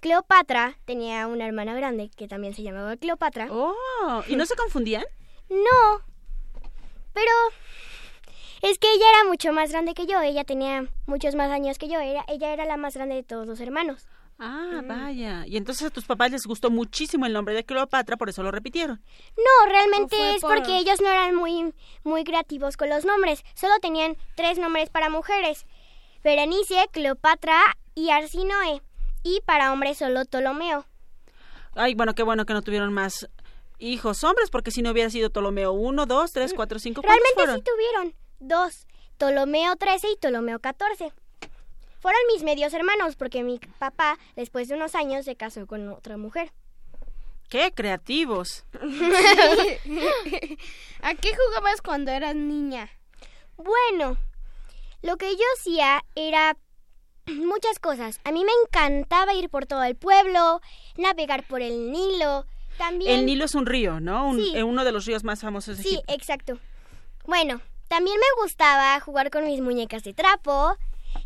Cleopatra 0.00 0.78
tenía 0.84 1.26
una 1.26 1.46
hermana 1.46 1.74
grande 1.74 2.08
que 2.16 2.28
también 2.28 2.54
se 2.54 2.62
llamaba 2.62 2.96
Cleopatra. 2.96 3.48
Oh, 3.50 4.22
¿y 4.28 4.36
no 4.36 4.46
se 4.46 4.54
confundían? 4.54 5.04
No. 5.48 6.02
Pero 7.12 7.32
es 8.62 8.78
que 8.78 8.92
ella 8.92 9.06
era 9.10 9.24
mucho 9.28 9.52
más 9.52 9.72
grande 9.72 9.94
que 9.94 10.06
yo, 10.06 10.20
ella 10.22 10.44
tenía 10.44 10.86
muchos 11.06 11.34
más 11.34 11.50
años 11.50 11.78
que 11.78 11.88
yo, 11.88 11.98
era, 11.98 12.24
ella 12.28 12.52
era 12.52 12.64
la 12.64 12.76
más 12.76 12.94
grande 12.94 13.16
de 13.16 13.24
todos 13.24 13.48
los 13.48 13.58
hermanos. 13.58 14.06
Ah, 14.38 14.82
vaya. 14.84 15.44
Y 15.46 15.56
entonces 15.56 15.86
a 15.86 15.90
tus 15.90 16.04
papás 16.04 16.30
les 16.32 16.44
gustó 16.46 16.70
muchísimo 16.70 17.24
el 17.26 17.32
nombre 17.32 17.54
de 17.54 17.64
Cleopatra, 17.64 18.16
por 18.16 18.28
eso 18.28 18.42
lo 18.42 18.50
repitieron. 18.50 19.00
No, 19.36 19.68
realmente 19.70 20.16
¿O 20.16 20.18
fue 20.18 20.34
es 20.34 20.40
por- 20.40 20.56
porque 20.56 20.78
ellos 20.78 21.00
no 21.00 21.08
eran 21.08 21.34
muy, 21.34 21.72
muy 22.02 22.24
creativos 22.24 22.76
con 22.76 22.88
los 22.88 23.04
nombres. 23.04 23.44
Solo 23.54 23.74
tenían 23.80 24.16
tres 24.34 24.58
nombres 24.58 24.90
para 24.90 25.08
mujeres. 25.08 25.66
Berenice, 26.22 26.88
Cleopatra 26.92 27.60
y 27.94 28.10
Arsinoe. 28.10 28.82
Y 29.22 29.40
para 29.46 29.72
hombres 29.72 29.98
solo 29.98 30.24
Ptolomeo. 30.24 30.84
Ay, 31.74 31.94
bueno, 31.94 32.14
qué 32.14 32.22
bueno 32.22 32.44
que 32.44 32.52
no 32.54 32.62
tuvieron 32.62 32.92
más 32.92 33.28
hijos 33.78 34.22
hombres, 34.24 34.50
porque 34.50 34.70
si 34.70 34.82
no 34.82 34.90
hubiera 34.90 35.10
sido 35.10 35.30
Ptolomeo 35.30 35.72
1, 35.72 36.06
2, 36.06 36.32
3, 36.32 36.54
4, 36.54 36.78
5, 36.78 37.02
¿cuántos 37.02 37.14
Realmente 37.16 37.34
fueron? 37.34 37.56
sí 37.56 37.62
tuvieron. 37.62 38.14
Dos. 38.40 38.86
Ptolomeo 39.16 39.76
13 39.76 40.08
y 40.12 40.16
Ptolomeo 40.16 40.58
14. 40.58 41.12
Fueron 42.04 42.20
mis 42.34 42.42
medios 42.42 42.74
hermanos 42.74 43.16
porque 43.16 43.42
mi 43.42 43.58
papá, 43.78 44.18
después 44.36 44.68
de 44.68 44.74
unos 44.74 44.94
años, 44.94 45.24
se 45.24 45.36
casó 45.36 45.66
con 45.66 45.88
otra 45.88 46.18
mujer. 46.18 46.52
¡Qué 47.48 47.72
creativos! 47.74 48.66
¿A 51.00 51.14
qué 51.14 51.32
jugabas 51.34 51.80
cuando 51.82 52.10
eras 52.10 52.34
niña? 52.36 52.90
Bueno, 53.56 54.18
lo 55.00 55.16
que 55.16 55.30
yo 55.34 55.44
hacía 55.56 56.04
era 56.14 56.58
muchas 57.26 57.78
cosas. 57.78 58.20
A 58.24 58.32
mí 58.32 58.44
me 58.44 58.52
encantaba 58.66 59.32
ir 59.32 59.48
por 59.48 59.64
todo 59.64 59.82
el 59.84 59.96
pueblo, 59.96 60.60
navegar 60.98 61.46
por 61.46 61.62
el 61.62 61.90
Nilo, 61.90 62.44
también... 62.76 63.20
El 63.20 63.24
Nilo 63.24 63.46
es 63.46 63.54
un 63.54 63.64
río, 63.64 63.98
¿no? 64.00 64.28
Un- 64.28 64.36
Sí. 64.44 64.52
eh, 64.54 64.62
uno 64.62 64.84
de 64.84 64.92
los 64.92 65.06
ríos 65.06 65.24
más 65.24 65.40
famosos 65.40 65.78
de 65.78 65.82
Sí, 65.84 65.94
Egipto. 65.94 66.12
exacto. 66.12 66.58
Bueno, 67.24 67.62
también 67.88 68.18
me 68.20 68.42
gustaba 68.42 69.00
jugar 69.00 69.30
con 69.30 69.46
mis 69.46 69.62
muñecas 69.62 70.04
de 70.04 70.12
trapo, 70.12 70.76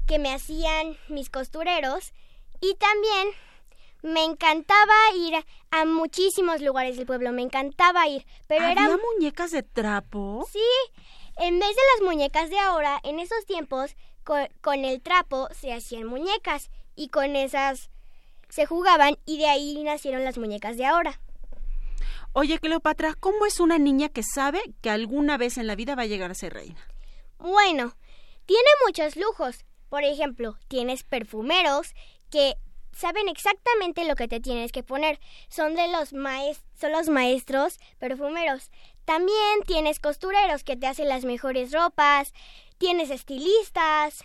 que 0.06 0.18
me 0.18 0.32
hacían 0.32 0.96
mis 1.08 1.30
costureros, 1.30 2.12
y 2.60 2.74
también 2.74 3.28
me 4.02 4.24
encantaba 4.24 4.94
ir 5.16 5.34
a 5.70 5.84
muchísimos 5.84 6.60
lugares 6.60 6.96
del 6.96 7.06
pueblo, 7.06 7.32
me 7.32 7.42
encantaba 7.42 8.06
ir, 8.08 8.24
pero 8.46 8.64
¿Había 8.64 8.82
eran... 8.84 9.00
muñecas 9.14 9.50
de 9.50 9.62
trapo? 9.62 10.46
Sí, 10.50 10.60
en 11.36 11.58
vez 11.58 11.68
de 11.68 11.82
las 11.94 12.08
muñecas 12.08 12.48
de 12.50 12.58
ahora, 12.58 13.00
en 13.02 13.20
esos 13.20 13.44
tiempos, 13.44 13.96
co- 14.24 14.48
con, 14.60 14.84
el 14.84 15.00
trapo 15.02 15.48
se 15.52 15.72
hacían 15.72 16.04
muñecas, 16.06 16.70
y 16.94 17.08
con 17.08 17.36
esas 17.36 17.90
se 18.48 18.66
jugaban, 18.66 19.18
y 19.26 19.38
de 19.38 19.46
ahí 19.48 19.82
nacieron 19.84 20.24
las 20.24 20.38
muñecas 20.38 20.76
de 20.76 20.86
ahora. 20.86 21.20
Oye, 22.32 22.58
Cleopatra, 22.58 23.14
¿cómo 23.14 23.46
es 23.46 23.58
una 23.58 23.78
niña 23.78 24.08
que 24.08 24.22
sabe 24.22 24.60
que 24.80 24.90
alguna 24.90 25.36
vez 25.38 25.58
en 25.58 25.66
la 25.66 25.74
vida 25.74 25.94
va 25.94 26.02
a 26.02 26.06
llegar 26.06 26.30
a 26.30 26.34
ser 26.34 26.54
reina? 26.54 26.80
Bueno, 27.38 27.94
tiene 28.46 28.68
muchos 28.86 29.16
lujos. 29.16 29.64
Por 29.88 30.04
ejemplo, 30.04 30.56
tienes 30.68 31.02
perfumeros 31.02 31.94
que 32.30 32.56
saben 32.92 33.28
exactamente 33.28 34.04
lo 34.04 34.16
que 34.16 34.28
te 34.28 34.40
tienes 34.40 34.72
que 34.72 34.82
poner. 34.82 35.20
Son 35.48 35.74
de 35.74 35.88
los 35.88 36.12
maes 36.12 36.64
son 36.74 36.92
los 36.92 37.08
maestros 37.08 37.78
perfumeros. 37.98 38.70
También 39.04 39.62
tienes 39.66 40.00
costureros 40.00 40.64
que 40.64 40.76
te 40.76 40.86
hacen 40.86 41.08
las 41.08 41.24
mejores 41.24 41.72
ropas. 41.72 42.32
Tienes 42.78 43.10
estilistas. 43.10 44.24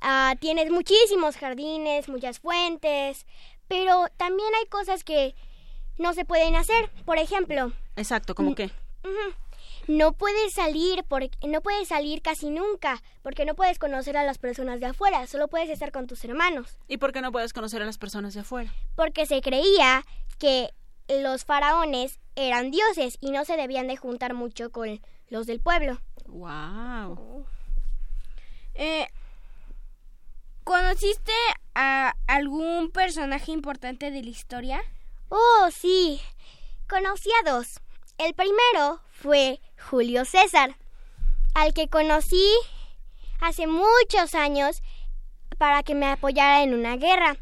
ah, 0.00 0.34
tienes 0.40 0.70
muchísimos 0.70 1.36
jardines, 1.36 2.08
muchas 2.08 2.38
fuentes. 2.40 3.26
Pero 3.68 4.06
también 4.16 4.48
hay 4.60 4.66
cosas 4.66 5.04
que 5.04 5.34
no 5.98 6.12
se 6.14 6.24
pueden 6.24 6.56
hacer. 6.56 6.90
Por 7.04 7.18
ejemplo, 7.18 7.72
Exacto, 7.96 8.34
¿cómo 8.34 8.54
qué? 8.54 8.70
Ujú. 9.04 9.34
No 9.88 10.12
puedes 10.12 10.52
salir 10.52 11.04
porque 11.08 11.36
no 11.46 11.60
puedes 11.60 11.88
salir 11.88 12.22
casi 12.22 12.50
nunca 12.50 13.02
porque 13.22 13.44
no 13.44 13.54
puedes 13.54 13.78
conocer 13.78 14.16
a 14.16 14.24
las 14.24 14.38
personas 14.38 14.80
de 14.80 14.86
afuera, 14.86 15.26
solo 15.26 15.48
puedes 15.48 15.70
estar 15.70 15.92
con 15.92 16.06
tus 16.06 16.24
hermanos, 16.24 16.78
¿Y 16.88 16.98
por 16.98 17.12
qué 17.12 17.20
no 17.20 17.32
puedes 17.32 17.52
conocer 17.52 17.82
a 17.82 17.86
las 17.86 17.98
personas 17.98 18.34
de 18.34 18.40
afuera? 18.40 18.72
porque 18.94 19.26
se 19.26 19.40
creía 19.40 20.04
que 20.38 20.70
los 21.08 21.44
faraones 21.44 22.20
eran 22.36 22.70
dioses 22.70 23.18
y 23.20 23.30
no 23.30 23.44
se 23.44 23.56
debían 23.56 23.86
de 23.88 23.96
juntar 23.96 24.34
mucho 24.34 24.70
con 24.70 25.00
los 25.28 25.46
del 25.46 25.60
pueblo. 25.60 26.00
Wow. 26.26 27.46
Eh, 28.74 29.06
¿Conociste 30.64 31.32
a 31.74 32.14
algún 32.26 32.90
personaje 32.90 33.50
importante 33.52 34.10
de 34.10 34.22
la 34.22 34.30
historia? 34.30 34.80
Oh, 35.28 35.68
sí. 35.72 36.20
Conocí 36.88 37.28
a 37.42 37.50
dos. 37.50 37.80
El 38.24 38.34
primero 38.34 39.00
fue 39.10 39.60
Julio 39.90 40.24
César, 40.24 40.76
al 41.54 41.74
que 41.74 41.88
conocí 41.88 42.44
hace 43.40 43.66
muchos 43.66 44.34
años 44.34 44.82
para 45.58 45.82
que 45.82 45.94
me 45.94 46.06
apoyara 46.06 46.62
en 46.62 46.74
una 46.74 46.96
guerra. 46.96 47.36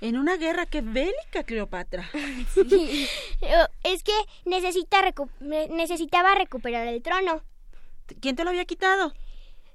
En 0.00 0.18
una 0.18 0.36
guerra 0.36 0.66
que 0.66 0.80
bélica, 0.82 1.44
Cleopatra. 1.44 2.08
Eh, 3.44 3.66
Es 3.82 4.02
que 4.04 4.12
necesita 4.44 5.02
recu- 5.02 5.30
ne- 5.40 5.66
necesitaba 5.68 6.34
recuperar 6.36 6.86
el 6.86 7.02
trono. 7.02 7.42
¿Quién 8.20 8.36
te 8.36 8.44
lo 8.44 8.50
había 8.50 8.64
quitado? 8.64 9.12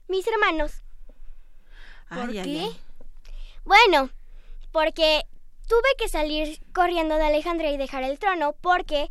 Mis 0.07 0.25
hermanos. 0.27 0.83
Ay, 2.09 2.37
ay, 2.39 2.57
ay. 2.59 2.81
Bueno, 3.65 4.09
porque 4.71 5.23
tuve 5.67 5.89
que 5.97 6.07
salir 6.07 6.61
corriendo 6.73 7.15
de 7.15 7.25
Alejandría 7.25 7.71
y 7.71 7.77
dejar 7.77 8.03
el 8.03 8.17
trono 8.19 8.53
porque 8.61 9.09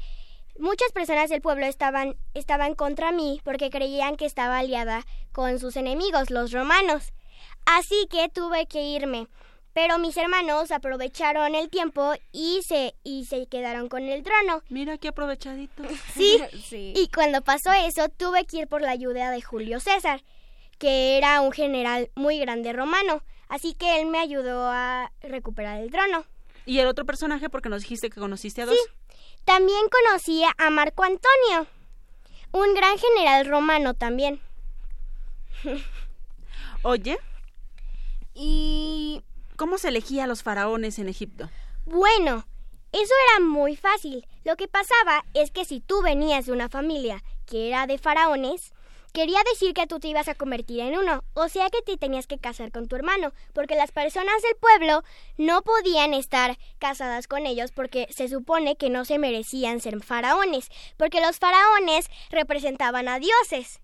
muchas 0.58 0.92
personas 0.92 1.30
del 1.30 1.40
pueblo 1.40 1.66
estaban, 1.66 2.16
estaban 2.34 2.74
contra 2.74 3.12
mí 3.12 3.40
porque 3.44 3.70
creían 3.70 4.16
que 4.16 4.26
estaba 4.26 4.58
aliada 4.58 5.04
con 5.32 5.58
sus 5.58 5.76
enemigos, 5.76 6.30
los 6.30 6.52
romanos. 6.52 7.12
Así 7.64 8.06
que 8.10 8.28
tuve 8.28 8.66
que 8.66 8.82
irme. 8.82 9.28
Pero 9.72 9.98
mis 9.98 10.16
hermanos 10.16 10.70
aprovecharon 10.70 11.54
el 11.54 11.68
tiempo 11.68 12.14
y 12.32 12.62
se, 12.66 12.94
y 13.04 13.26
se 13.26 13.46
quedaron 13.46 13.90
con 13.90 14.04
el 14.04 14.22
trono. 14.22 14.62
Mira 14.70 14.96
qué 14.96 15.08
aprovechadito. 15.08 15.82
Sí. 16.14 16.40
Sí. 16.66 16.94
Y 16.96 17.08
cuando 17.08 17.42
pasó 17.42 17.70
eso, 17.72 18.08
tuve 18.08 18.46
que 18.46 18.60
ir 18.60 18.68
por 18.68 18.80
la 18.80 18.92
ayuda 18.92 19.30
de 19.30 19.42
Julio 19.42 19.78
César, 19.80 20.22
que 20.78 21.18
era 21.18 21.42
un 21.42 21.52
general 21.52 22.10
muy 22.14 22.38
grande 22.38 22.72
romano. 22.72 23.22
Así 23.48 23.74
que 23.74 24.00
él 24.00 24.06
me 24.06 24.18
ayudó 24.18 24.70
a 24.70 25.12
recuperar 25.20 25.80
el 25.82 25.90
trono. 25.90 26.24
¿Y 26.64 26.78
el 26.78 26.86
otro 26.86 27.04
personaje? 27.04 27.50
Porque 27.50 27.68
nos 27.68 27.82
dijiste 27.82 28.08
que 28.08 28.18
conociste 28.18 28.62
a 28.62 28.66
dos. 28.66 28.78
También 29.46 29.86
conocí 29.88 30.42
a 30.58 30.70
Marco 30.70 31.04
Antonio, 31.04 31.66
un 32.50 32.74
gran 32.74 32.98
general 32.98 33.46
romano 33.46 33.94
también. 33.94 34.40
Oye, 36.82 37.16
Y 38.34 39.22
¿cómo 39.56 39.78
se 39.78 39.88
elegía 39.88 40.24
a 40.24 40.26
los 40.26 40.42
faraones 40.42 40.98
en 40.98 41.08
Egipto? 41.08 41.48
Bueno, 41.86 42.46
eso 42.92 43.14
era 43.30 43.46
muy 43.46 43.76
fácil. 43.76 44.26
Lo 44.44 44.56
que 44.56 44.68
pasaba 44.68 45.24
es 45.32 45.50
que 45.52 45.64
si 45.64 45.80
tú 45.80 46.02
venías 46.02 46.46
de 46.46 46.52
una 46.52 46.68
familia 46.68 47.22
que 47.46 47.68
era 47.68 47.86
de 47.86 47.98
faraones, 47.98 48.74
quería 49.16 49.40
decir 49.50 49.72
que 49.72 49.86
tú 49.86 49.98
te 49.98 50.08
ibas 50.08 50.28
a 50.28 50.34
convertir 50.34 50.80
en 50.80 50.98
uno, 50.98 51.24
o 51.32 51.48
sea 51.48 51.70
que 51.70 51.80
te 51.80 51.96
tenías 51.96 52.26
que 52.26 52.36
casar 52.36 52.70
con 52.70 52.86
tu 52.86 52.96
hermano, 52.96 53.32
porque 53.54 53.74
las 53.74 53.90
personas 53.90 54.42
del 54.42 54.56
pueblo 54.56 55.02
no 55.38 55.62
podían 55.62 56.12
estar 56.12 56.58
casadas 56.78 57.26
con 57.26 57.46
ellos 57.46 57.72
porque 57.72 58.08
se 58.10 58.28
supone 58.28 58.76
que 58.76 58.90
no 58.90 59.06
se 59.06 59.18
merecían 59.18 59.80
ser 59.80 60.02
faraones, 60.02 60.68
porque 60.98 61.22
los 61.22 61.38
faraones 61.38 62.10
representaban 62.28 63.08
a 63.08 63.18
dioses. 63.18 63.80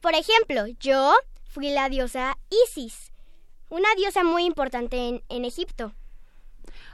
Por 0.00 0.14
ejemplo, 0.14 0.66
yo 0.80 1.12
fui 1.44 1.68
la 1.68 1.90
diosa 1.90 2.38
Isis, 2.64 3.12
una 3.68 3.94
diosa 3.98 4.24
muy 4.24 4.46
importante 4.46 4.96
en, 5.06 5.22
en 5.28 5.44
Egipto. 5.44 5.92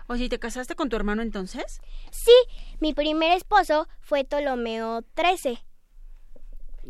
Oye, 0.08 0.24
¿y 0.24 0.28
te 0.28 0.40
casaste 0.40 0.74
con 0.74 0.88
tu 0.88 0.96
hermano 0.96 1.22
entonces? 1.22 1.80
Sí, 2.10 2.34
mi 2.80 2.92
primer 2.92 3.36
esposo 3.36 3.86
fue 4.00 4.24
Ptolomeo 4.24 5.04
XIII, 5.16 5.60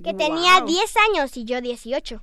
que 0.03 0.14
tenía 0.14 0.61
Guau. 0.61 0.66
10 0.66 0.95
años 1.11 1.36
y 1.36 1.45
yo 1.45 1.61
18. 1.61 2.22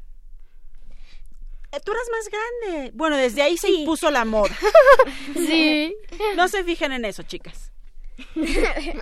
Eh, 1.72 1.80
Tú 1.84 1.92
eras 1.92 2.08
más 2.12 2.30
grande. 2.30 2.92
Bueno, 2.96 3.16
desde 3.16 3.42
ahí 3.42 3.58
se 3.58 3.70
impuso 3.70 4.10
la 4.12 4.26
moda. 4.26 4.56
Sí. 5.34 5.96
No 6.36 6.48
se 6.48 6.64
fijen 6.64 6.92
en 6.92 7.06
eso, 7.06 7.24
chicas. 7.24 7.72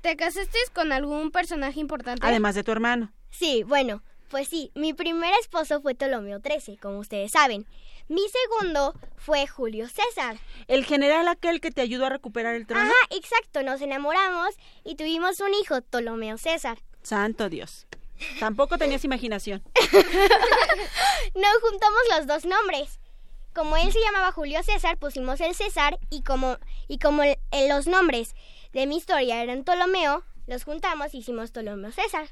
¿Te 0.00 0.16
casaste 0.16 0.58
con 0.72 0.92
algún 0.92 1.30
personaje 1.30 1.80
importante? 1.80 2.26
Además 2.26 2.54
de 2.54 2.64
tu 2.64 2.72
hermano. 2.72 3.12
Sí, 3.30 3.62
bueno, 3.64 4.02
pues 4.30 4.48
sí, 4.48 4.70
mi 4.74 4.94
primer 4.94 5.32
esposo 5.40 5.82
fue 5.82 5.94
Ptolomeo 5.94 6.40
XIII, 6.40 6.78
como 6.78 6.98
ustedes 6.98 7.32
saben. 7.32 7.66
Mi 8.08 8.22
segundo 8.28 8.94
fue 9.16 9.46
Julio 9.46 9.86
César. 9.88 10.38
El 10.66 10.86
general 10.86 11.28
aquel 11.28 11.60
que 11.60 11.70
te 11.70 11.82
ayudó 11.82 12.06
a 12.06 12.10
recuperar 12.10 12.54
el 12.54 12.66
trono. 12.66 12.84
Ajá, 12.84 12.94
exacto, 13.10 13.62
nos 13.62 13.82
enamoramos 13.82 14.54
y 14.84 14.94
tuvimos 14.96 15.40
un 15.40 15.52
hijo, 15.52 15.82
Ptolomeo 15.82 16.38
César. 16.38 16.78
Santo 17.02 17.48
Dios. 17.48 17.86
Tampoco 18.40 18.78
tenías 18.78 19.04
imaginación. 19.04 19.62
No 21.34 21.48
juntamos 21.62 22.00
los 22.16 22.26
dos 22.26 22.44
nombres. 22.44 22.98
Como 23.54 23.76
él 23.76 23.92
se 23.92 24.00
llamaba 24.00 24.32
Julio 24.32 24.62
César, 24.62 24.96
pusimos 24.98 25.40
el 25.40 25.54
César 25.54 25.98
y 26.10 26.22
como 26.22 26.58
y 26.86 26.98
como 26.98 27.22
el- 27.22 27.38
los 27.68 27.86
nombres 27.86 28.34
de 28.72 28.86
mi 28.86 28.96
historia 28.96 29.42
eran 29.42 29.64
Ptolomeo, 29.64 30.22
los 30.46 30.64
juntamos 30.64 31.12
y 31.14 31.18
hicimos 31.18 31.50
Ptolomeo 31.50 31.90
César. 31.92 32.28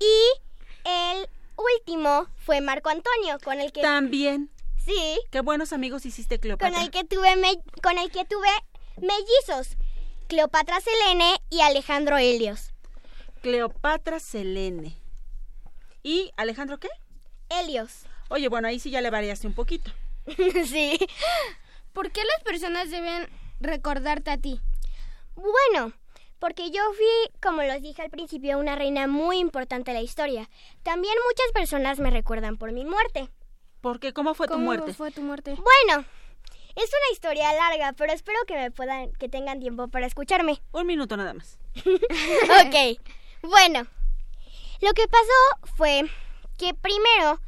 Y 0.00 0.88
el 0.88 1.28
último 1.56 2.26
fue 2.44 2.60
Marco 2.60 2.88
Antonio, 2.88 3.38
con 3.44 3.60
el 3.60 3.72
que 3.72 3.82
También. 3.82 4.50
Sí. 4.84 5.20
Qué 5.30 5.40
buenos 5.40 5.72
amigos 5.72 6.04
hiciste, 6.04 6.36
con 6.36 6.42
Cleopatra. 6.42 6.82
el 6.82 6.90
que 6.90 7.04
tuve 7.04 7.36
me- 7.36 7.60
con 7.82 7.98
el 7.98 8.10
que 8.10 8.24
tuve 8.24 8.48
mellizos, 9.00 9.76
Cleopatra 10.28 10.80
Selene 10.80 11.40
y 11.50 11.60
Alejandro 11.60 12.18
Helios. 12.18 12.71
Cleopatra 13.42 14.20
Selene. 14.20 14.96
¿Y 16.04 16.30
Alejandro 16.36 16.78
qué? 16.78 16.88
Helios. 17.48 18.04
Oye, 18.28 18.48
bueno, 18.48 18.68
ahí 18.68 18.78
sí 18.78 18.90
ya 18.90 19.00
le 19.00 19.10
variaste 19.10 19.48
un 19.48 19.54
poquito. 19.54 19.90
sí. 20.66 20.98
¿Por 21.92 22.12
qué 22.12 22.22
las 22.24 22.42
personas 22.44 22.90
deben 22.90 23.28
recordarte 23.60 24.30
a 24.30 24.38
ti? 24.38 24.60
Bueno, 25.34 25.92
porque 26.38 26.70
yo 26.70 26.82
fui, 26.94 27.40
como 27.42 27.62
los 27.62 27.82
dije 27.82 28.00
al 28.02 28.10
principio, 28.10 28.58
una 28.58 28.76
reina 28.76 29.08
muy 29.08 29.38
importante 29.38 29.90
de 29.90 29.98
la 29.98 30.04
historia. 30.04 30.48
También 30.84 31.14
muchas 31.28 31.52
personas 31.52 31.98
me 31.98 32.10
recuerdan 32.10 32.56
por 32.56 32.70
mi 32.70 32.84
muerte. 32.84 33.28
¿Por 33.80 33.98
qué? 33.98 34.12
¿Cómo 34.12 34.34
fue 34.34 34.46
tu 34.46 34.54
¿Cómo 34.54 34.66
muerte? 34.66 34.94
fue 34.94 35.10
tu 35.10 35.20
muerte? 35.20 35.56
Bueno, 35.56 36.04
es 36.76 36.90
una 36.90 37.12
historia 37.12 37.52
larga, 37.52 37.92
pero 37.94 38.12
espero 38.12 38.38
que 38.46 38.54
me 38.54 38.70
puedan, 38.70 39.10
que 39.14 39.28
tengan 39.28 39.58
tiempo 39.58 39.88
para 39.88 40.06
escucharme. 40.06 40.62
Un 40.70 40.86
minuto 40.86 41.16
nada 41.16 41.34
más. 41.34 41.58
ok. 41.84 43.00
Bueno, 43.42 43.86
lo 44.80 44.92
que 44.92 45.08
pasó 45.08 45.74
fue 45.76 46.02
que 46.58 46.74
primero 46.74 47.40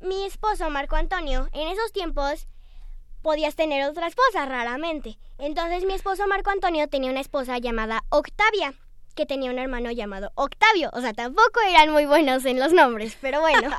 mi 0.00 0.26
esposo 0.26 0.68
Marco 0.68 0.96
Antonio, 0.96 1.48
en 1.52 1.68
esos 1.68 1.90
tiempos 1.90 2.48
podías 3.22 3.54
tener 3.54 3.88
otra 3.88 4.08
esposa 4.08 4.44
raramente. 4.44 5.16
Entonces 5.38 5.84
mi 5.84 5.94
esposo 5.94 6.26
Marco 6.26 6.50
Antonio 6.50 6.86
tenía 6.88 7.10
una 7.10 7.20
esposa 7.20 7.56
llamada 7.56 8.04
Octavia, 8.10 8.74
que 9.14 9.24
tenía 9.24 9.50
un 9.50 9.58
hermano 9.58 9.90
llamado 9.90 10.32
Octavio. 10.34 10.90
O 10.92 11.00
sea, 11.00 11.14
tampoco 11.14 11.60
eran 11.66 11.90
muy 11.90 12.04
buenos 12.04 12.44
en 12.44 12.60
los 12.60 12.74
nombres, 12.74 13.16
pero 13.18 13.40
bueno. 13.40 13.70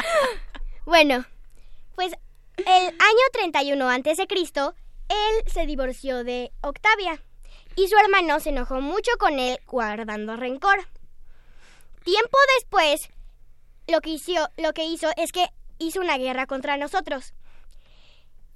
bueno, 0.84 1.24
pues 1.96 2.12
el 2.58 2.86
año 2.86 3.24
31 3.32 3.88
antes 3.88 4.16
de 4.16 4.28
Cristo, 4.28 4.76
él 5.08 5.52
se 5.52 5.66
divorció 5.66 6.22
de 6.22 6.52
Octavia 6.60 7.20
y 7.76 7.88
su 7.88 7.96
hermano 7.96 8.40
se 8.40 8.50
enojó 8.50 8.80
mucho 8.80 9.10
con 9.18 9.38
él 9.38 9.58
guardando 9.66 10.36
rencor. 10.36 10.86
Tiempo 12.04 12.38
después, 12.58 13.08
lo 13.86 14.00
que 14.00 14.10
hizo, 14.10 14.48
lo 14.56 14.72
que 14.72 14.84
hizo 14.84 15.08
es 15.16 15.32
que 15.32 15.46
hizo 15.78 16.00
una 16.00 16.18
guerra 16.18 16.46
contra 16.46 16.76
nosotros. 16.76 17.34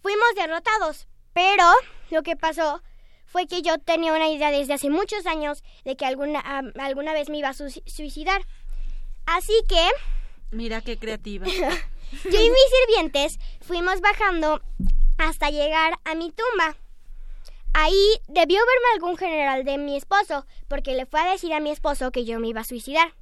Fuimos 0.03 0.29
derrotados, 0.37 1.09
pero 1.33 1.65
lo 2.11 2.23
que 2.23 2.37
pasó 2.37 2.83
fue 3.27 3.47
que 3.47 3.63
yo 3.63 3.79
tenía 3.79 4.13
una 4.13 4.29
idea 4.29 4.51
desde 4.51 4.75
hace 4.75 4.91
muchos 4.91 5.27
años 5.27 5.63
de 5.85 5.97
que 5.97 6.07
alguna, 6.07 6.41
alguna 6.79 7.13
vez 7.13 7.29
me 7.29 7.39
iba 7.39 7.49
a 7.51 7.55
su- 7.55 7.71
suicidar. 7.87 8.43
Así 9.27 9.53
que 9.69 9.89
Mira 10.53 10.81
qué 10.81 10.97
creativa. 10.99 11.47
yo 11.47 11.61
y 12.41 12.51
mis 12.51 12.71
sirvientes 12.87 13.39
fuimos 13.61 14.01
bajando 14.01 14.61
hasta 15.19 15.51
llegar 15.51 15.95
a 16.05 16.15
mi 16.15 16.31
tumba. 16.33 16.77
Ahí 17.79 18.21
debió 18.29 18.59
verme 18.59 18.89
algún 18.95 19.17
general 19.19 19.65
de 19.65 19.77
mi 19.77 19.97
esposo, 19.97 20.47
porque 20.67 20.95
le 20.95 21.05
fue 21.05 21.21
a 21.21 21.31
decir 21.31 21.53
a 21.53 21.61
mi 21.61 21.71
esposo 21.71 22.11
que 22.11 22.25
yo 22.25 22.41
me 22.41 22.49
iba 22.49 22.63
a 22.63 22.65
suicidar. 22.65 23.13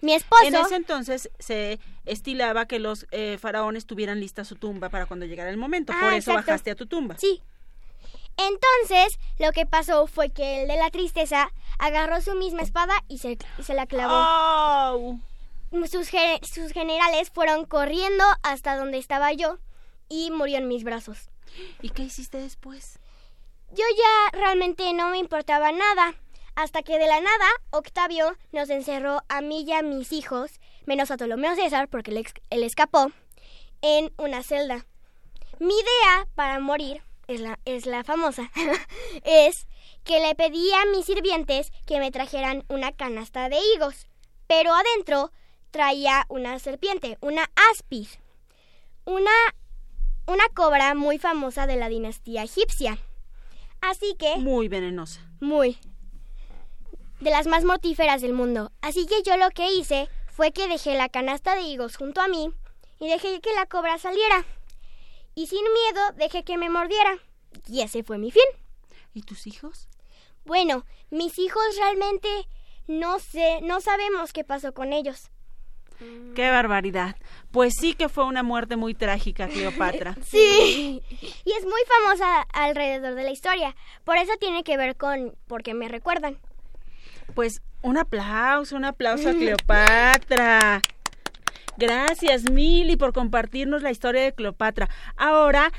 Mi 0.00 0.14
esposo... 0.14 0.44
En 0.44 0.54
ese 0.56 0.74
entonces 0.74 1.30
se 1.38 1.78
estilaba 2.06 2.66
que 2.66 2.78
los 2.80 3.06
eh, 3.12 3.38
faraones 3.40 3.86
tuvieran 3.86 4.18
lista 4.18 4.44
su 4.44 4.56
tumba 4.56 4.88
para 4.88 5.06
cuando 5.06 5.26
llegara 5.26 5.50
el 5.50 5.58
momento. 5.58 5.92
Por 5.92 6.02
Ah, 6.02 6.16
eso 6.16 6.30
exacto. 6.32 6.46
bajaste 6.48 6.70
a 6.70 6.74
tu 6.74 6.86
tumba. 6.86 7.16
Sí. 7.18 7.40
Entonces, 8.36 9.18
lo 9.38 9.52
que 9.52 9.66
pasó 9.66 10.06
fue 10.06 10.30
que 10.30 10.62
el 10.62 10.68
de 10.68 10.76
la 10.76 10.90
tristeza 10.90 11.52
agarró 11.78 12.20
su 12.22 12.34
misma 12.34 12.62
espada 12.62 12.94
y 13.08 13.18
se, 13.18 13.36
y 13.58 13.62
se 13.62 13.74
la 13.74 13.86
clavó. 13.86 15.18
Sus, 15.88 16.08
ge- 16.08 16.40
sus 16.42 16.72
generales 16.72 17.30
fueron 17.30 17.64
corriendo 17.66 18.24
hasta 18.42 18.76
donde 18.76 18.98
estaba 18.98 19.32
yo 19.34 19.58
y 20.08 20.30
murió 20.30 20.58
en 20.58 20.68
mis 20.68 20.82
brazos. 20.84 21.28
¿Y 21.82 21.90
qué 21.90 22.02
hiciste 22.04 22.38
después? 22.38 22.98
Yo 23.72 23.84
ya 23.96 24.38
realmente 24.38 24.92
no 24.94 25.10
me 25.10 25.18
importaba 25.18 25.70
nada, 25.70 26.14
hasta 26.56 26.82
que 26.82 26.98
de 26.98 27.06
la 27.06 27.20
nada 27.20 27.46
Octavio 27.70 28.36
nos 28.50 28.68
encerró 28.68 29.22
a 29.28 29.42
mí 29.42 29.62
y 29.62 29.72
a 29.72 29.82
mis 29.82 30.12
hijos, 30.12 30.60
menos 30.86 31.12
a 31.12 31.16
Ptolomeo 31.16 31.54
César, 31.54 31.86
porque 31.86 32.10
él, 32.10 32.26
él 32.50 32.64
escapó, 32.64 33.12
en 33.80 34.12
una 34.18 34.42
celda. 34.42 34.86
Mi 35.60 35.72
idea 35.72 36.26
para 36.34 36.58
morir 36.58 37.02
es 37.28 37.40
la, 37.40 37.60
es 37.64 37.86
la 37.86 38.02
famosa, 38.02 38.50
es 39.24 39.68
que 40.02 40.18
le 40.18 40.34
pedí 40.34 40.72
a 40.72 40.86
mis 40.86 41.06
sirvientes 41.06 41.70
que 41.86 42.00
me 42.00 42.10
trajeran 42.10 42.64
una 42.68 42.90
canasta 42.90 43.48
de 43.48 43.58
higos, 43.74 44.08
pero 44.48 44.74
adentro 44.74 45.30
traía 45.70 46.26
una 46.28 46.58
serpiente, 46.58 47.18
una 47.20 47.48
áspid, 47.70 48.08
una, 49.04 49.30
una 50.26 50.48
cobra 50.54 50.94
muy 50.94 51.18
famosa 51.18 51.68
de 51.68 51.76
la 51.76 51.88
dinastía 51.88 52.42
egipcia. 52.42 52.98
Así 53.80 54.14
que... 54.18 54.36
Muy 54.38 54.68
venenosa. 54.68 55.20
Muy. 55.40 55.78
De 57.20 57.30
las 57.30 57.46
más 57.46 57.64
mortíferas 57.64 58.22
del 58.22 58.32
mundo. 58.32 58.72
Así 58.80 59.06
que 59.06 59.22
yo 59.22 59.36
lo 59.36 59.50
que 59.50 59.72
hice 59.72 60.08
fue 60.26 60.52
que 60.52 60.68
dejé 60.68 60.94
la 60.94 61.08
canasta 61.08 61.54
de 61.54 61.62
higos 61.62 61.96
junto 61.96 62.20
a 62.20 62.28
mí 62.28 62.52
y 62.98 63.08
dejé 63.08 63.40
que 63.40 63.54
la 63.54 63.66
cobra 63.66 63.98
saliera. 63.98 64.44
Y 65.34 65.46
sin 65.46 65.62
miedo 65.62 66.12
dejé 66.16 66.44
que 66.44 66.58
me 66.58 66.70
mordiera. 66.70 67.18
Y 67.68 67.80
ese 67.80 68.02
fue 68.02 68.18
mi 68.18 68.30
fin. 68.30 68.42
¿Y 69.14 69.22
tus 69.22 69.46
hijos? 69.46 69.88
Bueno, 70.44 70.84
mis 71.10 71.38
hijos 71.38 71.62
realmente 71.76 72.28
no 72.86 73.18
sé, 73.20 73.60
no 73.62 73.80
sabemos 73.80 74.32
qué 74.32 74.44
pasó 74.44 74.74
con 74.74 74.92
ellos. 74.92 75.30
Qué 76.34 76.50
barbaridad. 76.50 77.16
Pues 77.50 77.74
sí 77.78 77.94
que 77.94 78.08
fue 78.08 78.24
una 78.24 78.42
muerte 78.42 78.76
muy 78.76 78.94
trágica, 78.94 79.48
Cleopatra. 79.48 80.16
Sí. 80.24 81.02
Y 81.44 81.52
es 81.52 81.64
muy 81.64 81.80
famosa 81.86 82.42
alrededor 82.52 83.14
de 83.14 83.24
la 83.24 83.30
historia. 83.30 83.74
Por 84.04 84.16
eso 84.16 84.32
tiene 84.38 84.62
que 84.62 84.76
ver 84.76 84.96
con 84.96 85.34
porque 85.46 85.74
me 85.74 85.88
recuerdan. 85.88 86.38
Pues 87.34 87.62
un 87.82 87.98
aplauso, 87.98 88.76
un 88.76 88.84
aplauso 88.84 89.30
a 89.30 89.32
Cleopatra. 89.32 90.82
Gracias, 91.76 92.50
Mili, 92.50 92.96
por 92.96 93.12
compartirnos 93.12 93.82
la 93.82 93.90
historia 93.90 94.22
de 94.22 94.34
Cleopatra. 94.34 94.88
Ahora, 95.16 95.72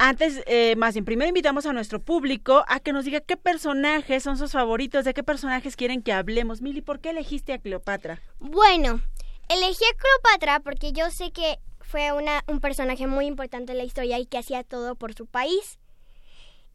antes, 0.00 0.42
eh, 0.46 0.76
más 0.76 0.94
bien, 0.94 1.04
primero 1.04 1.28
invitamos 1.28 1.66
a 1.66 1.74
nuestro 1.74 2.00
público 2.00 2.64
a 2.68 2.80
que 2.80 2.90
nos 2.90 3.04
diga 3.04 3.20
qué 3.20 3.36
personajes 3.36 4.22
son 4.22 4.38
sus 4.38 4.52
favoritos, 4.52 5.04
de 5.04 5.12
qué 5.12 5.22
personajes 5.22 5.76
quieren 5.76 6.02
que 6.02 6.14
hablemos. 6.14 6.62
Mili, 6.62 6.80
¿por 6.80 7.00
qué 7.00 7.10
elegiste 7.10 7.52
a 7.52 7.58
Cleopatra? 7.58 8.22
Bueno, 8.38 9.02
elegí 9.50 9.84
a 9.84 9.98
Cleopatra 9.98 10.60
porque 10.60 10.92
yo 10.92 11.10
sé 11.10 11.32
que 11.32 11.58
fue 11.82 12.12
una, 12.12 12.42
un 12.46 12.60
personaje 12.60 13.06
muy 13.06 13.26
importante 13.26 13.72
en 13.72 13.78
la 13.78 13.84
historia 13.84 14.18
y 14.18 14.24
que 14.24 14.38
hacía 14.38 14.64
todo 14.64 14.94
por 14.94 15.12
su 15.12 15.26
país. 15.26 15.78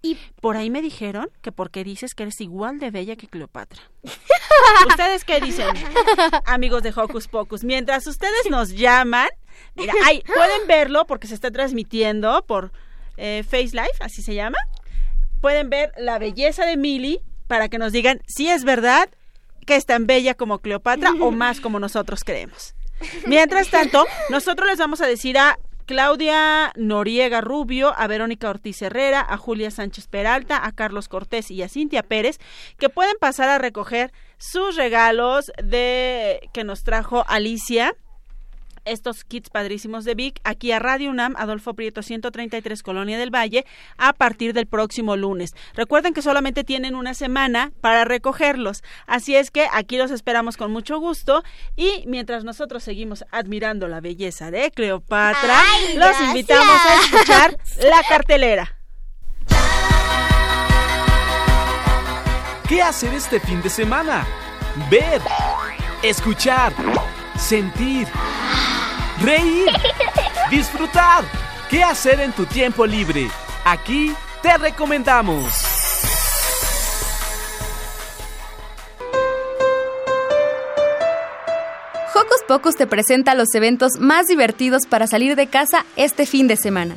Y 0.03 0.19
por 0.39 0.55
ahí 0.55 0.69
me 0.69 0.84
dijeron 0.84 1.32
que 1.41 1.51
porque 1.51 1.84
dices 1.84 2.13
que 2.13 2.23
eres 2.23 2.39
igual 2.41 2.78
de 2.78 2.91
bella 2.91 3.15
que 3.15 3.28
Cleopatra. 3.28 3.82
¿Ustedes 4.88 5.26
qué 5.26 5.41
dicen, 5.41 5.69
amigos 6.45 6.84
de 6.84 6.93
Hocus 6.95 7.28
Pocus? 7.28 7.63
Mientras 7.63 8.05
ustedes 8.05 8.51
nos 8.51 8.69
llaman, 8.69 9.30
mira, 9.73 9.95
ahí 10.05 10.21
pueden 10.28 10.67
verlo 10.67 11.07
porque 11.07 11.26
se 11.26 11.34
está 11.34 11.49
transmitiendo 11.49 12.45
por 12.45 12.71
eh, 13.18 13.43
Face 13.43 13.72
Live, 13.72 13.97
así 13.99 14.22
se 14.22 14.34
llama. 14.34 14.57
Pueden 15.41 15.70
ver 15.70 15.91
la 15.97 16.20
belleza 16.20 16.66
de 16.66 16.78
Millie 16.78 17.22
para 17.47 17.70
que 17.70 17.78
nos 17.78 17.91
digan 17.91 18.22
si 18.28 18.49
es 18.49 18.63
verdad 18.63 19.09
que 19.66 19.76
es 19.76 19.86
tan 19.86 20.07
bella 20.07 20.36
como 20.36 20.59
Cleopatra 20.59 21.11
o 21.20 21.32
más 21.32 21.59
como 21.59 21.80
nosotros 21.80 22.24
creemos. 22.24 22.76
Mientras 23.28 23.70
tanto, 23.70 24.05
nosotros 24.30 24.70
les 24.70 24.80
vamos 24.80 25.01
a 25.01 25.07
decir 25.07 25.38
a 25.38 25.59
Claudia 25.86 26.72
Noriega 26.76 27.41
Rubio, 27.41 27.93
a 27.95 28.07
Verónica 28.07 28.49
Ortiz 28.49 28.82
Herrera, 28.82 29.26
a 29.28 29.38
Julia 29.38 29.70
Sánchez 29.70 30.07
Peralta, 30.07 30.66
a 30.66 30.72
Carlos 30.72 31.07
Cortés 31.07 31.51
y 31.51 31.61
a 31.61 31.70
Cintia 31.70 32.01
Pérez, 32.01 32.39
que 32.80 32.89
pueden 32.89 33.16
pasar 33.20 33.49
a 33.49 33.59
recoger 33.59 34.11
sus 34.38 34.76
regalos 34.76 35.51
de 35.63 36.49
que 36.53 36.63
nos 36.63 36.84
trajo 36.84 37.24
Alicia 37.28 37.95
estos 38.86 39.23
kits 39.23 39.49
padrísimos 39.49 40.05
de 40.05 40.15
Vic 40.15 40.39
aquí 40.43 40.71
a 40.71 40.79
Radio 40.79 41.09
UNAM, 41.09 41.36
Adolfo 41.38 41.73
Prieto 41.73 42.01
133, 42.01 42.81
Colonia 42.83 43.17
del 43.17 43.33
Valle, 43.33 43.65
a 43.97 44.13
partir 44.13 44.53
del 44.53 44.67
próximo 44.67 45.15
lunes. 45.15 45.53
Recuerden 45.73 46.13
que 46.13 46.21
solamente 46.21 46.63
tienen 46.63 46.95
una 46.95 47.13
semana 47.13 47.71
para 47.81 48.05
recogerlos, 48.05 48.83
así 49.07 49.36
es 49.36 49.51
que 49.51 49.67
aquí 49.71 49.97
los 49.97 50.11
esperamos 50.11 50.57
con 50.57 50.71
mucho 50.71 50.99
gusto 50.99 51.43
y 51.75 52.03
mientras 52.07 52.43
nosotros 52.43 52.83
seguimos 52.83 53.25
admirando 53.31 53.88
la 53.88 54.01
belleza 54.01 54.51
de 54.51 54.71
Cleopatra, 54.71 55.61
Ay, 55.73 55.97
los 55.97 56.21
invitamos 56.21 56.79
a 56.86 57.01
escuchar 57.01 57.57
la 57.79 58.01
cartelera. 58.07 58.79
¿Qué 62.67 62.81
hacer 62.81 63.13
este 63.13 63.39
fin 63.39 63.61
de 63.61 63.69
semana? 63.69 64.25
Ver, 64.89 65.21
escuchar, 66.01 66.73
sentir, 67.38 68.07
reír, 69.26 69.67
disfrutar. 70.49 71.23
¿Qué 71.69 71.84
hacer 71.84 72.19
en 72.19 72.32
tu 72.32 72.45
tiempo 72.45 72.86
libre? 72.86 73.28
Aquí 73.65 74.13
te 74.41 74.57
recomendamos. 74.57 75.53
Hocus 82.13 82.43
Pocus 82.47 82.76
te 82.76 82.88
presenta 82.88 83.34
los 83.34 83.53
eventos 83.55 83.99
más 83.99 84.28
divertidos 84.28 84.86
para 84.86 85.07
salir 85.07 85.36
de 85.36 85.47
casa 85.47 85.86
este 85.95 86.26
fin 86.26 86.47
de 86.47 86.55
semana. 86.55 86.95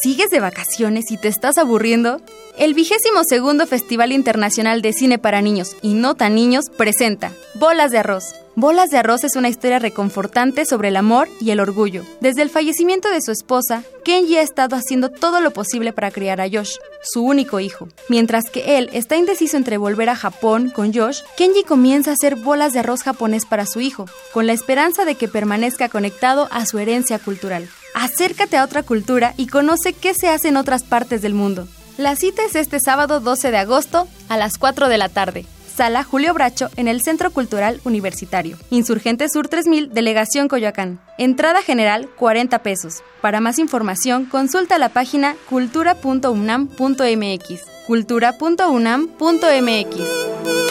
¿Sigues 0.00 0.30
de 0.30 0.38
vacaciones 0.38 1.10
y 1.10 1.16
te 1.16 1.26
estás 1.26 1.58
aburriendo? 1.58 2.20
El 2.56 2.74
vigésimo 2.74 3.24
segundo 3.28 3.66
Festival 3.66 4.12
Internacional 4.12 4.80
de 4.80 4.92
Cine 4.92 5.18
para 5.18 5.42
Niños 5.42 5.76
y 5.82 5.94
No 5.94 6.14
Tan 6.14 6.36
Niños 6.36 6.66
presenta 6.76 7.32
Bolas 7.54 7.90
de 7.90 7.98
Arroz. 7.98 8.24
Bolas 8.54 8.90
de 8.90 8.98
Arroz 8.98 9.24
es 9.24 9.34
una 9.34 9.48
historia 9.48 9.80
reconfortante 9.80 10.66
sobre 10.66 10.88
el 10.88 10.96
amor 10.96 11.28
y 11.40 11.50
el 11.50 11.58
orgullo. 11.58 12.04
Desde 12.20 12.42
el 12.42 12.50
fallecimiento 12.50 13.10
de 13.10 13.22
su 13.22 13.32
esposa, 13.32 13.82
Kenji 14.04 14.36
ha 14.36 14.42
estado 14.42 14.76
haciendo 14.76 15.10
todo 15.10 15.40
lo 15.40 15.52
posible 15.52 15.92
para 15.92 16.12
criar 16.12 16.40
a 16.40 16.48
Josh, 16.48 16.76
su 17.02 17.24
único 17.24 17.58
hijo. 17.58 17.88
Mientras 18.08 18.50
que 18.50 18.78
él 18.78 18.90
está 18.92 19.16
indeciso 19.16 19.56
entre 19.56 19.78
volver 19.78 20.10
a 20.10 20.16
Japón 20.16 20.70
con 20.70 20.94
Josh, 20.94 21.22
Kenji 21.36 21.64
comienza 21.64 22.12
a 22.12 22.14
hacer 22.14 22.36
bolas 22.36 22.72
de 22.72 22.80
arroz 22.80 23.02
japonés 23.02 23.46
para 23.46 23.66
su 23.66 23.80
hijo, 23.80 24.06
con 24.32 24.46
la 24.46 24.52
esperanza 24.52 25.04
de 25.04 25.16
que 25.16 25.26
permanezca 25.26 25.88
conectado 25.88 26.48
a 26.52 26.66
su 26.66 26.78
herencia 26.78 27.18
cultural. 27.18 27.68
Acércate 27.98 28.56
a 28.56 28.64
otra 28.64 28.84
cultura 28.84 29.34
y 29.36 29.48
conoce 29.48 29.92
qué 29.92 30.14
se 30.14 30.28
hace 30.28 30.46
en 30.46 30.56
otras 30.56 30.84
partes 30.84 31.20
del 31.20 31.34
mundo. 31.34 31.66
La 31.96 32.14
cita 32.14 32.44
es 32.44 32.54
este 32.54 32.78
sábado 32.78 33.18
12 33.18 33.50
de 33.50 33.58
agosto 33.58 34.06
a 34.28 34.36
las 34.36 34.56
4 34.56 34.88
de 34.88 34.98
la 34.98 35.08
tarde. 35.08 35.46
Sala 35.74 36.04
Julio 36.04 36.32
Bracho 36.32 36.70
en 36.76 36.86
el 36.86 37.02
Centro 37.02 37.32
Cultural 37.32 37.80
Universitario. 37.82 38.56
Insurgente 38.70 39.28
Sur 39.28 39.48
3000, 39.48 39.92
Delegación 39.92 40.46
Coyoacán. 40.46 41.00
Entrada 41.18 41.60
general 41.60 42.08
40 42.16 42.62
pesos. 42.62 43.02
Para 43.20 43.40
más 43.40 43.58
información, 43.58 44.26
consulta 44.26 44.78
la 44.78 44.90
página 44.90 45.34
cultura.unam.mx. 45.48 47.62
cultura.unam.mx. 47.88 50.68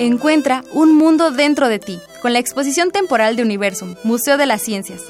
Encuentra 0.00 0.64
un 0.72 0.96
mundo 0.96 1.30
dentro 1.30 1.68
de 1.68 1.78
ti 1.78 2.00
con 2.22 2.32
la 2.32 2.38
exposición 2.38 2.90
temporal 2.90 3.36
de 3.36 3.42
Universum, 3.42 3.96
Museo 4.02 4.38
de 4.38 4.46
las 4.46 4.62
Ciencias. 4.62 5.02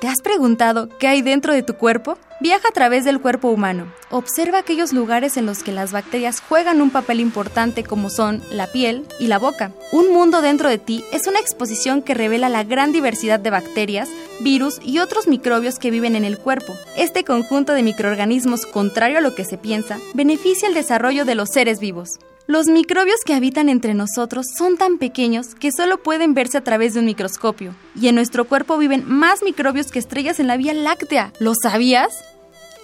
¿Te 0.00 0.08
has 0.08 0.22
preguntado 0.22 0.88
qué 0.98 1.06
hay 1.06 1.20
dentro 1.20 1.52
de 1.52 1.62
tu 1.62 1.74
cuerpo? 1.74 2.16
Viaja 2.40 2.66
a 2.66 2.72
través 2.72 3.04
del 3.04 3.20
cuerpo 3.20 3.48
humano. 3.50 3.92
Observa 4.10 4.60
aquellos 4.60 4.94
lugares 4.94 5.36
en 5.36 5.44
los 5.44 5.62
que 5.62 5.70
las 5.70 5.92
bacterias 5.92 6.40
juegan 6.40 6.80
un 6.80 6.88
papel 6.88 7.20
importante 7.20 7.84
como 7.84 8.08
son 8.08 8.42
la 8.50 8.68
piel 8.68 9.04
y 9.20 9.26
la 9.26 9.38
boca. 9.38 9.72
Un 9.92 10.10
mundo 10.14 10.40
dentro 10.40 10.70
de 10.70 10.78
ti 10.78 11.04
es 11.12 11.26
una 11.26 11.38
exposición 11.38 12.00
que 12.00 12.14
revela 12.14 12.48
la 12.48 12.64
gran 12.64 12.90
diversidad 12.90 13.38
de 13.38 13.50
bacterias, 13.50 14.08
virus 14.40 14.80
y 14.82 15.00
otros 15.00 15.28
microbios 15.28 15.78
que 15.78 15.90
viven 15.90 16.16
en 16.16 16.24
el 16.24 16.38
cuerpo. 16.38 16.72
Este 16.96 17.22
conjunto 17.22 17.74
de 17.74 17.82
microorganismos, 17.82 18.64
contrario 18.64 19.18
a 19.18 19.20
lo 19.20 19.34
que 19.34 19.44
se 19.44 19.58
piensa, 19.58 19.98
beneficia 20.14 20.68
el 20.68 20.74
desarrollo 20.74 21.26
de 21.26 21.34
los 21.34 21.50
seres 21.50 21.80
vivos. 21.80 22.18
Los 22.48 22.66
microbios 22.66 23.18
que 23.24 23.34
habitan 23.34 23.68
entre 23.68 23.94
nosotros 23.94 24.46
son 24.58 24.76
tan 24.76 24.98
pequeños 24.98 25.54
que 25.54 25.70
solo 25.70 26.02
pueden 26.02 26.34
verse 26.34 26.58
a 26.58 26.64
través 26.64 26.94
de 26.94 27.00
un 27.00 27.06
microscopio. 27.06 27.74
Y 27.94 28.08
en 28.08 28.16
nuestro 28.16 28.46
cuerpo 28.46 28.78
viven 28.78 29.04
más 29.06 29.42
microbios 29.42 29.92
que 29.92 30.00
estrellas 30.00 30.40
en 30.40 30.48
la 30.48 30.56
Vía 30.56 30.74
Láctea. 30.74 31.32
¿Lo 31.38 31.52
sabías? 31.54 32.12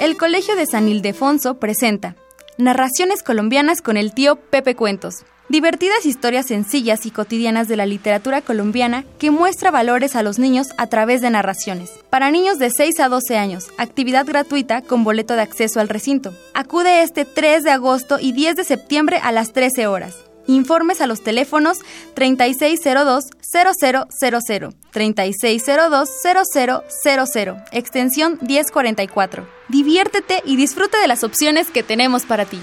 El 0.00 0.16
Colegio 0.16 0.54
de 0.56 0.66
San 0.66 0.88
Ildefonso 0.88 1.58
presenta 1.58 2.16
Narraciones 2.58 3.22
colombianas 3.22 3.82
con 3.82 3.96
el 3.96 4.14
tío 4.14 4.36
Pepe 4.36 4.74
Cuentos. 4.74 5.24
Divertidas 5.48 6.06
historias 6.06 6.46
sencillas 6.46 7.06
y 7.06 7.10
cotidianas 7.10 7.68
de 7.68 7.76
la 7.76 7.86
literatura 7.86 8.40
colombiana 8.40 9.04
que 9.18 9.30
muestra 9.30 9.70
valores 9.70 10.16
a 10.16 10.22
los 10.22 10.38
niños 10.38 10.68
a 10.76 10.86
través 10.88 11.20
de 11.20 11.30
narraciones. 11.30 11.90
Para 12.10 12.30
niños 12.30 12.58
de 12.58 12.70
6 12.70 12.98
a 13.00 13.08
12 13.08 13.36
años, 13.36 13.68
actividad 13.78 14.26
gratuita 14.26 14.80
con 14.80 15.04
boleto 15.04 15.34
de 15.34 15.42
acceso 15.42 15.80
al 15.80 15.88
recinto. 15.88 16.34
Acude 16.54 17.02
este 17.02 17.24
3 17.24 17.62
de 17.62 17.70
agosto 17.70 18.18
y 18.20 18.32
10 18.32 18.56
de 18.56 18.64
septiembre 18.64 19.20
a 19.22 19.32
las 19.32 19.52
13 19.52 19.86
horas. 19.86 20.25
Informes 20.46 21.00
a 21.00 21.06
los 21.06 21.22
teléfonos 21.22 21.78
3602-0000, 22.14 24.74
3602-0000, 24.92 27.64
extensión 27.72 28.38
1044. 28.42 29.48
Diviértete 29.68 30.42
y 30.44 30.56
disfruta 30.56 31.00
de 31.00 31.08
las 31.08 31.24
opciones 31.24 31.70
que 31.70 31.82
tenemos 31.82 32.24
para 32.24 32.44
ti. 32.44 32.60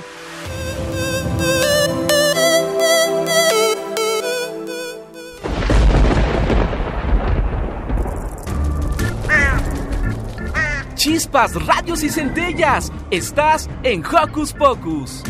Chispas, 11.04 11.54
rayos 11.66 12.02
y 12.02 12.10
centellas. 12.10 12.90
Estás 13.12 13.70
en 13.84 14.06
Hocus 14.06 14.54
Pocus. 14.54 15.22